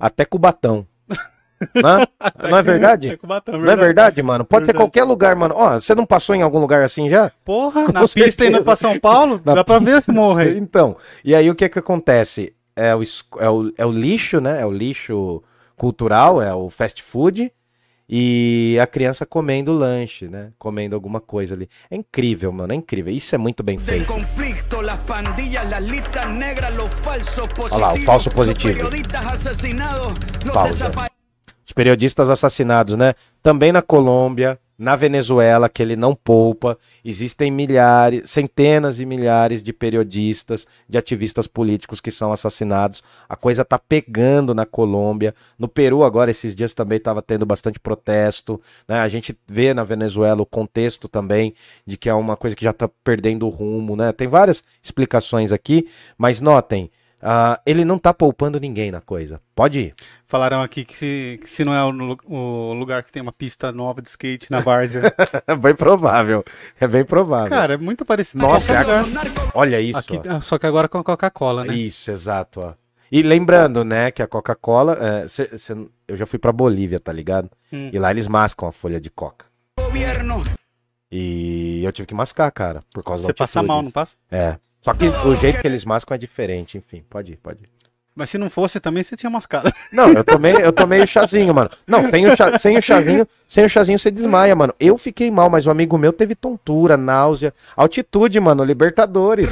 até 0.00 0.24
Cubatão. 0.24 0.86
Né? 1.74 2.06
Não 2.50 2.58
é 2.58 2.62
verdade? 2.62 3.08
É 3.10 3.56
Não 3.56 3.70
é 3.70 3.76
verdade, 3.76 4.22
mano? 4.22 4.44
Pode 4.44 4.66
ser 4.66 4.74
qualquer 4.74 5.04
lugar, 5.04 5.34
mano. 5.36 5.54
Ó, 5.56 5.74
você 5.74 5.94
não 5.94 6.04
passou 6.04 6.34
em 6.34 6.42
algum 6.42 6.58
lugar 6.58 6.82
assim 6.84 7.08
já? 7.08 7.30
Porra, 7.44 7.86
Com 7.86 7.92
na 7.92 8.00
pista 8.02 8.20
certeza. 8.20 8.50
indo 8.50 8.64
pra 8.64 8.76
São 8.76 8.98
Paulo, 8.98 9.40
dá 9.44 9.64
pra 9.64 9.78
ver 9.78 10.02
se 10.02 10.10
morre. 10.10 10.56
Então, 10.58 10.96
e 11.24 11.34
aí 11.34 11.48
o 11.50 11.54
que 11.54 11.68
que 11.68 11.78
acontece? 11.78 12.54
É 12.74 12.94
o, 12.94 13.02
é, 13.38 13.48
o, 13.48 13.72
é 13.78 13.86
o 13.86 13.90
lixo, 13.92 14.40
né? 14.40 14.60
É 14.60 14.66
o 14.66 14.70
lixo 14.70 15.42
cultural, 15.76 16.42
é 16.42 16.54
o 16.54 16.68
fast 16.68 17.02
food. 17.02 17.50
E 18.08 18.78
a 18.80 18.86
criança 18.86 19.26
comendo 19.26 19.72
lanche, 19.72 20.28
né? 20.28 20.52
Comendo 20.58 20.94
alguma 20.94 21.20
coisa 21.20 21.54
ali. 21.54 21.68
É 21.90 21.96
incrível, 21.96 22.52
mano. 22.52 22.72
É 22.72 22.76
incrível. 22.76 23.12
Isso 23.12 23.34
é 23.34 23.38
muito 23.38 23.64
bem 23.64 23.78
feito. 23.80 24.06
conflicto, 24.06 24.80
las 24.80 25.00
pandillas, 25.00 25.68
las 25.68 25.82
listas 25.82 26.28
negras, 26.30 26.72
los 26.76 26.88
falsos 27.00 27.48
positivos. 27.48 27.80
lá, 27.80 27.92
o 27.94 27.96
falso 28.02 28.30
positivo. 28.30 28.88
Pausa. 30.52 30.92
Os 31.66 31.72
periodistas 31.72 32.30
assassinados, 32.30 32.96
né? 32.96 33.14
Também 33.42 33.72
na 33.72 33.82
Colômbia, 33.82 34.56
na 34.78 34.94
Venezuela, 34.94 35.68
que 35.68 35.82
ele 35.82 35.96
não 35.96 36.14
poupa. 36.14 36.78
Existem 37.04 37.50
milhares, 37.50 38.30
centenas 38.30 39.00
e 39.00 39.06
milhares 39.06 39.62
de 39.64 39.72
periodistas, 39.72 40.66
de 40.88 40.96
ativistas 40.96 41.48
políticos 41.48 42.00
que 42.00 42.12
são 42.12 42.32
assassinados. 42.32 43.02
A 43.28 43.34
coisa 43.34 43.64
tá 43.64 43.78
pegando 43.78 44.54
na 44.54 44.64
Colômbia. 44.64 45.34
No 45.58 45.66
Peru, 45.66 46.04
agora, 46.04 46.30
esses 46.30 46.54
dias 46.54 46.72
também 46.72 46.98
estava 46.98 47.20
tendo 47.20 47.44
bastante 47.44 47.80
protesto. 47.80 48.60
Né? 48.86 49.00
A 49.00 49.08
gente 49.08 49.36
vê 49.48 49.74
na 49.74 49.82
Venezuela 49.82 50.42
o 50.42 50.46
contexto 50.46 51.08
também 51.08 51.54
de 51.84 51.96
que 51.96 52.08
é 52.08 52.14
uma 52.14 52.36
coisa 52.36 52.54
que 52.54 52.64
já 52.64 52.72
tá 52.72 52.88
perdendo 53.02 53.46
o 53.46 53.50
rumo, 53.50 53.96
né? 53.96 54.12
Tem 54.12 54.28
várias 54.28 54.62
explicações 54.82 55.50
aqui, 55.50 55.88
mas 56.16 56.40
notem. 56.40 56.90
Ah, 57.22 57.60
ele 57.66 57.84
não 57.84 57.98
tá 57.98 58.12
poupando 58.14 58.60
ninguém 58.60 58.90
na 58.90 59.00
coisa. 59.00 59.40
Pode 59.54 59.80
ir. 59.80 59.94
Falaram 60.26 60.62
aqui 60.62 60.84
que 60.84 60.96
se, 60.96 61.38
que 61.42 61.48
se 61.48 61.64
não 61.64 61.72
é 61.74 61.84
o, 61.84 62.16
o 62.26 62.72
lugar 62.74 63.02
que 63.02 63.10
tem 63.12 63.22
uma 63.22 63.32
pista 63.32 63.72
nova 63.72 64.02
de 64.02 64.08
skate 64.08 64.50
na 64.50 64.60
várzea. 64.60 65.14
É 65.46 65.54
bem 65.56 65.74
provável. 65.74 66.44
É 66.80 66.86
bem 66.86 67.04
provável. 67.04 67.48
Cara, 67.50 67.74
é 67.74 67.76
muito 67.76 68.04
parecido. 68.04 68.42
Nossa, 68.42 68.74
é- 68.74 68.80
lugar. 68.80 69.04
olha 69.54 69.80
isso. 69.80 69.98
Aqui, 69.98 70.20
ó. 70.28 70.40
só 70.40 70.58
que 70.58 70.66
agora 70.66 70.88
com 70.88 70.98
a 70.98 71.04
Coca-Cola, 71.04 71.64
né? 71.64 71.74
Isso, 71.74 72.10
exato. 72.10 72.60
Ó. 72.60 72.74
E 73.10 73.22
lembrando, 73.22 73.84
né, 73.84 74.10
que 74.10 74.20
a 74.22 74.26
Coca-Cola. 74.26 74.98
é, 75.24 75.28
cê- 75.28 75.56
cê- 75.56 75.76
eu 76.08 76.16
já 76.16 76.26
fui 76.26 76.38
pra 76.38 76.52
Bolívia, 76.52 76.98
tá 77.00 77.12
ligado? 77.12 77.50
Hum. 77.72 77.90
E 77.92 77.98
lá 77.98 78.10
eles 78.10 78.26
mascam 78.26 78.68
a 78.68 78.72
folha 78.72 79.00
de 79.00 79.10
coca. 79.10 79.46
gobierno. 79.80 80.44
E 81.10 81.82
eu 81.84 81.92
tive 81.92 82.06
que 82.06 82.14
mascar, 82.14 82.50
cara, 82.50 82.82
por 82.92 83.02
causa 83.04 83.22
Você 83.22 83.28
da 83.28 83.34
passa 83.34 83.60
altitude. 83.60 83.68
mal, 83.68 83.82
não 83.82 83.90
passa? 83.92 84.16
É. 84.30 84.56
Só 84.86 84.94
que 84.94 85.08
o 85.08 85.34
jeito 85.34 85.60
que 85.60 85.66
eles 85.66 85.84
mascam 85.84 86.14
é 86.14 86.18
diferente, 86.18 86.78
enfim. 86.78 87.02
Pode 87.10 87.32
ir, 87.32 87.36
pode 87.38 87.58
ir. 87.64 87.68
Mas 88.14 88.30
se 88.30 88.38
não 88.38 88.48
fosse 88.48 88.78
também, 88.78 89.02
você 89.02 89.16
tinha 89.16 89.28
mascado. 89.28 89.70
Não, 89.92 90.10
eu 90.10 90.22
tomei, 90.22 90.54
eu 90.54 90.72
tomei 90.72 91.02
o 91.02 91.06
chazinho, 91.06 91.52
mano. 91.52 91.68
Não, 91.84 92.08
sem 92.08 92.24
o, 92.26 92.36
chá, 92.36 92.56
sem 92.56 92.78
o 92.78 92.80
chazinho, 92.80 93.28
sem 93.48 93.64
o 93.64 93.68
chazinho 93.68 93.98
você 93.98 94.12
desmaia, 94.12 94.54
mano. 94.54 94.72
Eu 94.78 94.96
fiquei 94.96 95.28
mal, 95.28 95.50
mas 95.50 95.66
um 95.66 95.72
amigo 95.72 95.98
meu 95.98 96.12
teve 96.12 96.36
tontura, 96.36 96.96
náusea, 96.96 97.52
altitude, 97.76 98.38
mano, 98.38 98.62
Libertadores. 98.62 99.50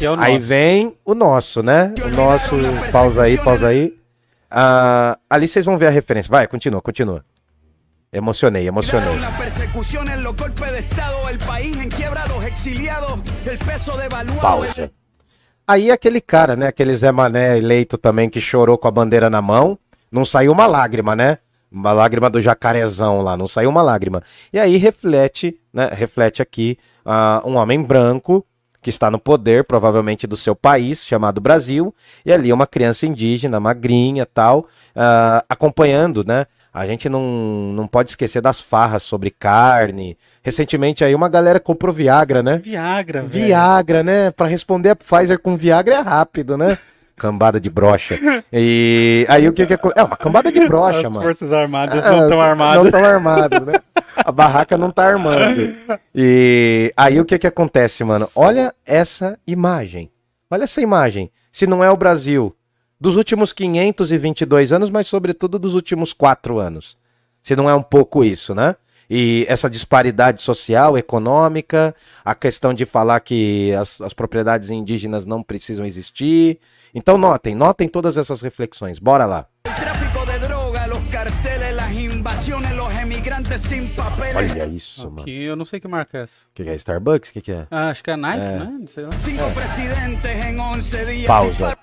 É 0.00 0.08
Aí 0.18 0.38
vem 0.38 0.96
o 1.04 1.14
nosso, 1.14 1.64
né? 1.64 1.92
O 2.02 2.08
nosso. 2.08 2.56
Pausa 2.92 3.22
aí, 3.22 3.36
pausa 3.36 3.66
aí. 3.66 3.94
Ah, 4.48 5.18
ali 5.28 5.48
vocês 5.48 5.64
vão 5.64 5.76
ver 5.76 5.88
a 5.88 5.90
referência. 5.90 6.30
Vai, 6.30 6.46
continua, 6.46 6.80
continua. 6.80 7.24
Emocionei, 8.12 8.66
emocionei. 8.66 9.20
Las 9.20 9.38
persecuciones, 9.38 10.18
los 10.18 10.36
golpes 10.36 10.72
de 10.72 10.80
Estado, 10.80 11.28
el 11.28 11.38
país 11.38 11.76
en 11.76 11.88
quiebra, 11.88 12.26
los 12.26 12.44
exiliados, 12.44 13.20
el 13.46 13.56
peso 13.58 13.96
devaluado. 13.96 14.40
Pausa. 14.40 14.90
Aí 15.64 15.92
aquele 15.92 16.20
cara, 16.20 16.56
né? 16.56 16.66
Aquele 16.66 16.96
Zé 16.96 17.12
Mané 17.12 17.56
eleito 17.58 17.96
também 17.96 18.28
que 18.28 18.40
chorou 18.40 18.76
com 18.76 18.88
a 18.88 18.90
bandeira 18.90 19.30
na 19.30 19.40
mão. 19.40 19.78
Não 20.10 20.24
saiu 20.24 20.50
uma 20.50 20.66
lágrima, 20.66 21.14
né? 21.14 21.38
Uma 21.70 21.92
lágrima 21.92 22.28
do 22.28 22.40
jacarezão 22.40 23.22
lá, 23.22 23.36
não 23.36 23.46
saiu 23.46 23.70
uma 23.70 23.80
lágrima. 23.80 24.24
E 24.52 24.58
aí 24.58 24.76
reflete, 24.76 25.60
né? 25.72 25.88
Reflete 25.92 26.42
aqui 26.42 26.76
ah, 27.04 27.40
um 27.44 27.54
homem 27.54 27.80
branco 27.80 28.44
que 28.82 28.90
está 28.90 29.08
no 29.08 29.20
poder, 29.20 29.62
provavelmente 29.62 30.26
do 30.26 30.36
seu 30.36 30.56
país, 30.56 31.06
chamado 31.06 31.40
Brasil, 31.40 31.94
e 32.26 32.32
ali 32.32 32.52
uma 32.52 32.66
criança 32.66 33.06
indígena, 33.06 33.60
magrinha 33.60 34.26
tal, 34.26 34.66
ah, 34.96 35.44
acompanhando, 35.48 36.24
né? 36.24 36.46
A 36.72 36.86
gente 36.86 37.08
não, 37.08 37.20
não 37.74 37.86
pode 37.86 38.10
esquecer 38.10 38.40
das 38.40 38.60
farras 38.60 39.02
sobre 39.02 39.30
carne. 39.30 40.16
Recentemente 40.42 41.02
aí 41.04 41.14
uma 41.14 41.28
galera 41.28 41.58
comprou 41.58 41.92
Viagra, 41.92 42.42
né? 42.42 42.58
Viagra, 42.58 43.22
velho. 43.22 43.46
Viagra, 43.46 44.02
né? 44.02 44.30
Pra 44.30 44.46
responder 44.46 44.90
a 44.90 44.96
Pfizer 44.96 45.38
com 45.40 45.56
Viagra 45.56 45.96
é 45.96 46.00
rápido, 46.00 46.56
né? 46.56 46.78
Cambada 47.16 47.60
de 47.60 47.68
brocha. 47.68 48.18
E 48.50 49.26
aí 49.28 49.46
o 49.46 49.52
que 49.52 49.66
que 49.66 49.74
acon- 49.74 49.92
é? 49.94 50.02
uma 50.02 50.16
cambada 50.16 50.50
de 50.50 50.66
brocha, 50.66 50.98
As 51.00 51.04
mano. 51.04 51.20
forças 51.20 51.52
armadas 51.52 52.02
É, 52.02 52.10
não 52.10 52.22
estão 52.22 52.40
armadas. 52.40 52.76
Não 52.76 52.84
estão 52.86 53.04
armadas, 53.04 53.62
né? 53.62 53.72
A 54.16 54.32
barraca 54.32 54.78
não 54.78 54.90
tá 54.90 55.04
armando. 55.06 55.74
E 56.14 56.90
aí 56.96 57.20
o 57.20 57.24
que 57.26 57.38
que 57.38 57.46
acontece, 57.46 58.02
mano? 58.04 58.26
Olha 58.34 58.72
essa 58.86 59.38
imagem. 59.46 60.10
Olha 60.50 60.64
essa 60.64 60.80
imagem. 60.80 61.30
Se 61.52 61.66
não 61.66 61.84
é 61.84 61.90
o 61.90 61.96
Brasil 61.96 62.54
dos 63.00 63.16
últimos 63.16 63.52
522 63.52 64.72
anos, 64.72 64.90
mas 64.90 65.08
sobretudo 65.08 65.58
dos 65.58 65.74
últimos 65.74 66.12
quatro 66.12 66.58
anos. 66.58 66.98
Se 67.42 67.56
não 67.56 67.70
é 67.70 67.74
um 67.74 67.82
pouco 67.82 68.22
isso, 68.22 68.54
né? 68.54 68.76
E 69.08 69.44
essa 69.48 69.68
disparidade 69.68 70.40
social, 70.40 70.96
econômica, 70.96 71.94
a 72.24 72.34
questão 72.34 72.72
de 72.72 72.86
falar 72.86 73.18
que 73.20 73.72
as, 73.72 74.00
as 74.00 74.12
propriedades 74.12 74.70
indígenas 74.70 75.26
não 75.26 75.42
precisam 75.42 75.84
existir. 75.84 76.60
Então 76.94 77.18
notem, 77.18 77.54
notem 77.54 77.88
todas 77.88 78.16
essas 78.16 78.40
reflexões. 78.40 79.00
Bora 79.00 79.26
lá. 79.26 79.46
Olha 84.36 84.66
isso, 84.66 85.10
mano. 85.10 85.22
Aqui 85.22 85.42
eu 85.42 85.56
não 85.56 85.64
sei 85.64 85.80
que 85.80 85.88
marca 85.88 86.18
é 86.18 86.22
essa. 86.22 86.44
O 86.44 86.54
que, 86.54 86.64
que 86.64 86.70
é 86.70 86.74
Starbucks? 86.76 87.30
O 87.30 87.32
que, 87.32 87.40
que 87.40 87.52
é? 87.52 87.66
Ah, 87.70 87.88
acho 87.90 88.04
que 88.04 88.10
é 88.10 88.16
Nike, 88.16 88.38
né? 88.38 88.76
Não 88.80 88.86
sei 88.86 89.04
lá. 89.04 89.12
Cinco 89.12 89.50
presidentes 89.50 90.44
en 90.44 90.60
11 90.60 91.06
días. 91.06 91.26
Pausa. 91.26 91.76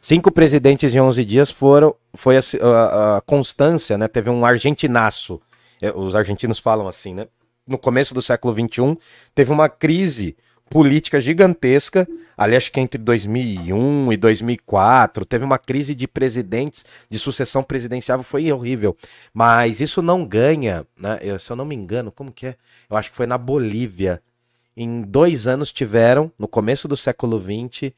Cinco 0.00 0.30
presidentes 0.32 0.94
em 0.94 1.00
11 1.00 1.24
dias 1.24 1.50
foram. 1.50 1.94
Foi 2.14 2.36
a, 2.36 2.40
a- 2.62 3.16
a 3.18 3.20
constância, 3.20 3.98
né? 3.98 4.08
Teve 4.08 4.30
um 4.30 4.44
argentinaço. 4.44 5.40
É, 5.80 5.92
Os 5.92 6.16
argentinos 6.16 6.58
falam 6.58 6.88
assim, 6.88 7.14
né? 7.14 7.26
No 7.66 7.78
começo 7.78 8.14
do 8.14 8.22
século 8.22 8.54
XXI, 8.54 8.98
teve 9.34 9.52
uma 9.52 9.68
crise 9.68 10.36
política 10.68 11.20
gigantesca. 11.20 12.08
Ali, 12.36 12.56
acho 12.56 12.72
que 12.72 12.80
entre 12.80 12.98
2001 12.98 14.12
e 14.12 14.16
2004, 14.16 15.26
teve 15.26 15.44
uma 15.44 15.58
crise 15.58 15.94
de 15.94 16.08
presidentes, 16.08 16.84
de 17.08 17.18
sucessão 17.18 17.62
presidencial, 17.62 18.22
foi 18.22 18.50
horrível. 18.50 18.96
Mas 19.34 19.80
isso 19.80 20.00
não 20.00 20.24
ganha, 20.24 20.86
né? 20.98 21.18
Eu- 21.20 21.38
se 21.38 21.52
eu 21.52 21.56
não 21.56 21.66
me 21.66 21.74
engano, 21.74 22.10
como 22.10 22.32
que 22.32 22.46
é? 22.46 22.54
Eu 22.88 22.96
acho 22.96 23.10
que 23.10 23.16
foi 23.16 23.26
na 23.26 23.36
Bolívia. 23.36 24.22
Em 24.74 25.02
dois 25.02 25.46
anos 25.46 25.70
tiveram, 25.72 26.32
no 26.38 26.48
começo 26.48 26.88
do 26.88 26.96
século 26.96 27.38
XX, 27.38 27.92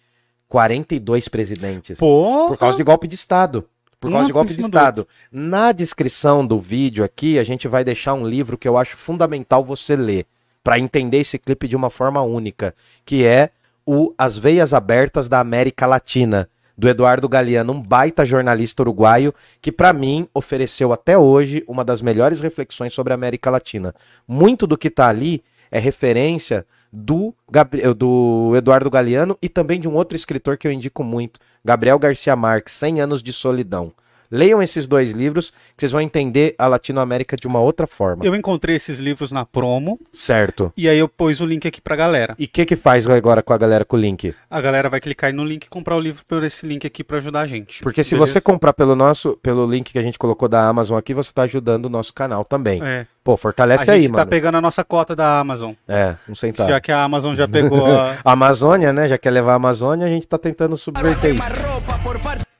42 0.53 1.29
presidentes. 1.29 1.97
Pô, 1.97 2.49
Por 2.49 2.59
causa 2.59 2.77
de 2.77 2.85
golpe 2.85 3.09
de 3.09 3.15
Estado. 3.15 3.67
Por 3.99 4.09
causa 4.11 4.19
Nossa, 4.19 4.27
de 4.27 4.33
golpe 4.35 4.49
de 4.51 4.57
cima 4.57 4.69
do 4.69 4.77
Estado. 4.77 5.09
Na 5.31 5.73
descrição 5.73 6.47
do 6.47 6.59
vídeo 6.59 7.03
aqui, 7.03 7.39
a 7.39 7.45
gente 7.45 7.67
vai 7.67 7.83
deixar 7.83 8.13
um 8.13 8.27
livro 8.27 8.59
que 8.59 8.69
eu 8.69 8.77
acho 8.77 8.99
fundamental 8.99 9.65
você 9.65 9.97
ler. 9.97 10.27
Pra 10.63 10.79
entender 10.79 11.21
esse 11.21 11.39
clipe 11.39 11.67
de 11.67 11.75
uma 11.75 11.89
forma 11.89 12.21
única. 12.21 12.75
Que 13.03 13.25
é 13.25 13.49
o 13.87 14.13
As 14.19 14.37
Veias 14.37 14.75
Abertas 14.75 15.27
da 15.27 15.41
América 15.41 15.87
Latina. 15.87 16.47
Do 16.77 16.87
Eduardo 16.87 17.31
Galeano, 17.31 17.73
um 17.73 17.81
baita 17.81 18.27
jornalista 18.27 18.83
uruguaio, 18.83 19.35
que 19.61 19.73
pra 19.73 19.95
mim 19.95 20.29
ofereceu 20.35 20.93
até 20.93 21.17
hoje 21.17 21.65
uma 21.67 21.83
das 21.83 22.03
melhores 22.03 22.41
reflexões 22.41 22.93
sobre 22.93 23.15
a 23.15 23.17
América 23.17 23.51
Latina. 23.51 23.95
Muito 24.29 24.67
do 24.67 24.77
que 24.77 24.91
tá 24.91 25.09
ali 25.09 25.43
é 25.71 25.79
referência 25.79 26.67
do, 26.93 27.35
Gabri- 27.51 27.83
do 27.95 28.53
Eduardo 28.55 28.91
Galeano 28.91 29.39
e 29.41 29.49
também 29.49 29.81
de 29.81 29.89
um 29.89 29.95
outro 29.95 30.15
escritor 30.15 30.59
que 30.59 30.67
eu 30.69 30.73
indico 30.73 31.03
muito, 31.03 31.41
Gabriel 31.65 31.99
Garcia 31.99 32.37
Marques, 32.37 32.75
100 32.75 33.01
anos 33.01 33.23
de 33.23 33.33
solidão. 33.33 33.93
Leiam 34.35 34.63
esses 34.63 34.87
dois 34.87 35.11
livros, 35.11 35.51
que 35.51 35.81
vocês 35.81 35.93
vão 35.93 36.01
entender 36.01 36.55
a 36.59 36.67
Latinoamérica 36.67 37.37
de 37.37 37.47
uma 37.47 37.61
outra 37.61 37.87
forma. 37.87 38.25
Eu 38.25 38.35
encontrei 38.35 38.77
esses 38.77 38.99
livros 38.99 39.31
na 39.31 39.45
promo 39.45 40.01
Certo. 40.11 40.73
e 40.75 40.89
aí 40.89 40.99
eu 40.99 41.07
pus 41.07 41.43
o 41.43 41.45
link 41.45 41.69
aqui 41.69 41.83
pra 41.83 41.95
galera. 41.95 42.35
E 42.39 42.47
o 42.47 42.49
que 42.49 42.65
que 42.65 42.75
faz 42.75 43.07
agora 43.07 43.43
com 43.43 43.53
a 43.53 43.59
galera 43.59 43.85
com 43.85 43.95
o 43.95 44.01
link? 44.01 44.35
A 44.51 44.61
galera 44.63 44.89
vai 44.89 45.01
clicar 45.01 45.29
aí 45.29 45.37
no 45.37 45.45
link 45.45 45.65
e 45.65 45.69
comprar 45.69 45.97
o 45.97 46.01
livro 46.01 46.25
por 46.27 46.43
esse 46.45 46.67
link 46.67 46.87
aqui 46.87 47.05
pra 47.05 47.19
ajudar 47.19 47.41
a 47.41 47.47
gente. 47.47 47.83
Porque 47.83 48.03
se 48.03 48.15
Beleza? 48.15 48.33
você 48.33 48.41
comprar 48.41 48.73
pelo 48.73 48.97
nosso, 48.97 49.39
pelo 49.43 49.67
link 49.67 49.93
que 49.93 49.99
a 49.99 50.03
gente 50.03 50.19
colocou 50.19 50.49
da 50.49 50.67
Amazon 50.67 50.97
aqui, 50.97 51.13
você 51.13 51.31
tá 51.31 51.43
ajudando 51.43 51.85
o 51.85 51.91
nosso 51.91 52.15
canal 52.15 52.43
também. 52.43 52.83
É. 52.83 53.07
Pô, 53.23 53.35
A 53.35 53.37
fortalece 53.37 53.85
gente 53.85 53.91
aí, 53.95 54.07
tá 54.09 54.19
mano. 54.19 54.31
pegando 54.31 54.57
a 54.57 54.61
nossa 54.63 54.83
cota 54.83 55.15
da 55.15 55.39
Amazon. 55.39 55.75
É, 55.87 56.17
um 56.29 56.35
centavo. 56.35 56.71
Já 56.71 56.81
que 56.81 56.91
a 56.91 57.03
Amazon 57.05 57.35
já 57.35 57.47
pegou 57.47 57.87
a... 57.87 58.17
A 58.25 58.33
Amazônia, 58.33 58.93
né? 58.95 59.09
Já 59.09 59.19
quer 59.19 59.31
levar 59.31 59.53
a 59.53 59.57
Amazônia, 59.57 60.07
a 60.07 60.11
gente 60.11 60.27
tá 60.27 60.39
tentando 60.39 60.77
subverter 60.77 61.35
isso. 61.35 61.43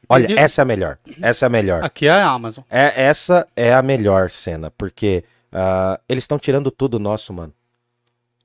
Olha, 0.09 0.39
essa 0.39 0.61
é 0.61 0.63
a 0.63 0.67
melhor. 0.67 0.99
Essa 1.21 1.45
é 1.45 1.47
a 1.47 1.51
melhor. 1.51 1.85
Aqui 1.85 2.07
é 2.07 2.11
a 2.11 2.29
Amazon. 2.29 2.65
É, 2.69 3.05
essa 3.05 3.47
é 3.57 3.73
a 3.73 3.83
melhor 3.83 4.31
cena, 4.31 4.71
porque 4.71 5.25
ah, 5.53 5.99
eles 6.09 6.25
estão 6.25 6.39
tirando 6.39 6.71
tudo 6.71 6.99
nosso, 6.99 7.33
mano. 7.33 7.53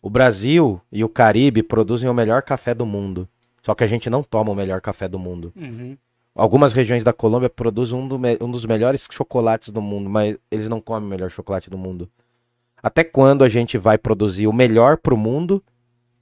O 0.01 0.09
Brasil 0.09 0.79
e 0.91 1.03
o 1.03 1.09
Caribe 1.09 1.63
produzem 1.63 2.07
o 2.07 2.13
melhor 2.13 2.41
café 2.41 2.73
do 2.73 2.85
mundo. 2.85 3.27
Só 3.61 3.75
que 3.75 3.83
a 3.83 3.87
gente 3.87 4.09
não 4.09 4.23
toma 4.23 4.51
o 4.51 4.55
melhor 4.55 4.79
café 4.79 5.07
do 5.07 5.19
mundo. 5.19 5.51
Uhum. 5.55 5.97
Algumas 6.33 6.71
regiões 6.71 7.03
da 7.03 7.11
Colômbia 7.11 7.49
produzem 7.49 7.97
um, 7.97 8.07
do 8.07 8.17
me- 8.17 8.37
um 8.39 8.49
dos 8.49 8.63
melhores 8.65 9.07
chocolates 9.11 9.69
do 9.69 9.81
mundo, 9.81 10.09
mas 10.09 10.37
eles 10.51 10.69
não 10.69 10.79
comem 10.79 11.05
o 11.07 11.09
melhor 11.09 11.29
chocolate 11.31 11.69
do 11.69 11.77
mundo. 11.77 12.07
Até 12.81 13.03
quando 13.03 13.43
a 13.43 13.49
gente 13.49 13.77
vai 13.77 13.97
produzir 13.97 14.47
o 14.47 14.53
melhor 14.53 14.97
pro 14.97 15.17
mundo 15.17 15.61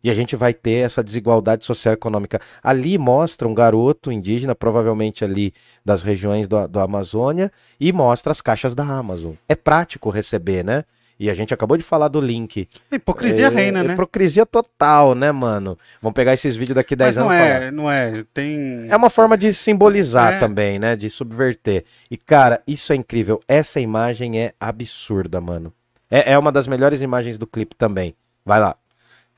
e 0.06 0.12
a 0.12 0.14
gente 0.14 0.36
vai 0.36 0.54
ter 0.54 0.86
essa 0.86 1.04
desigualdade 1.04 1.66
social 1.66 1.94
e 1.94 1.96
econômica? 1.96 2.40
Ali 2.62 2.96
mostra 2.96 3.48
um 3.48 3.56
garoto 3.56 4.12
indígena, 4.12 4.54
provavelmente 4.54 5.24
ali 5.26 5.52
das 5.84 6.04
regiões 6.04 6.48
do, 6.48 6.68
do 6.68 6.80
Amazônia, 6.80 7.52
e 7.80 7.92
mostra 7.92 8.32
as 8.32 8.40
caixas 8.40 8.76
da 8.76 8.84
Amazon. 8.84 9.34
É 9.50 9.56
prático 9.56 10.12
receber, 10.12 10.64
né? 10.64 10.84
E 11.20 11.28
a 11.28 11.34
gente 11.34 11.56
acabou 11.56 11.76
de 11.76 11.84
falar 11.84 12.08
do 12.10 12.22
link. 12.22 12.70
A 12.92 12.98
hipocrisia 12.98 13.48
é, 13.48 13.50
reina, 13.50 13.82
né? 13.82 13.94
Hipocrisia 13.94 14.46
total, 14.46 15.16
né, 15.16 15.32
mano? 15.32 15.76
Vamos 16.00 16.14
pegar 16.14 16.36
esses 16.36 16.56
vídeos 16.56 16.76
daqui 16.76 16.96
10 16.96 17.16
Mas 17.16 17.26
não 17.26 17.32
anos 17.32 17.42
e 17.42 17.48
falar. 17.48 17.64
é, 17.64 17.72
não 17.72 17.90
é. 17.92 18.26
Tem. 18.32 18.86
É 18.88 18.96
uma 18.96 19.10
forma 19.10 19.36
de 19.36 19.52
simbolizar 19.56 20.34
É. 20.34 20.40
também, 20.40 20.78
né? 20.78 20.96
De 20.96 21.10
subverter. 21.10 21.84
E, 22.12 22.16
cara, 22.18 22.62
isso 22.68 22.94
é 22.94 22.96
incrível. 22.96 23.40
Essa 23.48 23.80
imagem 23.80 24.40
é 24.40 24.54
absurda, 24.60 25.42
mano. 25.42 25.74
É, 26.12 26.34
é 26.34 26.38
uma 26.38 26.52
das 26.52 26.68
melhores 26.68 27.02
imagens 27.02 27.40
do 27.40 27.48
clipe 27.48 27.76
também. 27.76 28.14
Vai 28.46 28.60
lá. 28.60 28.76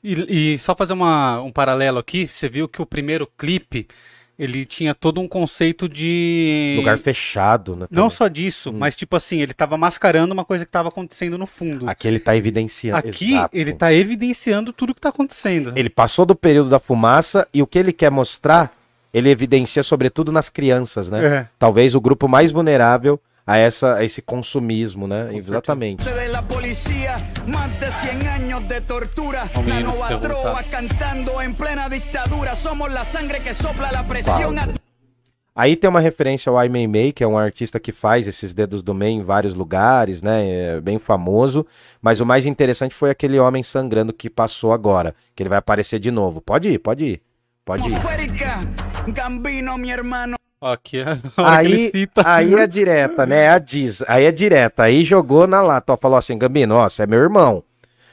E, 0.08 0.54
e 0.54 0.60
só 0.60 0.74
fazer 0.74 0.94
uma, 0.94 1.42
um 1.42 1.52
paralelo 1.52 2.00
aqui, 2.00 2.28
você 2.28 2.48
viu 2.48 2.68
que 2.68 2.82
o 2.82 2.86
primeiro 2.86 3.28
clipe 3.38 3.88
ele 4.40 4.66
tinha 4.66 4.94
todo 4.94 5.20
um 5.20 5.28
conceito 5.28 5.90
de. 5.90 6.76
Lugar 6.78 6.98
fechado, 6.98 7.76
né? 7.76 7.88
Não 7.90 8.04
também. 8.04 8.10
só 8.12 8.28
disso, 8.28 8.72
mas 8.72 8.96
tipo 8.96 9.16
assim, 9.16 9.42
ele 9.42 9.54
tava 9.54 9.78
mascarando 9.78 10.34
uma 10.34 10.46
coisa 10.46 10.64
que 10.64 10.72
tava 10.72 10.90
acontecendo 10.90 11.38
no 11.38 11.48
fundo. 11.48 11.90
Aqui 11.90 12.08
ele 12.08 12.20
tá 12.20 12.38
evidenciando. 12.38 12.98
Aqui 13.00 13.34
Exato. 13.34 13.58
ele 13.58 13.74
tá 13.74 13.92
evidenciando 13.92 14.72
tudo 14.72 14.94
que 14.94 15.02
tá 15.02 15.10
acontecendo. 15.10 15.74
Ele 15.76 15.90
passou 15.90 16.26
do 16.26 16.36
período 16.36 16.70
da 16.70 16.80
fumaça 16.80 17.48
e 17.54 17.62
o 17.62 17.68
que 17.68 17.80
ele 17.80 17.92
quer 17.92 18.12
mostrar, 18.12 18.72
ele 19.12 19.30
evidencia 19.30 19.82
sobretudo 19.82 20.32
nas 20.32 20.50
crianças, 20.50 21.10
né? 21.10 21.26
É. 21.26 21.48
Talvez 21.58 21.96
o 21.96 22.02
grupo 22.02 22.30
mais 22.30 22.52
vulnerável 22.52 23.20
a, 23.46 23.58
essa, 23.58 23.96
a 23.96 24.04
esse 24.04 24.22
consumismo, 24.22 25.08
né? 25.08 25.30
Exatamente. 25.34 26.04
de 26.04 26.28
la 26.28 26.44
policía, 26.68 27.24
más 27.48 27.80
de 27.80 27.90
100 27.90 28.28
años 28.28 28.68
de 28.68 28.82
tortura, 28.82 29.46
la 29.56 29.62
pregunta. 29.62 30.18
droga 30.18 30.64
cantando 30.70 31.42
en 31.42 31.54
plena 31.54 31.88
dictadura, 31.88 32.56
somos 32.56 32.92
la 32.92 33.06
sangre 33.06 33.40
que 33.40 33.54
sopla 33.54 33.90
la 33.90 34.04
presión. 34.06 34.58
Aí 35.56 35.78
tem 35.78 35.90
uma 35.90 36.02
referência 36.02 36.50
ao 36.50 36.58
Ai 36.58 36.68
Mei, 36.68 37.14
que 37.14 37.24
é 37.24 37.28
um 37.28 37.38
artista 37.38 37.80
que 37.80 37.94
faz 37.94 38.28
esses 38.28 38.54
dedos 38.54 38.84
do 38.84 38.94
meio 38.94 39.22
em 39.22 39.24
vários 39.24 39.56
lugares, 39.56 40.22
né? 40.22 40.76
É 40.76 40.82
bem 40.82 41.00
famoso. 41.00 41.66
Mas 42.02 42.20
o 42.20 42.26
mais 42.26 42.46
interessante 42.46 42.94
foi 42.94 43.10
aquele 43.10 43.40
homem 43.40 43.64
sangrando 43.64 44.12
que 44.14 44.30
passou 44.30 44.72
agora, 44.72 45.16
que 45.34 45.42
ele 45.42 45.50
vai 45.50 45.58
aparecer 45.58 46.00
de 46.00 46.12
novo. 46.12 46.42
Pode 46.42 46.70
ir, 46.70 46.80
pode 46.80 47.06
ir. 47.06 47.22
Pode 47.66 47.84
ir. 47.90 49.14
Gambino, 49.14 49.78
mi 49.78 49.90
hermano. 49.90 50.37
Aqui 50.60 50.98
é 51.00 51.20
a 51.38 51.58
Aí, 51.58 51.92
aí 52.26 52.54
é 52.56 52.68
direta, 52.68 53.26
né? 53.26 53.50
A 53.50 53.60
diz. 53.60 54.02
Aí 54.08 54.26
é 54.26 54.32
direta. 54.32 54.84
Aí 54.84 55.04
jogou 55.04 55.46
na 55.48 55.62
lata. 55.62 55.94
Ó, 55.94 55.98
falou 55.98 56.18
assim, 56.18 56.38
Gambino, 56.38 56.76
ó, 56.76 56.90
você 56.90 57.04
é 57.04 57.08
meu 57.08 57.20
irmão. 57.20 57.64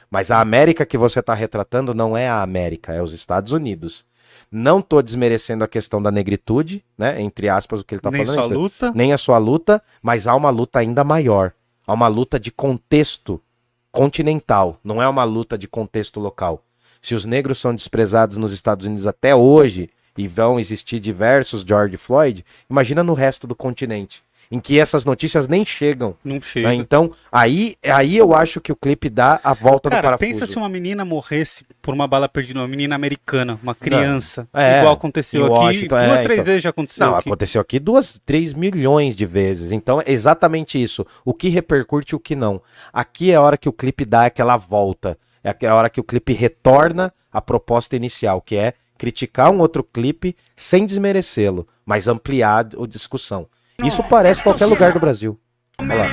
Mas 0.09 0.31
a 0.31 0.39
América 0.39 0.85
que 0.85 0.97
você 0.97 1.21
tá 1.21 1.33
retratando 1.33 1.93
não 1.93 2.15
é 2.15 2.29
a 2.29 2.41
América, 2.41 2.93
é 2.93 3.01
os 3.01 3.13
Estados 3.13 3.51
Unidos. 3.51 4.05
Não 4.51 4.81
tô 4.81 5.01
desmerecendo 5.01 5.63
a 5.63 5.67
questão 5.67 6.01
da 6.01 6.11
negritude, 6.11 6.83
né? 6.97 7.19
Entre 7.19 7.49
aspas, 7.49 7.81
o 7.81 7.83
que 7.83 7.95
ele 7.95 8.01
tá 8.01 8.11
Nem 8.11 8.23
falando. 8.23 8.37
sua 8.39 8.45
isso. 8.45 8.59
luta. 8.59 8.91
nem 8.95 9.11
a 9.11 9.17
sua 9.17 9.37
luta, 9.37 9.81
mas 10.01 10.27
há 10.27 10.35
uma 10.35 10.49
luta 10.49 10.79
ainda 10.79 11.03
maior. 11.03 11.51
Há 11.85 11.93
uma 11.93 12.07
luta 12.07 12.39
de 12.39 12.51
contexto 12.51 13.41
continental, 13.91 14.79
não 14.83 15.01
é 15.01 15.07
uma 15.07 15.23
luta 15.23 15.57
de 15.57 15.67
contexto 15.67 16.19
local. 16.19 16.61
Se 17.01 17.15
os 17.15 17.25
negros 17.25 17.59
são 17.59 17.73
desprezados 17.73 18.37
nos 18.37 18.51
Estados 18.51 18.85
Unidos 18.85 19.07
até 19.07 19.35
hoje 19.35 19.89
e 20.17 20.27
vão 20.27 20.59
existir 20.59 20.99
diversos 20.99 21.63
George 21.63 21.97
Floyd, 21.97 22.45
imagina 22.69 23.03
no 23.03 23.13
resto 23.13 23.45
do 23.45 23.55
continente, 23.55 24.23
em 24.49 24.59
que 24.59 24.79
essas 24.79 25.03
notícias 25.03 25.47
nem 25.47 25.65
chegam. 25.65 26.15
Não 26.23 26.35
né? 26.35 26.41
chega. 26.41 26.73
Então, 26.73 27.11
aí, 27.31 27.75
aí 27.83 28.15
eu 28.15 28.33
acho 28.33 28.61
que 28.61 28.71
o 28.71 28.75
clipe 28.75 29.09
dá 29.09 29.39
a 29.43 29.53
volta 29.53 29.89
do 29.89 29.91
Cara, 29.91 30.03
parafuso. 30.03 30.31
pensa 30.31 30.45
se 30.45 30.57
uma 30.57 30.69
menina 30.69 31.03
morresse 31.03 31.65
por 31.81 31.93
uma 31.93 32.07
bala 32.07 32.29
perdida, 32.29 32.59
uma 32.59 32.67
menina 32.67 32.95
americana, 32.95 33.59
uma 33.61 33.75
criança. 33.75 34.47
É, 34.53 34.79
igual 34.79 34.93
aconteceu 34.93 35.45
aqui. 35.45 35.85
É, 35.85 35.87
duas, 35.87 36.19
três 36.21 36.39
então. 36.39 36.45
vezes 36.45 36.63
já 36.63 36.69
aconteceu 36.69 37.05
Não, 37.05 37.15
aqui. 37.15 37.29
aconteceu 37.29 37.61
aqui 37.61 37.79
duas, 37.79 38.19
três 38.25 38.53
milhões 38.53 39.15
de 39.15 39.25
vezes. 39.25 39.71
Então 39.71 39.99
é 39.99 40.11
exatamente 40.11 40.81
isso. 40.81 41.05
O 41.23 41.33
que 41.33 41.49
repercute 41.49 42.13
e 42.13 42.15
o 42.15 42.19
que 42.19 42.35
não. 42.35 42.61
Aqui 42.93 43.31
é 43.31 43.35
a 43.35 43.41
hora 43.41 43.57
que 43.57 43.69
o 43.69 43.73
clipe 43.73 44.05
dá 44.05 44.25
aquela 44.25 44.57
volta. 44.57 45.17
É 45.43 45.67
a 45.67 45.75
hora 45.75 45.89
que 45.89 45.99
o 45.99 46.03
clipe 46.03 46.33
retorna 46.33 47.13
à 47.31 47.39
proposta 47.39 47.95
inicial, 47.95 48.41
que 48.41 48.55
é 48.55 48.73
criticar 48.97 49.51
um 49.51 49.59
outro 49.59 49.83
clipe 49.83 50.35
sem 50.55 50.85
desmerecê-lo, 50.85 51.67
mas 51.85 52.07
ampliar 52.07 52.67
a 52.81 52.87
discussão. 52.87 53.47
Isso 53.79 54.03
parece 54.03 54.41
qualquer 54.41 54.65
lugar 54.65 54.93
do 54.93 54.99
Brasil. 54.99 55.39
Olha 55.77 55.95
lá. 55.95 56.05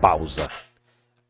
Pausa. 0.00 0.48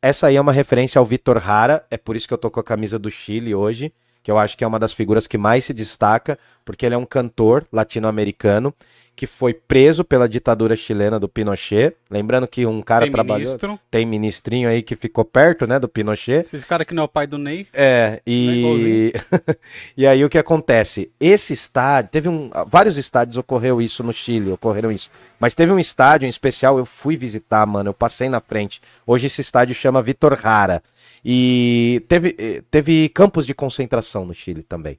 Essa 0.01 0.27
aí 0.27 0.37
é 0.37 0.41
uma 0.41 0.53
referência 0.53 0.99
ao 0.99 1.05
Vitor 1.05 1.39
Hara, 1.39 1.85
é 1.91 1.97
por 1.97 2.14
isso 2.14 2.29
que 2.29 2.35
eu 2.35 2.39
tô 2.39 2.51
com 2.51 2.61
a 2.61 2.64
camisa 2.64 2.99
do 2.99 3.11
Chile 3.11 3.55
hoje, 3.55 3.93
que 4.22 4.31
eu 4.31 4.39
acho 4.39 4.57
que 4.57 4.62
é 4.62 4.66
uma 4.66 4.79
das 4.79 4.93
figuras 4.93 5.27
que 5.27 5.39
mais 5.39 5.64
se 5.64 5.72
destaca, 5.72 6.39
porque 6.64 6.85
ele 6.85 6.95
é 6.95 6.99
um 6.99 7.07
cantor 7.07 7.66
latino-americano 7.72 8.75
que 9.17 9.27
foi 9.27 9.55
preso 9.55 10.05
pela 10.05 10.29
ditadura 10.29 10.77
chilena 10.77 11.19
do 11.19 11.29
Pinochet. 11.29 11.95
Lembrando 12.11 12.49
que 12.49 12.67
um 12.67 12.83
cara 12.83 13.05
Tem 13.05 13.12
trabalhou. 13.12 13.45
ministro. 13.47 13.81
Tem 13.91 14.05
ministrinho 14.05 14.69
aí 14.69 14.83
que 14.83 14.97
ficou 14.97 15.25
perto, 15.25 15.67
né, 15.67 15.79
do 15.79 15.89
Pinochet. 15.89 16.47
Esse 16.53 16.67
cara 16.67 16.85
que 16.85 16.95
não 16.95 17.03
é 17.03 17.07
o 17.07 17.09
pai 17.09 17.27
do 17.27 17.39
Ney. 17.39 17.67
É, 17.73 18.21
e 18.27 19.12
e 19.97 20.07
aí 20.07 20.25
o 20.25 20.29
que 20.29 20.39
acontece? 20.39 21.11
Esse 21.21 21.53
estádio, 21.53 22.11
teve 22.11 22.29
um, 22.29 22.51
vários 22.67 22.97
estádios 22.97 23.37
ocorreu 23.37 23.81
isso 23.81 24.03
no 24.03 24.12
Chile, 24.12 24.53
ocorreram 24.53 24.91
isso. 24.91 25.11
Mas 25.39 25.55
teve 25.55 25.73
um 25.73 25.79
estádio 25.79 26.27
em 26.27 26.31
especial, 26.31 26.79
eu 26.79 26.87
fui 26.87 27.17
visitar, 27.17 27.65
mano, 27.67 27.91
eu 27.91 27.95
passei 27.95 28.29
na 28.29 28.41
frente. 28.41 28.81
Hoje 29.07 29.27
esse 29.27 29.41
estádio 29.41 29.75
chama 29.75 30.03
Vitor 30.03 30.39
Jara. 30.41 30.83
E 31.25 32.05
teve, 32.07 32.35
eh, 32.39 32.62
teve 32.71 33.09
campos 33.09 33.47
de 33.47 33.55
concentração 33.55 34.27
no 34.27 34.35
Chile 34.35 34.62
também. 34.62 34.99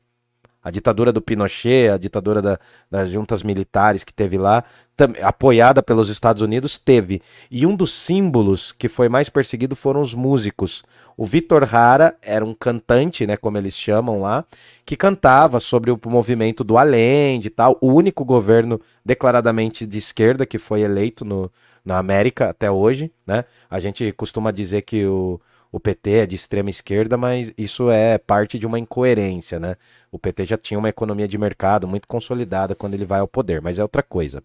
A 0.66 0.72
ditadura 0.72 1.14
do 1.14 1.22
Pinochet, 1.22 1.90
a 1.90 1.98
ditadura 1.98 2.42
da- 2.42 2.60
das 2.90 3.12
juntas 3.12 3.44
militares 3.44 4.04
que 4.04 4.12
teve 4.12 4.36
lá, 4.36 4.64
tam- 4.98 5.14
apoiada 5.22 5.84
pelos 5.84 6.10
Estados 6.10 6.42
Unidos, 6.42 6.80
teve. 6.80 7.22
E 7.52 7.68
um 7.68 7.76
dos 7.76 7.94
símbolos 7.94 8.72
que 8.72 8.90
foi 8.90 9.08
mais 9.08 9.30
perseguido 9.30 9.76
foram 9.76 10.02
os 10.02 10.16
músicos. 10.16 10.84
O 11.16 11.24
Vitor 11.24 11.64
Hara 11.74 12.16
era 12.20 12.44
um 12.44 12.54
cantante, 12.54 13.28
né, 13.28 13.38
como 13.38 13.60
eles 13.60 13.76
chamam 13.76 14.20
lá, 14.20 14.44
que 14.84 14.98
cantava 14.98 15.60
sobre 15.60 15.92
o 15.92 16.00
movimento 16.08 16.64
do 16.64 16.80
Allende 16.80 17.48
e 17.48 17.52
tal. 17.52 17.78
O 17.80 17.94
único 17.94 18.26
governo 18.26 18.82
declaradamente 19.06 19.86
de 19.86 20.00
esquerda 20.00 20.48
que 20.48 20.58
foi 20.58 20.82
eleito 20.82 21.24
no, 21.24 21.50
na 21.86 22.00
América 22.00 22.50
até 22.50 22.72
hoje, 22.72 23.12
né? 23.26 23.46
A 23.70 23.80
gente 23.80 24.12
costuma 24.14 24.50
dizer 24.52 24.82
que 24.82 25.06
o, 25.06 25.40
o 25.72 25.80
PT 25.80 26.12
é 26.12 26.26
de 26.26 26.36
extrema 26.36 26.70
esquerda, 26.70 27.18
mas 27.18 27.54
isso 27.58 27.90
é 27.90 28.18
parte 28.18 28.58
de 28.58 28.66
uma 28.66 28.80
incoerência, 28.80 29.60
né? 29.60 29.76
O 30.12 30.18
PT 30.18 30.46
já 30.46 30.58
tinha 30.58 30.80
uma 30.80 30.90
economia 30.90 31.28
de 31.28 31.38
mercado 31.38 31.88
muito 31.88 32.08
consolidada 32.08 32.76
quando 32.76 32.94
ele 32.94 33.06
vai 33.06 33.20
ao 33.20 33.28
poder, 33.28 33.62
mas 33.62 33.78
é 33.78 33.82
outra 33.82 34.02
coisa. 34.02 34.42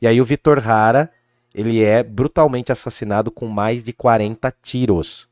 E 0.00 0.06
aí 0.06 0.20
o 0.20 0.24
Vitor 0.24 0.58
Hara, 0.68 1.10
ele 1.54 1.82
é 1.82 2.02
brutalmente 2.02 2.70
assassinado 2.70 3.30
com 3.30 3.46
mais 3.46 3.82
de 3.82 3.92
40 3.92 4.52
tiros. 4.62 5.28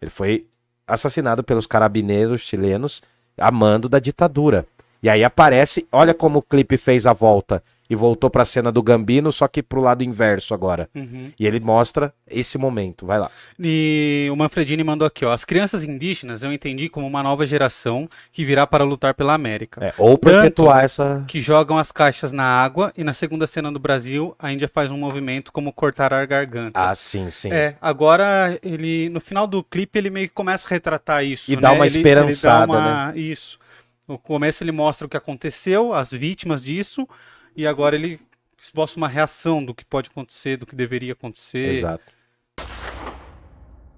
Ele 0.00 0.10
foi 0.10 0.46
assassinado 0.86 1.44
pelos 1.44 1.66
carabineiros 1.66 2.40
chilenos 2.40 3.02
a 3.36 3.50
mando 3.50 3.88
da 3.88 3.98
ditadura. 3.98 4.66
E 5.02 5.08
aí 5.08 5.24
aparece, 5.24 5.86
olha 5.90 6.12
como 6.12 6.38
o 6.38 6.42
clipe 6.42 6.76
fez 6.76 7.06
a 7.06 7.12
volta. 7.12 7.62
E 7.90 7.96
voltou 7.96 8.30
pra 8.30 8.44
cena 8.44 8.70
do 8.70 8.82
Gambino, 8.82 9.32
só 9.32 9.48
que 9.48 9.62
pro 9.62 9.80
lado 9.80 10.04
inverso 10.04 10.54
agora. 10.54 10.88
Uhum. 10.94 11.32
E 11.38 11.44
ele 11.44 11.58
mostra 11.58 12.14
esse 12.28 12.56
momento. 12.56 13.04
Vai 13.04 13.18
lá. 13.18 13.28
E 13.58 14.28
o 14.32 14.36
Manfredini 14.36 14.84
mandou 14.84 15.04
aqui, 15.06 15.24
ó. 15.24 15.32
As 15.32 15.44
crianças 15.44 15.82
indígenas 15.82 16.44
eu 16.44 16.52
entendi 16.52 16.88
como 16.88 17.04
uma 17.06 17.22
nova 17.22 17.44
geração 17.44 18.08
que 18.30 18.44
virá 18.44 18.64
para 18.64 18.84
lutar 18.84 19.12
pela 19.14 19.34
América. 19.34 19.84
É, 19.84 19.92
ou 19.98 20.16
perpetuar 20.16 20.84
essa. 20.84 21.24
Que 21.26 21.42
jogam 21.42 21.76
as 21.76 21.90
caixas 21.90 22.30
na 22.30 22.44
água 22.44 22.92
e 22.96 23.02
na 23.02 23.12
segunda 23.12 23.46
cena 23.46 23.72
do 23.72 23.80
Brasil 23.80 24.36
a 24.38 24.52
Índia 24.52 24.70
faz 24.72 24.90
um 24.90 24.96
movimento 24.96 25.50
como 25.52 25.72
cortar 25.72 26.12
a 26.12 26.24
garganta. 26.24 26.78
Ah, 26.80 26.94
sim, 26.94 27.28
sim. 27.30 27.50
É, 27.52 27.74
agora 27.82 28.56
ele 28.62 29.08
no 29.08 29.20
final 29.20 29.48
do 29.48 29.64
clipe 29.64 29.98
ele 29.98 30.10
meio 30.10 30.28
que 30.28 30.34
começa 30.34 30.64
a 30.64 30.70
retratar 30.70 31.24
isso, 31.24 31.50
E 31.50 31.56
né? 31.56 31.62
dá 31.62 31.72
uma 31.72 31.86
Ele- 31.86 31.96
esperançada, 31.98 32.72
ele 32.72 32.82
dá 32.82 32.88
uma... 33.08 33.12
Isso. 33.16 33.58
No 34.06 34.18
começo 34.18 34.62
ele 34.62 34.70
mostra 34.72 35.06
o 35.06 35.10
que 35.10 35.16
aconteceu, 35.16 35.92
as 35.92 36.12
vítimas 36.12 36.62
disso, 36.62 37.08
e 37.56 37.66
agora 37.66 37.96
ele 37.96 38.20
esboça 38.62 38.96
uma 38.96 39.08
reação 39.08 39.64
do 39.64 39.74
que 39.74 39.84
pode 39.84 40.10
acontecer, 40.10 40.56
do 40.56 40.66
que 40.66 40.76
deveria 40.76 41.12
acontecer. 41.12 41.76
Exato. 41.76 42.12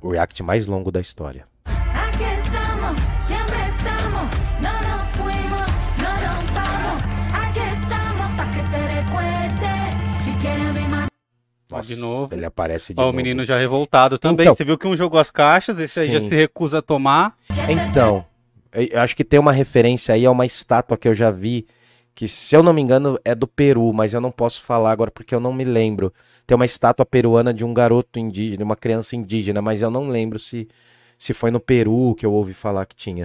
O 0.01 0.11
react 0.11 0.43
mais 0.43 0.67
longo 0.67 0.91
da 0.91 1.01
história. 1.01 1.47
Nossa, 11.73 11.95
de 11.95 11.97
novo. 11.97 12.35
Ele 12.35 12.45
aparece 12.45 12.93
de 12.93 13.01
Ó, 13.01 13.05
o 13.05 13.07
novo. 13.07 13.17
menino 13.17 13.45
já 13.45 13.57
revoltado 13.57 14.19
também. 14.19 14.45
Então. 14.45 14.55
Você 14.55 14.65
viu 14.65 14.77
que 14.77 14.87
um 14.87 14.95
jogou 14.95 15.19
as 15.19 15.31
caixas, 15.31 15.81
esse 15.81 15.99
aí 16.01 16.13
já 16.13 16.21
se 16.21 16.29
recusa 16.29 16.79
a 16.79 16.83
tomar. 16.83 17.35
Então, 17.69 18.27
eu 18.73 18.83
eu 18.91 19.01
acho 19.01 19.17
que 19.17 19.25
tem 19.25 19.41
uma 19.41 19.53
referência 19.53 20.15
aí 20.15 20.27
a 20.27 20.31
uma 20.31 20.45
estátua 20.45 20.97
que 20.97 21.09
eu 21.09 21.15
já 21.15 21.31
vi, 21.31 21.67
que 22.15 22.29
se 22.29 22.55
eu 22.55 22.63
não 22.63 22.73
me 22.73 22.81
engano 22.83 23.19
é 23.25 23.35
do 23.35 23.47
Peru, 23.47 23.93
mas 23.93 24.13
eu 24.13 24.21
não 24.21 24.31
posso 24.31 24.63
falar 24.63 24.93
agora 24.93 25.11
porque 25.11 25.35
eu 25.35 25.41
não 25.41 25.53
me 25.53 25.65
lembro. 25.65 26.13
Tem 26.47 26.55
uma 26.55 26.67
estátua 26.67 27.07
peruana 27.07 27.53
de 27.55 27.65
um 27.65 27.73
garoto 27.73 28.19
indígena, 28.19 28.65
uma 28.65 28.77
criança 28.77 29.17
indígena, 29.17 29.63
mas 29.63 29.81
eu 29.81 29.91
não 29.91 30.09
lembro 30.09 30.39
se, 30.39 30.69
se 31.19 31.33
foi 31.33 31.51
no 31.51 31.61
Peru 31.61 32.15
que 32.15 32.27
eu 32.27 32.33
ouvi 32.33 32.53
falar 32.53 32.85
que 32.87 32.95
tinha. 32.97 33.25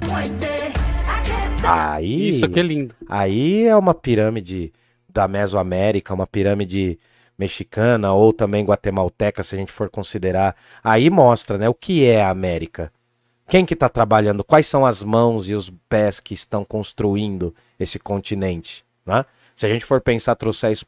Aí, 1.63 2.29
Isso 2.29 2.45
aqui 2.45 2.59
é 2.59 2.63
lindo. 2.63 2.95
aí 3.09 3.65
é 3.65 3.75
uma 3.75 3.93
pirâmide 3.93 4.71
da 5.09 5.27
Mesoamérica, 5.27 6.13
uma 6.13 6.27
pirâmide 6.27 6.97
mexicana 7.37 8.13
ou 8.13 8.31
também 8.31 8.63
guatemalteca, 8.63 9.43
se 9.43 9.53
a 9.53 9.57
gente 9.57 9.71
for 9.71 9.89
considerar. 9.89 10.55
Aí 10.83 11.09
mostra, 11.09 11.57
né, 11.57 11.67
o 11.67 11.73
que 11.73 12.05
é 12.05 12.21
a 12.23 12.29
América. 12.29 12.91
Quem 13.49 13.65
que 13.65 13.73
está 13.73 13.89
trabalhando? 13.89 14.43
Quais 14.43 14.67
são 14.67 14.85
as 14.85 15.03
mãos 15.03 15.49
e 15.49 15.55
os 15.55 15.69
pés 15.89 16.19
que 16.19 16.33
estão 16.33 16.63
construindo 16.65 17.53
esse 17.79 17.99
continente? 17.99 18.85
Né? 19.05 19.25
Se 19.55 19.65
a 19.65 19.69
gente 19.69 19.85
for 19.85 20.01
pensar, 20.01 20.35
trouxer 20.35 20.71
isso 20.71 20.85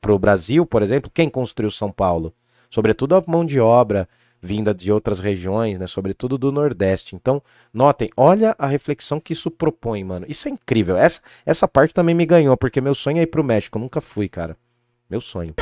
para 0.00 0.12
o 0.12 0.18
Brasil, 0.18 0.64
por 0.64 0.82
exemplo, 0.82 1.10
quem 1.12 1.28
construiu 1.28 1.70
São 1.70 1.90
Paulo? 1.90 2.34
Sobretudo 2.70 3.14
a 3.14 3.22
mão 3.26 3.44
de 3.44 3.60
obra 3.60 4.08
vinda 4.40 4.74
de 4.74 4.92
outras 4.92 5.20
regiões, 5.20 5.78
né? 5.78 5.86
Sobretudo 5.86 6.38
do 6.38 6.52
Nordeste. 6.52 7.16
Então, 7.16 7.42
notem, 7.72 8.10
olha 8.16 8.54
a 8.58 8.66
reflexão 8.66 9.18
que 9.18 9.32
isso 9.32 9.50
propõe, 9.50 10.04
mano. 10.04 10.26
Isso 10.28 10.48
é 10.48 10.50
incrível. 10.50 10.96
Essa, 10.96 11.20
essa 11.44 11.66
parte 11.66 11.92
também 11.92 12.14
me 12.14 12.24
ganhou, 12.24 12.56
porque 12.56 12.80
meu 12.80 12.94
sonho 12.94 13.18
é 13.18 13.22
ir 13.22 13.26
pro 13.26 13.44
México. 13.44 13.76
Eu 13.76 13.82
nunca 13.82 14.00
fui, 14.00 14.28
cara. 14.28 14.56
Meu 15.10 15.20
sonho. 15.20 15.54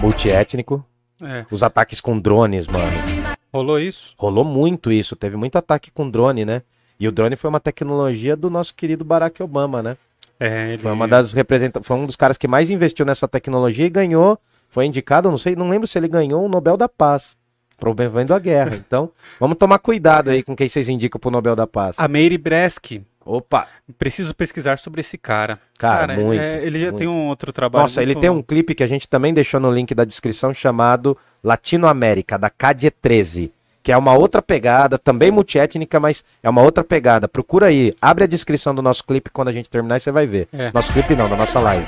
Multiétnico. 0.00 0.84
É. 1.22 1.46
Os 1.50 1.62
ataques 1.62 2.00
com 2.00 2.18
drones, 2.18 2.66
mano. 2.66 3.15
Rolou 3.56 3.80
isso? 3.80 4.14
Rolou 4.18 4.44
muito 4.44 4.92
isso. 4.92 5.16
Teve 5.16 5.36
muito 5.36 5.56
ataque 5.56 5.90
com 5.90 6.10
drone, 6.10 6.44
né? 6.44 6.62
E 7.00 7.08
o 7.08 7.12
drone 7.12 7.36
foi 7.36 7.48
uma 7.48 7.60
tecnologia 7.60 8.36
do 8.36 8.50
nosso 8.50 8.74
querido 8.74 9.04
Barack 9.04 9.42
Obama, 9.42 9.82
né? 9.82 9.96
É, 10.38 10.72
ele... 10.74 10.82
Foi 10.82 10.92
uma 10.92 11.08
das 11.08 11.32
representa... 11.32 11.82
foi 11.82 11.96
um 11.96 12.06
dos 12.06 12.16
caras 12.16 12.36
que 12.36 12.46
mais 12.46 12.68
investiu 12.70 13.06
nessa 13.06 13.26
tecnologia 13.26 13.86
e 13.86 13.90
ganhou, 13.90 14.38
foi 14.68 14.84
indicado, 14.84 15.30
não 15.30 15.38
sei, 15.38 15.56
não 15.56 15.68
lembro 15.68 15.86
se 15.86 15.98
ele 15.98 16.08
ganhou 16.08 16.44
o 16.44 16.48
Nobel 16.48 16.76
da 16.76 16.88
Paz, 16.88 17.36
promovendo 17.78 18.34
a 18.34 18.38
guerra. 18.38 18.76
Então, 18.86 19.10
vamos 19.40 19.56
tomar 19.56 19.78
cuidado 19.78 20.30
aí 20.30 20.42
com 20.42 20.54
quem 20.54 20.68
vocês 20.68 20.88
indicam 20.88 21.18
pro 21.18 21.30
Nobel 21.30 21.56
da 21.56 21.66
Paz. 21.66 21.96
A 21.98 22.06
Meire 22.06 22.36
Bresk. 22.38 23.00
Opa, 23.24 23.66
Preciso 23.98 24.32
pesquisar 24.32 24.78
sobre 24.78 25.00
esse 25.00 25.18
cara. 25.18 25.58
Cara, 25.78 26.14
muito, 26.14 26.40
é, 26.40 26.64
ele 26.64 26.78
já 26.78 26.86
muito. 26.86 26.98
tem 26.98 27.08
um 27.08 27.26
outro 27.26 27.52
trabalho. 27.52 27.82
nossa, 27.82 28.00
ele 28.00 28.12
muito- 28.12 28.20
tem 28.20 28.30
um 28.30 28.40
clipe 28.40 28.74
que 28.74 28.84
a 28.84 28.86
gente 28.86 29.08
também 29.08 29.34
deixou 29.34 29.58
no 29.58 29.70
link 29.70 29.92
da 29.94 30.04
descrição 30.04 30.54
chamado 30.54 31.16
Latinoamérica 31.46 32.36
da 32.36 32.50
Cadie 32.50 32.90
13, 32.90 33.52
que 33.80 33.92
é 33.92 33.96
uma 33.96 34.14
outra 34.14 34.42
pegada, 34.42 34.98
também 34.98 35.30
multiétnica, 35.30 36.00
mas 36.00 36.24
é 36.42 36.50
uma 36.50 36.60
outra 36.60 36.82
pegada. 36.82 37.28
Procura 37.28 37.66
aí, 37.66 37.94
abre 38.02 38.24
a 38.24 38.26
descrição 38.26 38.74
do 38.74 38.82
nosso 38.82 39.04
clipe 39.04 39.30
quando 39.30 39.46
a 39.46 39.52
gente 39.52 39.70
terminar 39.70 39.98
e 39.98 40.00
você 40.00 40.10
vai 40.10 40.26
ver. 40.26 40.48
É. 40.52 40.72
Nosso 40.74 40.92
clipe 40.92 41.14
não, 41.14 41.28
da 41.28 41.36
nossa 41.36 41.60
live. 41.60 41.86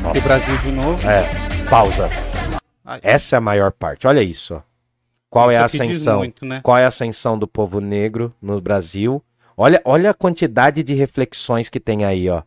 Muerte. 0.00 0.18
O 0.18 0.22
Brasil 0.22 0.56
de 0.58 0.70
novo. 0.70 1.08
É, 1.08 1.68
pausa. 1.68 2.08
Ai. 2.84 3.00
Essa 3.02 3.34
é 3.34 3.38
a 3.38 3.40
maior 3.40 3.72
parte. 3.72 4.06
Olha 4.06 4.22
isso. 4.22 4.62
Qual 5.28 5.50
é 5.50 5.56
a 5.56 5.66
Isso 5.66 5.76
aqui 5.76 5.86
diz 5.88 5.96
ascensão? 5.96 6.18
muito, 6.18 6.44
né? 6.44 6.60
Qual 6.62 6.78
é 6.78 6.84
a 6.84 6.88
ascensão 6.88 7.36
do 7.36 7.48
povo 7.48 7.80
negro 7.80 8.32
no 8.40 8.60
Brasil? 8.60 9.20
Olha, 9.56 9.82
olha 9.84 10.10
a 10.10 10.14
quantidade 10.14 10.84
de 10.84 10.94
reflexões 10.94 11.68
que 11.68 11.80
tem 11.80 12.04
aí, 12.04 12.28
ó. 12.28 12.42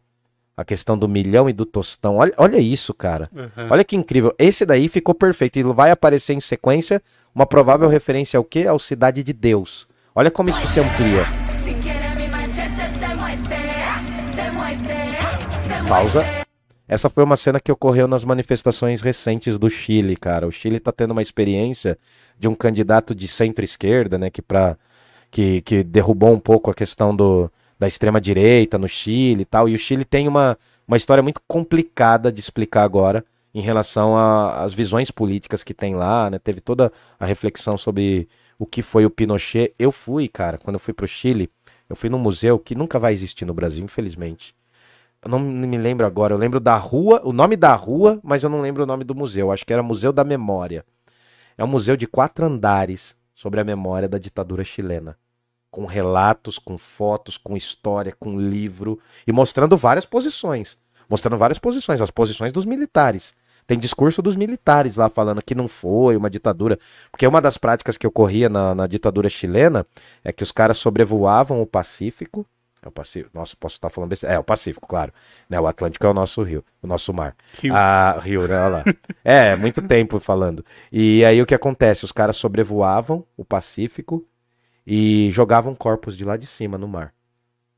A 0.57 0.63
questão 0.63 0.97
do 0.97 1.07
milhão 1.07 1.49
e 1.49 1.53
do 1.53 1.65
tostão. 1.65 2.17
Olha, 2.17 2.33
olha 2.37 2.57
isso, 2.57 2.93
cara. 2.93 3.29
Uhum. 3.33 3.67
Olha 3.69 3.83
que 3.83 3.95
incrível. 3.95 4.33
Esse 4.39 4.65
daí 4.65 4.87
ficou 4.87 5.13
perfeito. 5.13 5.59
E 5.59 5.63
vai 5.63 5.91
aparecer 5.91 6.33
em 6.33 6.39
sequência 6.39 7.01
uma 7.33 7.45
provável 7.45 7.89
referência 7.89 8.37
ao 8.37 8.43
quê? 8.43 8.65
Ao 8.65 8.79
Cidade 8.79 9.21
de 9.21 9.33
Deus. 9.33 9.87
Olha 10.15 10.31
como 10.31 10.49
isso 10.49 10.65
se 10.67 10.79
amplia. 10.79 11.23
Pausa. 15.89 16.23
Essa 16.87 17.09
foi 17.09 17.23
uma 17.23 17.35
cena 17.35 17.59
que 17.59 17.71
ocorreu 17.71 18.07
nas 18.07 18.23
manifestações 18.23 19.01
recentes 19.01 19.57
do 19.57 19.69
Chile, 19.69 20.15
cara. 20.15 20.47
O 20.47 20.51
Chile 20.51 20.79
tá 20.79 20.91
tendo 20.91 21.11
uma 21.11 21.21
experiência 21.21 21.97
de 22.39 22.47
um 22.47 22.53
candidato 22.53 23.15
de 23.15 23.27
centro-esquerda, 23.27 24.17
né, 24.17 24.29
que, 24.29 24.41
pra, 24.41 24.77
que, 25.31 25.61
que 25.61 25.83
derrubou 25.83 26.31
um 26.31 26.39
pouco 26.39 26.69
a 26.69 26.75
questão 26.75 27.15
do, 27.15 27.51
da 27.77 27.87
extrema-direita 27.87 28.77
no 28.77 28.87
Chile 28.87 29.41
e 29.41 29.45
tal. 29.45 29.67
E 29.67 29.75
o 29.75 29.77
Chile 29.77 30.05
tem 30.05 30.27
uma, 30.27 30.57
uma 30.87 30.97
história 30.97 31.21
muito 31.21 31.41
complicada 31.47 32.31
de 32.31 32.39
explicar 32.39 32.83
agora 32.83 33.23
em 33.53 33.61
relação 33.61 34.17
às 34.17 34.73
visões 34.73 35.09
políticas 35.11 35.63
que 35.63 35.73
tem 35.73 35.95
lá, 35.95 36.29
né? 36.29 36.37
Teve 36.37 36.59
toda 36.59 36.91
a 37.19 37.25
reflexão 37.25 37.77
sobre 37.77 38.27
o 38.59 38.65
que 38.65 38.81
foi 38.81 39.05
o 39.05 39.09
Pinochet. 39.09 39.73
Eu 39.79 39.91
fui, 39.91 40.27
cara, 40.27 40.57
quando 40.57 40.75
eu 40.75 40.79
fui 40.79 40.93
pro 40.93 41.07
Chile, 41.07 41.49
eu 41.89 41.95
fui 41.95 42.09
num 42.09 42.19
museu 42.19 42.59
que 42.59 42.75
nunca 42.75 42.99
vai 42.99 43.13
existir 43.13 43.45
no 43.45 43.53
Brasil, 43.53 43.83
infelizmente. 43.83 44.53
Eu 45.23 45.29
não 45.29 45.39
me 45.39 45.77
lembro 45.77 46.05
agora. 46.05 46.33
Eu 46.33 46.37
lembro 46.37 46.59
da 46.59 46.75
rua, 46.75 47.21
o 47.23 47.31
nome 47.31 47.55
da 47.55 47.73
rua, 47.73 48.19
mas 48.23 48.43
eu 48.43 48.49
não 48.49 48.61
lembro 48.61 48.83
o 48.83 48.85
nome 48.85 49.03
do 49.03 49.15
museu. 49.15 49.51
Acho 49.51 49.65
que 49.65 49.73
era 49.73 49.81
Museu 49.81 50.11
da 50.11 50.23
Memória. 50.23 50.85
É 51.57 51.63
um 51.63 51.67
museu 51.67 51.95
de 51.95 52.05
quatro 52.05 52.45
andares 52.45 53.15
sobre 53.33 53.59
a 53.59 53.63
memória 53.63 54.07
da 54.07 54.17
ditadura 54.17 54.63
chilena. 54.63 55.17
Com 55.75 55.83
relatos, 55.83 56.57
com 56.57 56.77
fotos, 56.77 57.37
com 57.37 57.57
história, 57.57 58.15
com 58.17 58.39
livro. 58.39 58.97
E 59.27 59.33
mostrando 59.33 59.75
várias 59.75 60.05
posições. 60.05 60.77
Mostrando 61.09 61.37
várias 61.37 61.59
posições, 61.59 61.99
as 61.99 62.09
posições 62.09 62.53
dos 62.53 62.63
militares. 62.63 63.33
Tem 63.67 63.77
discurso 63.77 64.21
dos 64.21 64.37
militares 64.37 64.95
lá 64.95 65.09
falando 65.09 65.41
que 65.41 65.53
não 65.53 65.67
foi 65.67 66.15
uma 66.15 66.29
ditadura. 66.29 66.79
Porque 67.11 67.27
uma 67.27 67.41
das 67.41 67.57
práticas 67.57 67.97
que 67.97 68.07
ocorria 68.07 68.47
na, 68.47 68.73
na 68.73 68.87
ditadura 68.87 69.27
chilena 69.27 69.85
é 70.23 70.31
que 70.31 70.43
os 70.43 70.51
caras 70.53 70.77
sobrevoavam 70.77 71.61
o 71.61 71.65
Pacífico. 71.65 72.45
É 72.81 72.87
o 72.87 72.91
Pacífico. 72.91 73.31
Nossa, 73.33 73.53
posso 73.59 73.75
estar 73.75 73.89
falando 73.89 74.11
besteira. 74.11 74.35
É, 74.35 74.39
o 74.39 74.45
Pacífico, 74.45 74.87
claro. 74.87 75.11
Né, 75.49 75.59
o 75.59 75.67
Atlântico 75.67 76.07
é 76.07 76.09
o 76.09 76.13
nosso 76.13 76.41
rio, 76.41 76.63
o 76.81 76.87
nosso 76.87 77.11
mar. 77.13 77.35
Rio. 77.61 77.73
Ah, 77.75 78.17
rio, 78.21 78.47
né? 78.47 78.57
Olha 78.57 78.69
lá. 78.69 78.83
É, 79.25 79.57
muito 79.57 79.81
tempo 79.81 80.21
falando. 80.21 80.63
E 80.89 81.25
aí 81.25 81.41
o 81.41 81.45
que 81.45 81.53
acontece? 81.53 82.05
Os 82.05 82.13
caras 82.13 82.37
sobrevoavam 82.37 83.25
o 83.35 83.43
Pacífico 83.43 84.25
e 84.85 85.29
jogavam 85.31 85.73
corpos 85.75 86.15
de 86.17 86.23
lá 86.25 86.37
de 86.37 86.47
cima 86.47 86.77
no 86.77 86.87
mar. 86.87 87.13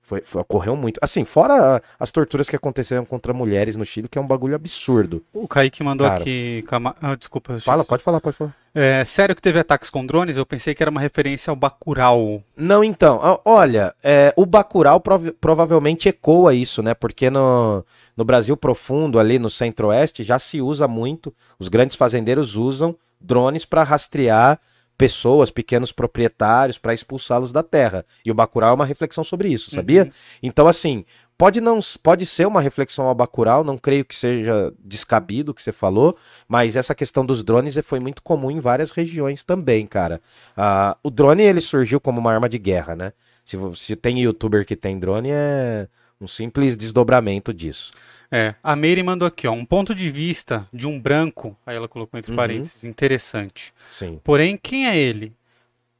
Foi, 0.01 0.21
foi- 0.21 0.39
ocorreu 0.41 0.73
muito. 0.73 0.97
Assim, 1.01 1.25
fora 1.25 1.81
as 1.99 2.11
torturas 2.11 2.47
que 2.47 2.55
aconteceram 2.55 3.03
contra 3.03 3.33
mulheres 3.33 3.75
no 3.75 3.85
Chile, 3.85 4.07
que 4.07 4.17
é 4.17 4.21
um 4.21 4.25
bagulho 4.27 4.55
absurdo. 4.55 5.21
O 5.33 5.45
Kaique 5.49 5.83
mandou 5.83 6.07
Cara. 6.07 6.21
aqui. 6.21 6.63
Cama... 6.65 6.95
Ah, 7.01 7.13
desculpa. 7.13 7.59
Fala, 7.59 7.83
pode 7.83 8.03
falar, 8.03 8.21
pode 8.21 8.37
falar. 8.37 8.55
É, 8.73 9.03
sério 9.03 9.35
que 9.35 9.41
teve 9.41 9.59
ataques 9.59 9.89
com 9.89 10.05
drones? 10.05 10.37
Eu 10.37 10.45
pensei 10.45 10.73
que 10.73 10.81
era 10.81 10.89
uma 10.89 11.01
referência 11.01 11.51
ao 11.51 11.57
Bacurau. 11.57 12.41
Não, 12.55 12.85
então, 12.85 13.19
olha, 13.43 13.93
é, 14.01 14.31
o 14.37 14.45
Bacurau 14.45 15.01
prov- 15.01 15.31
provavelmente 15.41 16.07
ecoa 16.07 16.53
isso, 16.53 16.81
né? 16.81 16.93
Porque 16.93 17.29
no, 17.29 17.83
no 18.15 18.23
Brasil 18.23 18.55
profundo, 18.55 19.19
ali 19.19 19.37
no 19.37 19.49
centro-oeste, 19.49 20.23
já 20.23 20.39
se 20.39 20.61
usa 20.61 20.87
muito, 20.87 21.33
os 21.59 21.67
grandes 21.67 21.97
fazendeiros 21.97 22.55
usam 22.55 22.95
drones 23.19 23.65
para 23.65 23.83
rastrear 23.83 24.57
pessoas, 24.97 25.51
pequenos 25.51 25.91
proprietários, 25.91 26.77
para 26.77 26.93
expulsá-los 26.93 27.51
da 27.51 27.61
terra. 27.61 28.05
E 28.25 28.31
o 28.31 28.33
Bacurau 28.33 28.71
é 28.71 28.73
uma 28.73 28.85
reflexão 28.85 29.23
sobre 29.23 29.49
isso, 29.49 29.69
sabia? 29.69 30.11
Então, 30.41 30.67
assim, 30.67 31.05
pode 31.37 31.61
não 31.61 31.79
pode 32.01 32.25
ser 32.25 32.47
uma 32.47 32.61
reflexão 32.61 33.05
ao 33.05 33.13
Bacurau, 33.13 33.63
não 33.63 33.77
creio 33.77 34.03
que 34.03 34.15
seja 34.15 34.73
descabido 34.83 35.51
o 35.51 35.53
que 35.53 35.61
você 35.61 35.71
falou, 35.71 36.17
mas 36.47 36.75
essa 36.75 36.95
questão 36.95 37.25
dos 37.25 37.43
drones 37.43 37.77
foi 37.83 37.99
muito 37.99 38.23
comum 38.23 38.49
em 38.49 38.59
várias 38.59 38.91
regiões 38.91 39.43
também, 39.43 39.85
cara. 39.85 40.19
Ah, 40.55 40.97
o 41.03 41.11
drone 41.11 41.43
ele 41.43 41.61
surgiu 41.61 41.99
como 41.99 42.19
uma 42.19 42.33
arma 42.33 42.49
de 42.49 42.57
guerra, 42.57 42.95
né? 42.95 43.13
Se, 43.45 43.57
se 43.75 43.95
tem 43.95 44.19
youtuber 44.19 44.65
que 44.65 44.75
tem 44.75 44.99
drone, 44.99 45.29
é 45.31 45.87
um 46.19 46.27
simples 46.27 46.75
desdobramento 46.77 47.53
disso. 47.53 47.91
É, 48.31 48.55
a 48.61 48.75
Meire 48.75 49.01
mandou 49.03 49.25
aqui, 49.27 49.47
ó, 49.47 49.51
um 49.51 49.63
ponto 49.65 49.95
de 49.95 50.09
vista 50.09 50.67
de 50.73 50.85
um 50.85 50.99
branco, 50.99 51.55
aí 51.65 51.75
ela 51.77 51.87
colocou 51.87 52.17
entre 52.17 52.31
Uhum. 52.31 52.35
parênteses, 52.37 52.83
interessante. 52.83 53.73
Sim. 53.89 54.19
Porém, 54.23 54.57
quem 54.61 54.87
é 54.87 54.97
ele? 54.97 55.33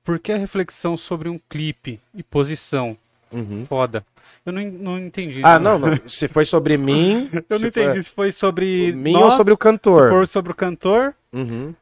Por 0.03 0.19
que 0.19 0.31
a 0.31 0.37
reflexão 0.37 0.97
sobre 0.97 1.29
um 1.29 1.39
clipe 1.49 1.99
e 2.13 2.23
posição? 2.23 2.97
Uhum. 3.31 3.65
Foda. 3.67 4.05
Eu 4.45 4.53
não, 4.53 4.61
não 4.63 4.99
entendi. 4.99 5.41
Ah, 5.43 5.59
não, 5.59 5.77
não. 5.77 5.97
Se 6.07 6.27
foi 6.29 6.45
sobre 6.45 6.77
mim. 6.79 7.29
Eu 7.31 7.41
se 7.41 7.45
não 7.49 7.59
foi- 7.59 7.67
entendi 7.67 8.03
se 8.03 8.09
foi 8.09 8.31
sobre 8.31 8.91
Mim 8.93 9.13
nós, 9.13 9.23
ou 9.23 9.37
sobre 9.37 9.53
o 9.53 9.55
se 9.55 9.59
cantor? 9.61 10.09
for 10.09 10.27
sobre 10.27 10.51
o 10.51 10.55
cantor. 10.55 11.13
Uhum. 11.33 11.73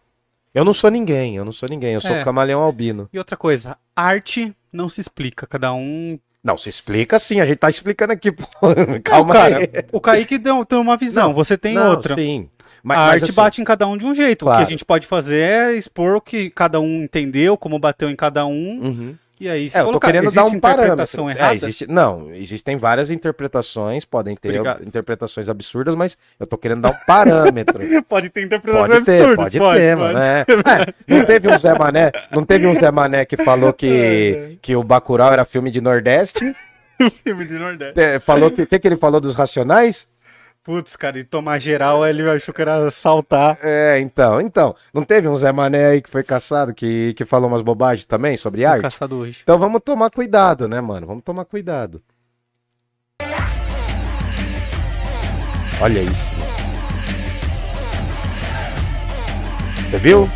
Eu 0.53 0.63
não 0.63 0.73
sou 0.73 0.89
ninguém, 0.89 1.36
eu 1.36 1.45
não 1.45 1.51
sou 1.51 1.67
ninguém, 1.69 1.93
eu 1.95 2.01
sou 2.01 2.11
É. 2.11 2.21
o 2.21 2.25
camaleão 2.25 2.61
albino. 2.61 3.09
E 3.11 3.17
outra 3.17 3.36
coisa, 3.38 3.77
arte 3.95 4.55
não 4.71 4.88
se 4.89 5.01
explica. 5.01 5.45
Cada 5.45 5.73
um. 5.73 6.17
Não, 6.45 6.55
se 6.55 6.69
explica 6.69 7.17
sim, 7.17 7.41
a 7.41 7.45
gente 7.45 7.57
tá 7.57 7.71
explicando 7.71 8.13
aqui, 8.13 8.31
pô. 8.31 8.45
Calma, 8.61 8.99
Calma 9.01 9.33
cara. 9.33 9.57
aí. 9.57 9.67
O 9.91 9.99
Kaique 9.99 10.37
deu, 10.37 10.63
tem 10.63 10.77
uma 10.77 10.95
visão, 10.95 11.29
Não, 11.29 11.33
você 11.33 11.57
tem 11.57 11.73
Não, 11.73 11.89
outra. 11.89 12.13
Sim. 12.13 12.47
Mas, 12.83 12.99
a 12.99 13.01
mas 13.01 13.13
arte 13.13 13.23
assim, 13.23 13.33
bate 13.33 13.61
em 13.61 13.63
cada 13.63 13.87
um 13.87 13.97
de 13.97 14.05
um 14.05 14.13
jeito. 14.13 14.43
O 14.43 14.45
Claro. 14.45 14.59
que 14.59 14.67
a 14.67 14.69
gente 14.69 14.85
pode 14.85 15.07
fazer 15.07 15.39
é 15.39 15.73
expor 15.73 16.15
o 16.17 16.21
que 16.21 16.51
cada 16.51 16.79
um 16.79 17.01
entendeu, 17.03 17.57
como 17.57 17.79
bateu 17.79 18.11
em 18.11 18.15
cada 18.15 18.45
um. 18.45 18.79
Uhum. 18.79 19.15
E 19.39 19.49
aí, 19.49 19.69
se 19.69 19.77
É, 19.77 19.81
eu 19.81 19.91
tô 19.91 19.99
querendo 19.99 20.31
dar 20.31 20.45
um 20.45 20.57
parâmetro. 20.59 21.29
errada? 21.29 21.53
É, 21.53 21.55
existe, 21.55 21.88
não, 21.88 22.33
existem 22.33 22.77
várias 22.77 23.11
interpretações, 23.11 24.05
podem 24.05 24.36
ter 24.36 24.49
Obrigado. 24.49 24.83
interpretações 24.88 25.49
absurdas, 25.49 25.93
mas 25.93 26.17
eu 26.39 26.47
tô 26.47 26.57
querendo 26.57 26.81
dar 26.81 26.91
um 26.91 27.05
parâmetro. 27.05 27.79
Pode 28.07 28.29
ter 28.29 28.43
interpretações 28.43 28.89
Pode 28.89 29.05
ter, 29.05 29.21
absurdas. 29.21 29.53
pode, 29.57 29.77
ter, 29.79 29.95
mano. 29.97 30.17
é. 30.19 30.45
É, 30.47 30.93
não 31.17 31.25
teve 31.25 31.47
um 31.49 31.59
Zé 31.59 31.77
Mané, 31.77 32.11
não 32.31 32.45
teve 32.45 32.65
um 32.67 32.79
Zé 32.79 32.91
Mané 32.91 33.25
que 33.25 33.36
falou 33.38 33.69
É, 33.69 33.73
que, 33.73 34.57
que 34.63 34.75
o 34.75 34.83
Bacurau 34.83 35.33
era 35.33 35.43
filme 35.43 35.69
de 35.69 35.81
Nordeste? 35.81 36.53
Filme 37.25 37.45
de 37.45 37.55
Nordeste. 37.59 37.99
É, 37.99 38.19
falou 38.21 38.49
que, 38.49 38.61
o 38.61 38.67
que, 38.67 38.79
que 38.79 38.88
ele 38.88 38.95
falou 38.95 39.19
dos 39.19 39.36
Racionais? 39.36 40.07
Putz, 40.66 40.95
cara, 40.95 41.20
e 41.20 41.24
tomar 41.24 41.59
geral, 41.59 42.03
ele 42.03 42.28
achou 42.28 42.51
que 42.51 42.59
era 42.59 42.89
saltar. 42.89 43.59
É, 43.61 43.99
então, 43.99 44.41
então, 44.41 44.76
não 44.91 45.03
teve 45.03 45.28
um 45.28 45.38
Zé 45.38 45.51
Mané 45.51 45.86
aí 45.86 46.01
que 46.01 46.09
foi 46.09 46.24
caçado 46.24 46.74
que, 46.74 47.13
que 47.13 47.24
falou 47.24 47.47
umas 47.47 47.61
bobagens 47.61 48.03
também 48.03 48.36
sobre 48.36 48.66
arte? 48.66 48.82
Caçado 48.82 49.16
hoje. 49.16 49.41
Então 49.43 49.59
vamos 49.59 49.80
tomar 49.86 50.09
cuidado, 50.09 50.68
né, 50.68 50.82
mano? 50.82 51.05
Vamos 51.05 51.24
tomar 51.24 51.45
cuidado. 51.45 52.01
Olha 55.80 55.99
isso. 55.99 56.32
mano. 56.34 56.55
Você 59.91 59.99
viu? 59.99 60.28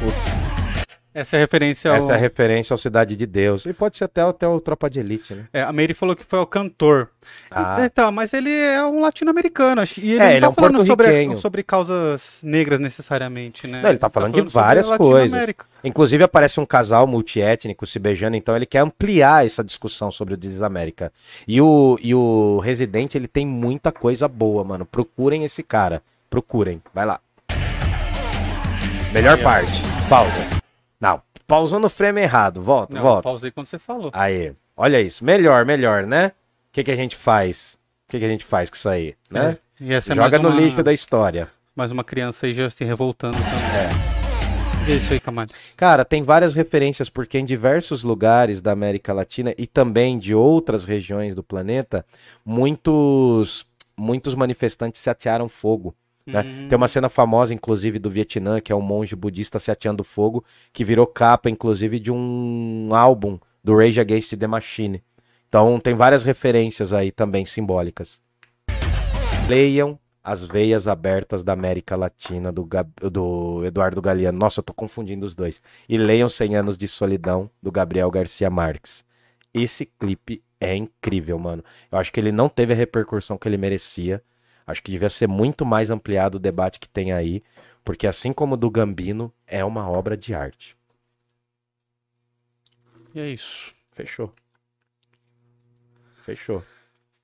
Essa 1.19 1.35
é 1.35 1.39
a 1.39 1.41
referência 1.41 1.91
ao... 1.91 1.97
Essa 1.97 2.11
é 2.13 2.15
a 2.15 2.17
referência 2.17 2.73
ao 2.73 2.77
Cidade 2.77 3.15
de 3.15 3.25
Deus. 3.25 3.65
E 3.65 3.73
pode 3.73 3.97
ser 3.97 4.05
até, 4.05 4.21
até 4.21 4.47
o 4.47 4.59
Tropa 4.61 4.89
de 4.89 4.99
Elite, 4.99 5.33
né? 5.33 5.45
É, 5.51 5.61
a 5.61 5.73
Mary 5.73 5.93
falou 5.93 6.15
que 6.15 6.23
foi 6.23 6.39
o 6.39 6.45
cantor. 6.45 7.09
Ah. 7.51 7.81
Então, 7.83 8.09
mas 8.11 8.33
ele 8.33 8.51
é 8.51 8.83
um 8.85 9.01
latino-americano, 9.01 9.81
acho 9.81 9.95
que. 9.95 10.01
E 10.01 10.11
ele 10.11 10.23
É, 10.23 10.25
não 10.25 10.31
ele 10.31 10.39
tá 10.39 10.45
é 10.45 10.49
um 10.49 10.53
falando 10.53 10.85
sobre, 10.85 11.37
sobre 11.37 11.63
causas 11.63 12.39
negras 12.41 12.79
necessariamente, 12.79 13.67
né? 13.67 13.81
Não, 13.81 13.89
ele 13.89 13.99
tá 13.99 14.09
falando 14.09 14.33
de 14.33 14.39
sobre 14.39 14.53
várias 14.53 14.89
a 14.89 14.97
coisas. 14.97 15.55
Inclusive 15.83 16.23
aparece 16.23 16.59
um 16.59 16.65
casal 16.65 17.05
multiétnico 17.05 17.85
se 17.85 17.99
beijando, 17.99 18.37
então 18.37 18.55
ele 18.55 18.65
quer 18.65 18.79
ampliar 18.79 19.45
essa 19.45 19.63
discussão 19.63 20.11
sobre 20.11 20.33
o 20.35 20.37
Desamérica. 20.37 21.11
E 21.45 21.61
o, 21.61 21.99
e 22.01 22.15
o 22.15 22.59
Residente, 22.59 23.17
ele 23.17 23.27
tem 23.27 23.45
muita 23.45 23.91
coisa 23.91 24.27
boa, 24.27 24.63
mano. 24.63 24.85
Procurem 24.85 25.43
esse 25.43 25.63
cara. 25.63 26.01
Procurem. 26.29 26.81
Vai 26.93 27.05
lá. 27.05 27.19
Melhor 29.11 29.37
parte. 29.39 29.81
Pausa. 30.07 30.59
Pausou 31.49 31.79
no 31.79 31.89
frame 31.89 32.21
errado. 32.21 32.61
Volta, 32.61 32.93
Não, 32.95 33.01
volta. 33.01 33.23
pausei 33.23 33.49
quando 33.51 33.67
você 33.67 33.79
falou. 33.79 34.11
Aí. 34.13 34.53
Olha 34.77 35.01
isso. 35.01 35.25
Melhor, 35.25 35.65
melhor, 35.65 36.05
né? 36.05 36.27
O 36.27 36.31
que, 36.71 36.83
que 36.83 36.91
a 36.91 36.95
gente 36.95 37.15
faz? 37.15 37.77
O 38.07 38.11
que, 38.11 38.19
que 38.19 38.25
a 38.25 38.29
gente 38.29 38.45
faz 38.45 38.69
com 38.69 38.75
isso 38.75 38.87
aí? 38.87 39.15
Né? 39.29 39.57
É. 39.81 39.93
É 39.95 40.01
Joga 40.01 40.37
no 40.37 40.49
uma, 40.49 40.59
lixo 40.61 40.83
da 40.83 40.93
história. 40.93 41.49
mais 41.75 41.91
uma 41.91 42.03
criança 42.03 42.45
aí 42.45 42.53
já 42.53 42.69
se 42.69 42.83
revoltando 42.83 43.37
também. 43.37 44.93
É. 44.93 44.95
isso 44.95 45.13
aí, 45.13 45.19
Camales. 45.19 45.55
Cara, 45.75 46.03
tem 46.05 46.21
várias 46.21 46.53
referências, 46.53 47.09
porque 47.09 47.37
em 47.39 47.45
diversos 47.45 48.03
lugares 48.03 48.61
da 48.61 48.71
América 48.71 49.11
Latina 49.13 49.53
e 49.57 49.65
também 49.65 50.19
de 50.19 50.35
outras 50.35 50.83
regiões 50.85 51.33
do 51.35 51.41
planeta, 51.43 52.05
muitos, 52.45 53.65
muitos 53.97 54.35
manifestantes 54.35 55.01
se 55.01 55.09
atearam 55.09 55.49
fogo. 55.49 55.95
Né? 56.31 56.41
Hum. 56.41 56.67
Tem 56.69 56.75
uma 56.77 56.87
cena 56.87 57.09
famosa, 57.09 57.53
inclusive, 57.53 57.99
do 57.99 58.09
Vietnã, 58.09 58.59
que 58.59 58.71
é 58.71 58.75
um 58.75 58.81
monge 58.81 59.15
budista 59.15 59.59
se 59.59 59.71
ateando 59.71 60.03
fogo, 60.03 60.43
que 60.71 60.83
virou 60.83 61.05
capa, 61.07 61.49
inclusive, 61.49 61.99
de 61.99 62.11
um 62.11 62.89
álbum 62.93 63.39
do 63.63 63.75
Rage 63.77 63.99
Against 63.99 64.37
the 64.37 64.47
Machine. 64.47 65.03
Então, 65.47 65.79
tem 65.79 65.93
várias 65.95 66.23
referências 66.23 66.93
aí 66.93 67.11
também 67.11 67.45
simbólicas. 67.45 68.21
Leiam 69.47 69.97
As 70.23 70.43
Veias 70.43 70.87
Abertas 70.87 71.43
da 71.43 71.53
América 71.53 71.95
Latina, 71.95 72.51
do, 72.51 72.63
Gab- 72.63 72.91
do 73.11 73.65
Eduardo 73.65 73.99
Galeano. 74.01 74.37
Nossa, 74.37 74.59
eu 74.59 74.63
tô 74.63 74.73
confundindo 74.73 75.25
os 75.25 75.33
dois. 75.33 75.59
E 75.87 75.97
leiam 75.97 76.29
100 76.29 76.55
Anos 76.55 76.77
de 76.77 76.87
Solidão, 76.87 77.49
do 77.61 77.71
Gabriel 77.71 78.11
Garcia 78.11 78.49
Marques. 78.49 79.03
Esse 79.51 79.85
clipe 79.85 80.43
é 80.61 80.75
incrível, 80.75 81.39
mano. 81.39 81.63
Eu 81.91 81.97
acho 81.97 82.13
que 82.13 82.19
ele 82.19 82.31
não 82.31 82.47
teve 82.47 82.73
a 82.73 82.75
repercussão 82.75 83.37
que 83.37 83.47
ele 83.47 83.57
merecia. 83.57 84.21
Acho 84.69 84.83
que 84.83 84.91
devia 84.91 85.09
ser 85.09 85.27
muito 85.27 85.65
mais 85.65 85.89
ampliado 85.89 86.35
o 86.35 86.39
debate 86.39 86.79
que 86.79 86.87
tem 86.87 87.11
aí, 87.11 87.41
porque 87.83 88.05
assim 88.05 88.31
como 88.31 88.53
o 88.53 88.57
do 88.57 88.69
Gambino, 88.69 89.33
é 89.47 89.65
uma 89.65 89.89
obra 89.89 90.15
de 90.15 90.31
arte. 90.35 90.77
E 93.15 93.19
é 93.19 93.27
isso. 93.27 93.71
Fechou. 93.93 94.31
Fechou. 96.23 96.63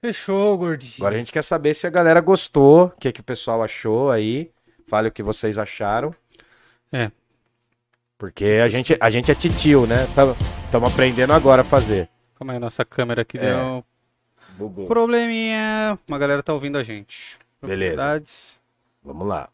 Fechou, 0.02 0.58
gordinho. 0.58 0.96
Agora 0.98 1.14
a 1.14 1.18
gente 1.20 1.32
quer 1.32 1.44
saber 1.44 1.76
se 1.76 1.86
a 1.86 1.92
galera 1.92 2.20
gostou, 2.20 2.86
o 2.86 2.90
que, 2.98 3.12
que 3.12 3.22
o 3.22 3.24
pessoal 3.24 3.62
achou 3.62 4.10
aí. 4.10 4.52
Fale 4.88 5.10
o 5.10 5.12
que 5.12 5.22
vocês 5.22 5.60
acharam. 5.60 6.16
É. 6.92 7.12
Porque 8.18 8.60
a 8.64 8.68
gente, 8.68 8.98
a 9.00 9.10
gente 9.12 9.30
é 9.30 9.36
titio, 9.36 9.86
né? 9.86 10.06
Estamos 10.66 10.92
aprendendo 10.92 11.32
agora 11.32 11.62
a 11.62 11.66
fazer. 11.66 12.10
Calma 12.40 12.54
aí, 12.54 12.60
nossa 12.60 12.84
câmera 12.84 13.22
aqui 13.22 13.38
É. 13.38 13.42
deu 13.42 13.86
Bugou. 14.58 14.86
probleminha. 14.86 15.98
Uma 16.08 16.18
galera 16.18 16.44
tá 16.44 16.54
ouvindo 16.54 16.78
a 16.78 16.84
gente. 16.84 17.38
Beleza. 17.62 18.20
Vamos 19.04 19.28
lá. 19.28 19.50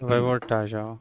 Vai 0.00 0.20
voltar 0.20 0.66
já, 0.66 0.84
ó. 0.84 0.96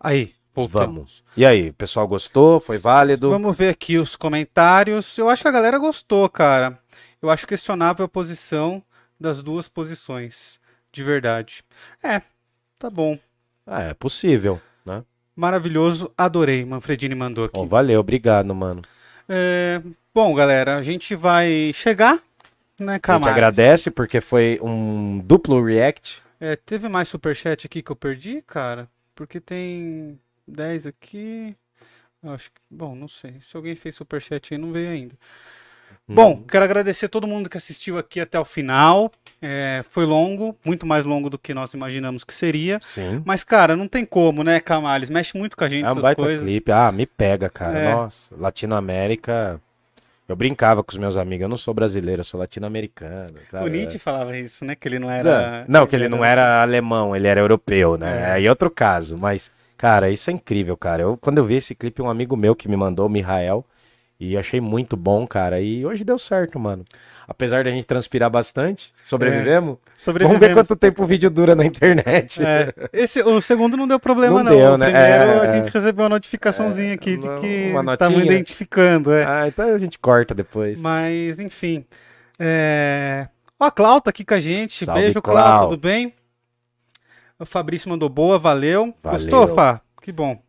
Aí, 0.00 0.32
voltamos. 0.54 0.94
Vamos. 0.94 1.24
E 1.36 1.44
aí, 1.44 1.70
o 1.70 1.74
pessoal 1.74 2.06
gostou? 2.06 2.60
Foi 2.60 2.78
válido? 2.78 3.30
Vamos 3.30 3.56
ver 3.56 3.70
aqui 3.70 3.98
os 3.98 4.14
comentários. 4.14 5.18
Eu 5.18 5.28
acho 5.28 5.42
que 5.42 5.48
a 5.48 5.52
galera 5.52 5.78
gostou, 5.78 6.28
cara. 6.28 6.78
Eu 7.20 7.30
acho 7.30 7.46
questionável 7.46 8.04
a 8.04 8.08
posição 8.08 8.82
das 9.18 9.42
duas 9.42 9.68
posições. 9.68 10.60
De 10.92 11.02
verdade. 11.02 11.64
É, 12.02 12.22
tá 12.78 12.88
bom. 12.88 13.18
Ah, 13.66 13.82
é 13.82 13.94
possível, 13.94 14.60
né? 14.86 15.04
Maravilhoso, 15.34 16.12
adorei. 16.16 16.64
Manfredini 16.64 17.14
mandou 17.14 17.44
aqui. 17.44 17.54
Bom, 17.54 17.66
valeu, 17.66 18.00
obrigado, 18.00 18.54
mano. 18.54 18.82
É, 19.28 19.82
bom, 20.14 20.34
galera, 20.34 20.76
a 20.76 20.82
gente 20.82 21.14
vai 21.14 21.70
chegar, 21.74 22.18
né, 22.80 22.98
A 23.02 23.12
gente 23.14 23.28
agradece 23.28 23.90
porque 23.90 24.20
foi 24.20 24.58
um 24.62 25.18
duplo 25.18 25.62
react. 25.62 26.22
É, 26.40 26.56
teve 26.56 26.88
mais 26.88 27.08
superchat 27.08 27.66
aqui 27.66 27.82
que 27.82 27.90
eu 27.90 27.96
perdi, 27.96 28.42
cara? 28.42 28.88
Porque 29.14 29.40
tem 29.40 30.18
10 30.46 30.86
aqui. 30.86 31.56
Acho 32.22 32.50
que, 32.50 32.60
bom, 32.70 32.94
não 32.94 33.08
sei. 33.08 33.40
Se 33.42 33.56
alguém 33.56 33.74
fez 33.74 33.94
superchat 33.94 34.54
aí, 34.54 34.58
não 34.58 34.72
veio 34.72 34.90
ainda. 34.90 35.14
Bom, 36.08 36.42
quero 36.42 36.64
agradecer 36.64 37.08
todo 37.08 37.26
mundo 37.26 37.50
que 37.50 37.58
assistiu 37.58 37.98
aqui 37.98 38.18
até 38.20 38.40
o 38.40 38.44
final. 38.44 39.10
É, 39.42 39.84
foi 39.90 40.04
longo, 40.06 40.56
muito 40.64 40.86
mais 40.86 41.04
longo 41.04 41.28
do 41.28 41.38
que 41.38 41.52
nós 41.52 41.74
imaginamos 41.74 42.24
que 42.24 42.32
seria. 42.34 42.80
Sim. 42.82 43.22
Mas, 43.24 43.44
cara, 43.44 43.76
não 43.76 43.86
tem 43.86 44.04
como, 44.04 44.42
né, 44.42 44.58
Camales? 44.58 45.10
Mexe 45.10 45.36
muito 45.36 45.56
com 45.56 45.64
a 45.64 45.68
gente 45.68 45.84
É 45.86 45.92
um 45.92 46.00
baita 46.00 46.20
coisas. 46.22 46.40
clipe. 46.44 46.72
Ah, 46.72 46.90
me 46.90 47.06
pega, 47.06 47.48
cara. 47.50 47.78
É. 47.78 47.92
Nossa, 47.94 48.34
Latinoamérica. 48.36 49.60
Eu 50.28 50.36
brincava 50.36 50.82
com 50.84 50.92
os 50.92 50.98
meus 50.98 51.16
amigos. 51.16 51.42
Eu 51.42 51.48
não 51.48 51.56
sou 51.56 51.72
brasileiro, 51.72 52.20
eu 52.20 52.24
sou 52.24 52.38
latino-americano. 52.40 53.26
O 53.46 53.50
sabe? 53.50 53.70
Nietzsche 53.70 53.98
falava 53.98 54.36
isso, 54.36 54.64
né? 54.64 54.74
Que 54.74 54.86
ele 54.88 54.98
não 54.98 55.08
Não, 55.08 55.14
era. 55.14 55.64
não, 55.66 55.86
que 55.86 55.96
ele 55.96 56.08
não 56.08 56.24
era 56.24 56.60
alemão, 56.62 57.16
ele 57.16 57.26
era 57.26 57.40
europeu, 57.40 57.96
né? 57.96 58.22
É. 58.28 58.30
Aí 58.32 58.46
é 58.46 58.50
outro 58.50 58.70
caso. 58.70 59.16
Mas, 59.16 59.50
cara, 59.76 60.10
isso 60.10 60.28
é 60.30 60.32
incrível, 60.34 60.76
cara. 60.76 61.02
Eu, 61.02 61.16
quando 61.16 61.38
eu 61.38 61.44
vi 61.44 61.54
esse 61.54 61.74
clipe, 61.74 62.02
um 62.02 62.10
amigo 62.10 62.36
meu 62.36 62.54
que 62.54 62.68
me 62.68 62.76
mandou, 62.76 63.06
o 63.06 63.08
Mihael, 63.10 63.64
E 64.20 64.36
achei 64.36 64.60
muito 64.60 64.96
bom, 64.96 65.26
cara. 65.26 65.60
E 65.60 65.86
hoje 65.86 66.02
deu 66.02 66.18
certo, 66.18 66.58
mano. 66.58 66.84
Apesar 67.26 67.62
de 67.62 67.68
a 67.68 67.72
gente 67.72 67.86
transpirar 67.86 68.30
bastante, 68.30 68.92
sobrevivemos. 69.04 69.76
Vamos 69.76 69.80
ver 69.84 69.96
Sobrevivemos. 69.96 70.54
quanto 70.54 70.76
tempo 70.76 71.02
o 71.04 71.06
vídeo 71.06 71.30
dura 71.30 71.54
na 71.54 71.64
internet. 71.64 72.42
É, 72.42 72.72
esse, 72.92 73.22
o 73.22 73.40
segundo 73.40 73.76
não 73.76 73.86
deu 73.86 74.00
problema, 74.00 74.42
Não 74.42 74.50
não. 74.50 74.58
deu, 74.58 74.72
o 74.72 74.78
né? 74.78 74.86
primeiro 74.86 75.12
É, 75.12 75.40
a 75.40 75.44
é. 75.44 75.62
gente 75.62 75.72
recebeu 75.72 76.04
uma 76.04 76.08
notificaçãozinha 76.08 76.94
aqui 76.94 77.16
de 77.18 77.28
que 77.40 77.70
uma 77.70 77.92
estamos 77.92 78.24
identificando. 78.24 79.12
É. 79.12 79.24
Ah, 79.24 79.46
então 79.46 79.74
a 79.74 79.78
gente 79.78 79.98
corta 79.98 80.34
depois. 80.34 80.80
Mas, 80.80 81.38
enfim. 81.38 81.84
É... 82.38 83.28
Ó, 83.60 83.66
a 83.66 83.70
Clau 83.70 84.00
tá 84.00 84.10
aqui 84.10 84.24
com 84.24 84.34
a 84.34 84.40
gente. 84.40 84.84
Salve, 84.84 85.02
Beijo, 85.02 85.20
Clau. 85.20 85.36
Clau. 85.36 85.68
Tudo 85.70 85.80
bem? 85.80 86.14
O 87.38 87.44
Fabrício 87.44 87.88
mandou 87.90 88.08
boa, 88.08 88.38
valeu. 88.38 88.94
Valeu. 89.02 89.20
Gostou, 89.20 89.54
Fá? 89.54 89.80
Que 90.02 90.10
bom. 90.10 90.40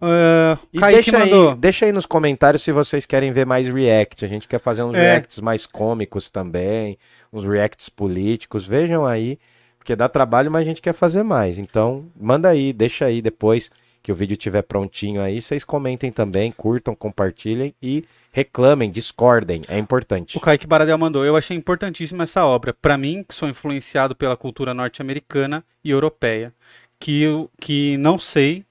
Uh, 0.00 0.58
E 0.72 0.78
Kaique 0.78 0.94
deixa 1.10 1.18
mandou. 1.18 1.50
aí, 1.50 1.56
deixa 1.56 1.86
aí 1.86 1.92
nos 1.92 2.06
comentários 2.06 2.62
se 2.62 2.72
vocês 2.72 3.04
querem 3.06 3.32
ver 3.32 3.44
mais 3.46 3.68
react. 3.68 4.24
A 4.24 4.28
gente 4.28 4.46
quer 4.46 4.60
fazer 4.60 4.82
uns 4.82 4.94
É. 4.94 5.00
reacts 5.14 5.40
mais 5.40 5.66
cômicos 5.66 6.30
também, 6.30 6.98
uns 7.32 7.44
reacts 7.44 7.88
políticos. 7.88 8.64
Vejam 8.66 9.04
aí, 9.04 9.38
porque 9.78 9.96
dá 9.96 10.08
trabalho, 10.08 10.50
mas 10.50 10.62
a 10.62 10.64
gente 10.64 10.80
quer 10.82 10.92
fazer 10.92 11.22
mais. 11.22 11.58
Então, 11.58 12.04
manda 12.18 12.48
aí, 12.48 12.72
deixa 12.72 13.06
aí 13.06 13.20
depois 13.20 13.70
que 14.02 14.12
o 14.12 14.14
vídeo 14.14 14.34
estiver 14.34 14.62
prontinho 14.62 15.20
aí. 15.20 15.40
Vocês 15.40 15.64
comentem 15.64 16.12
também, 16.12 16.52
curtam, 16.52 16.94
compartilhem 16.94 17.74
e 17.82 18.04
reclamem, 18.30 18.90
discordem. 18.90 19.62
É 19.68 19.76
importante. 19.78 20.36
O 20.36 20.40
Kaique 20.40 20.66
Baradel 20.66 20.96
mandou. 20.96 21.24
Eu 21.24 21.36
achei 21.36 21.56
importantíssima 21.56 22.22
essa 22.22 22.46
obra. 22.46 22.72
Pra 22.80 22.96
mim, 22.96 23.24
que 23.28 23.34
sou 23.34 23.48
influenciado 23.48 24.14
pela 24.14 24.36
cultura 24.36 24.72
norte-americana 24.72 25.64
e 25.84 25.90
europeia, 25.90 26.52
que, 27.00 27.22
eu- 27.22 27.50
que 27.60 27.96
não 27.96 28.18
sei 28.18 28.64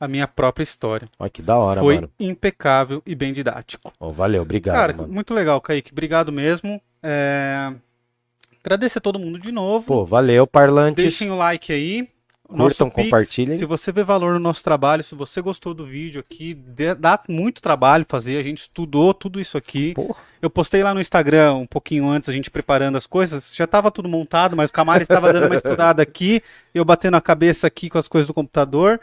a 0.00 0.06
minha 0.08 0.26
própria 0.28 0.62
história. 0.62 1.08
Olha 1.18 1.30
que 1.30 1.42
da 1.42 1.56
hora, 1.56 1.80
Foi 1.80 1.96
mano. 1.96 2.10
impecável 2.18 3.02
e 3.06 3.14
bem 3.14 3.32
didático. 3.32 3.92
Ó, 3.98 4.10
valeu, 4.10 4.42
obrigado, 4.42 4.76
Cara, 4.76 4.92
mano. 4.92 5.12
muito 5.12 5.34
legal, 5.34 5.60
Kaique. 5.60 5.92
Obrigado 5.92 6.32
mesmo. 6.32 6.80
É, 7.02 7.72
Agradecer 8.64 8.98
a 8.98 9.00
todo 9.02 9.18
mundo 9.18 9.38
de 9.38 9.50
novo. 9.52 9.86
Pô, 9.86 10.04
valeu, 10.04 10.46
parlantes. 10.46 11.02
Deixem 11.02 11.30
o 11.30 11.36
like 11.36 11.72
aí. 11.72 12.08
Curtam, 12.48 12.64
nosso 12.64 12.84
Pix, 12.86 13.04
compartilhem. 13.04 13.58
Se 13.58 13.66
você 13.66 13.92
vê 13.92 14.02
valor 14.02 14.32
no 14.32 14.38
nosso 14.38 14.64
trabalho, 14.64 15.02
se 15.02 15.14
você 15.14 15.40
gostou 15.42 15.74
do 15.74 15.84
vídeo 15.84 16.18
aqui, 16.20 16.54
dá 16.98 17.20
muito 17.28 17.60
trabalho 17.60 18.06
fazer. 18.08 18.38
A 18.38 18.42
gente 18.42 18.62
estudou 18.62 19.12
tudo 19.12 19.38
isso 19.38 19.58
aqui. 19.58 19.92
Porra. 19.92 20.16
Eu 20.40 20.48
postei 20.48 20.82
lá 20.82 20.94
no 20.94 21.00
Instagram 21.00 21.54
um 21.54 21.66
pouquinho 21.66 22.08
antes, 22.08 22.28
a 22.28 22.32
gente 22.32 22.50
preparando 22.50 22.96
as 22.96 23.06
coisas. 23.06 23.54
Já 23.54 23.64
estava 23.64 23.90
tudo 23.90 24.08
montado, 24.08 24.56
mas 24.56 24.70
o 24.70 24.72
Camara 24.72 25.02
estava 25.02 25.30
dando 25.30 25.46
uma 25.46 25.56
estudada 25.56 26.02
aqui, 26.02 26.42
eu 26.74 26.84
batendo 26.86 27.18
a 27.18 27.20
cabeça 27.20 27.66
aqui 27.66 27.90
com 27.90 27.98
as 27.98 28.08
coisas 28.08 28.26
do 28.26 28.32
computador. 28.34 28.98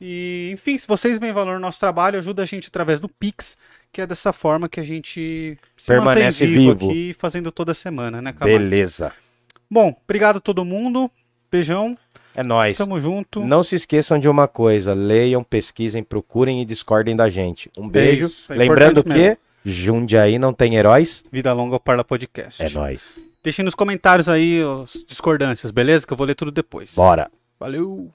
E, 0.00 0.50
enfim, 0.52 0.78
se 0.78 0.86
vocês 0.86 1.18
veem 1.18 1.32
valor 1.32 1.54
no 1.54 1.60
nosso 1.60 1.80
trabalho, 1.80 2.18
ajuda 2.18 2.42
a 2.42 2.46
gente 2.46 2.68
através 2.68 3.00
do 3.00 3.08
Pix, 3.08 3.58
que 3.92 4.00
é 4.00 4.06
dessa 4.06 4.32
forma 4.32 4.68
que 4.68 4.78
a 4.78 4.82
gente 4.82 5.58
se 5.76 5.86
Permanece 5.86 6.44
mantém 6.44 6.58
vivo, 6.58 6.74
vivo. 6.74 6.90
aqui, 6.90 7.16
fazendo 7.18 7.50
toda 7.50 7.74
semana, 7.74 8.22
né, 8.22 8.32
Camara? 8.32 8.58
Beleza. 8.58 9.12
Bom, 9.70 9.94
obrigado 10.04 10.36
a 10.36 10.40
todo 10.40 10.64
mundo. 10.64 11.10
Beijão. 11.50 11.96
É 12.34 12.42
nóis. 12.44 12.76
Tamo 12.76 13.00
junto. 13.00 13.44
Não 13.44 13.62
se 13.64 13.74
esqueçam 13.74 14.18
de 14.18 14.28
uma 14.28 14.46
coisa: 14.46 14.94
leiam, 14.94 15.42
pesquisem, 15.42 16.04
procurem 16.04 16.62
e 16.62 16.64
discordem 16.64 17.16
da 17.16 17.28
gente. 17.28 17.70
Um 17.76 17.88
beijo. 17.88 18.26
isso, 18.26 18.52
é 18.52 18.56
Lembrando 18.56 19.02
que 19.02 19.08
mesmo. 19.08 19.36
Jundiaí 19.64 20.38
não 20.38 20.52
tem 20.52 20.76
heróis. 20.76 21.24
Vida 21.32 21.52
longa 21.52 21.74
ao 21.74 21.80
Parla 21.80 22.04
Podcast. 22.04 22.62
É 22.62 22.70
nóis. 22.70 23.20
Deixem 23.42 23.64
nos 23.64 23.74
comentários 23.74 24.28
aí 24.28 24.60
as 24.62 25.04
discordâncias, 25.06 25.72
beleza? 25.72 26.06
Que 26.06 26.12
eu 26.12 26.16
vou 26.16 26.26
ler 26.26 26.34
tudo 26.34 26.50
depois. 26.50 26.94
Bora. 26.94 27.30
Valeu! 27.58 28.10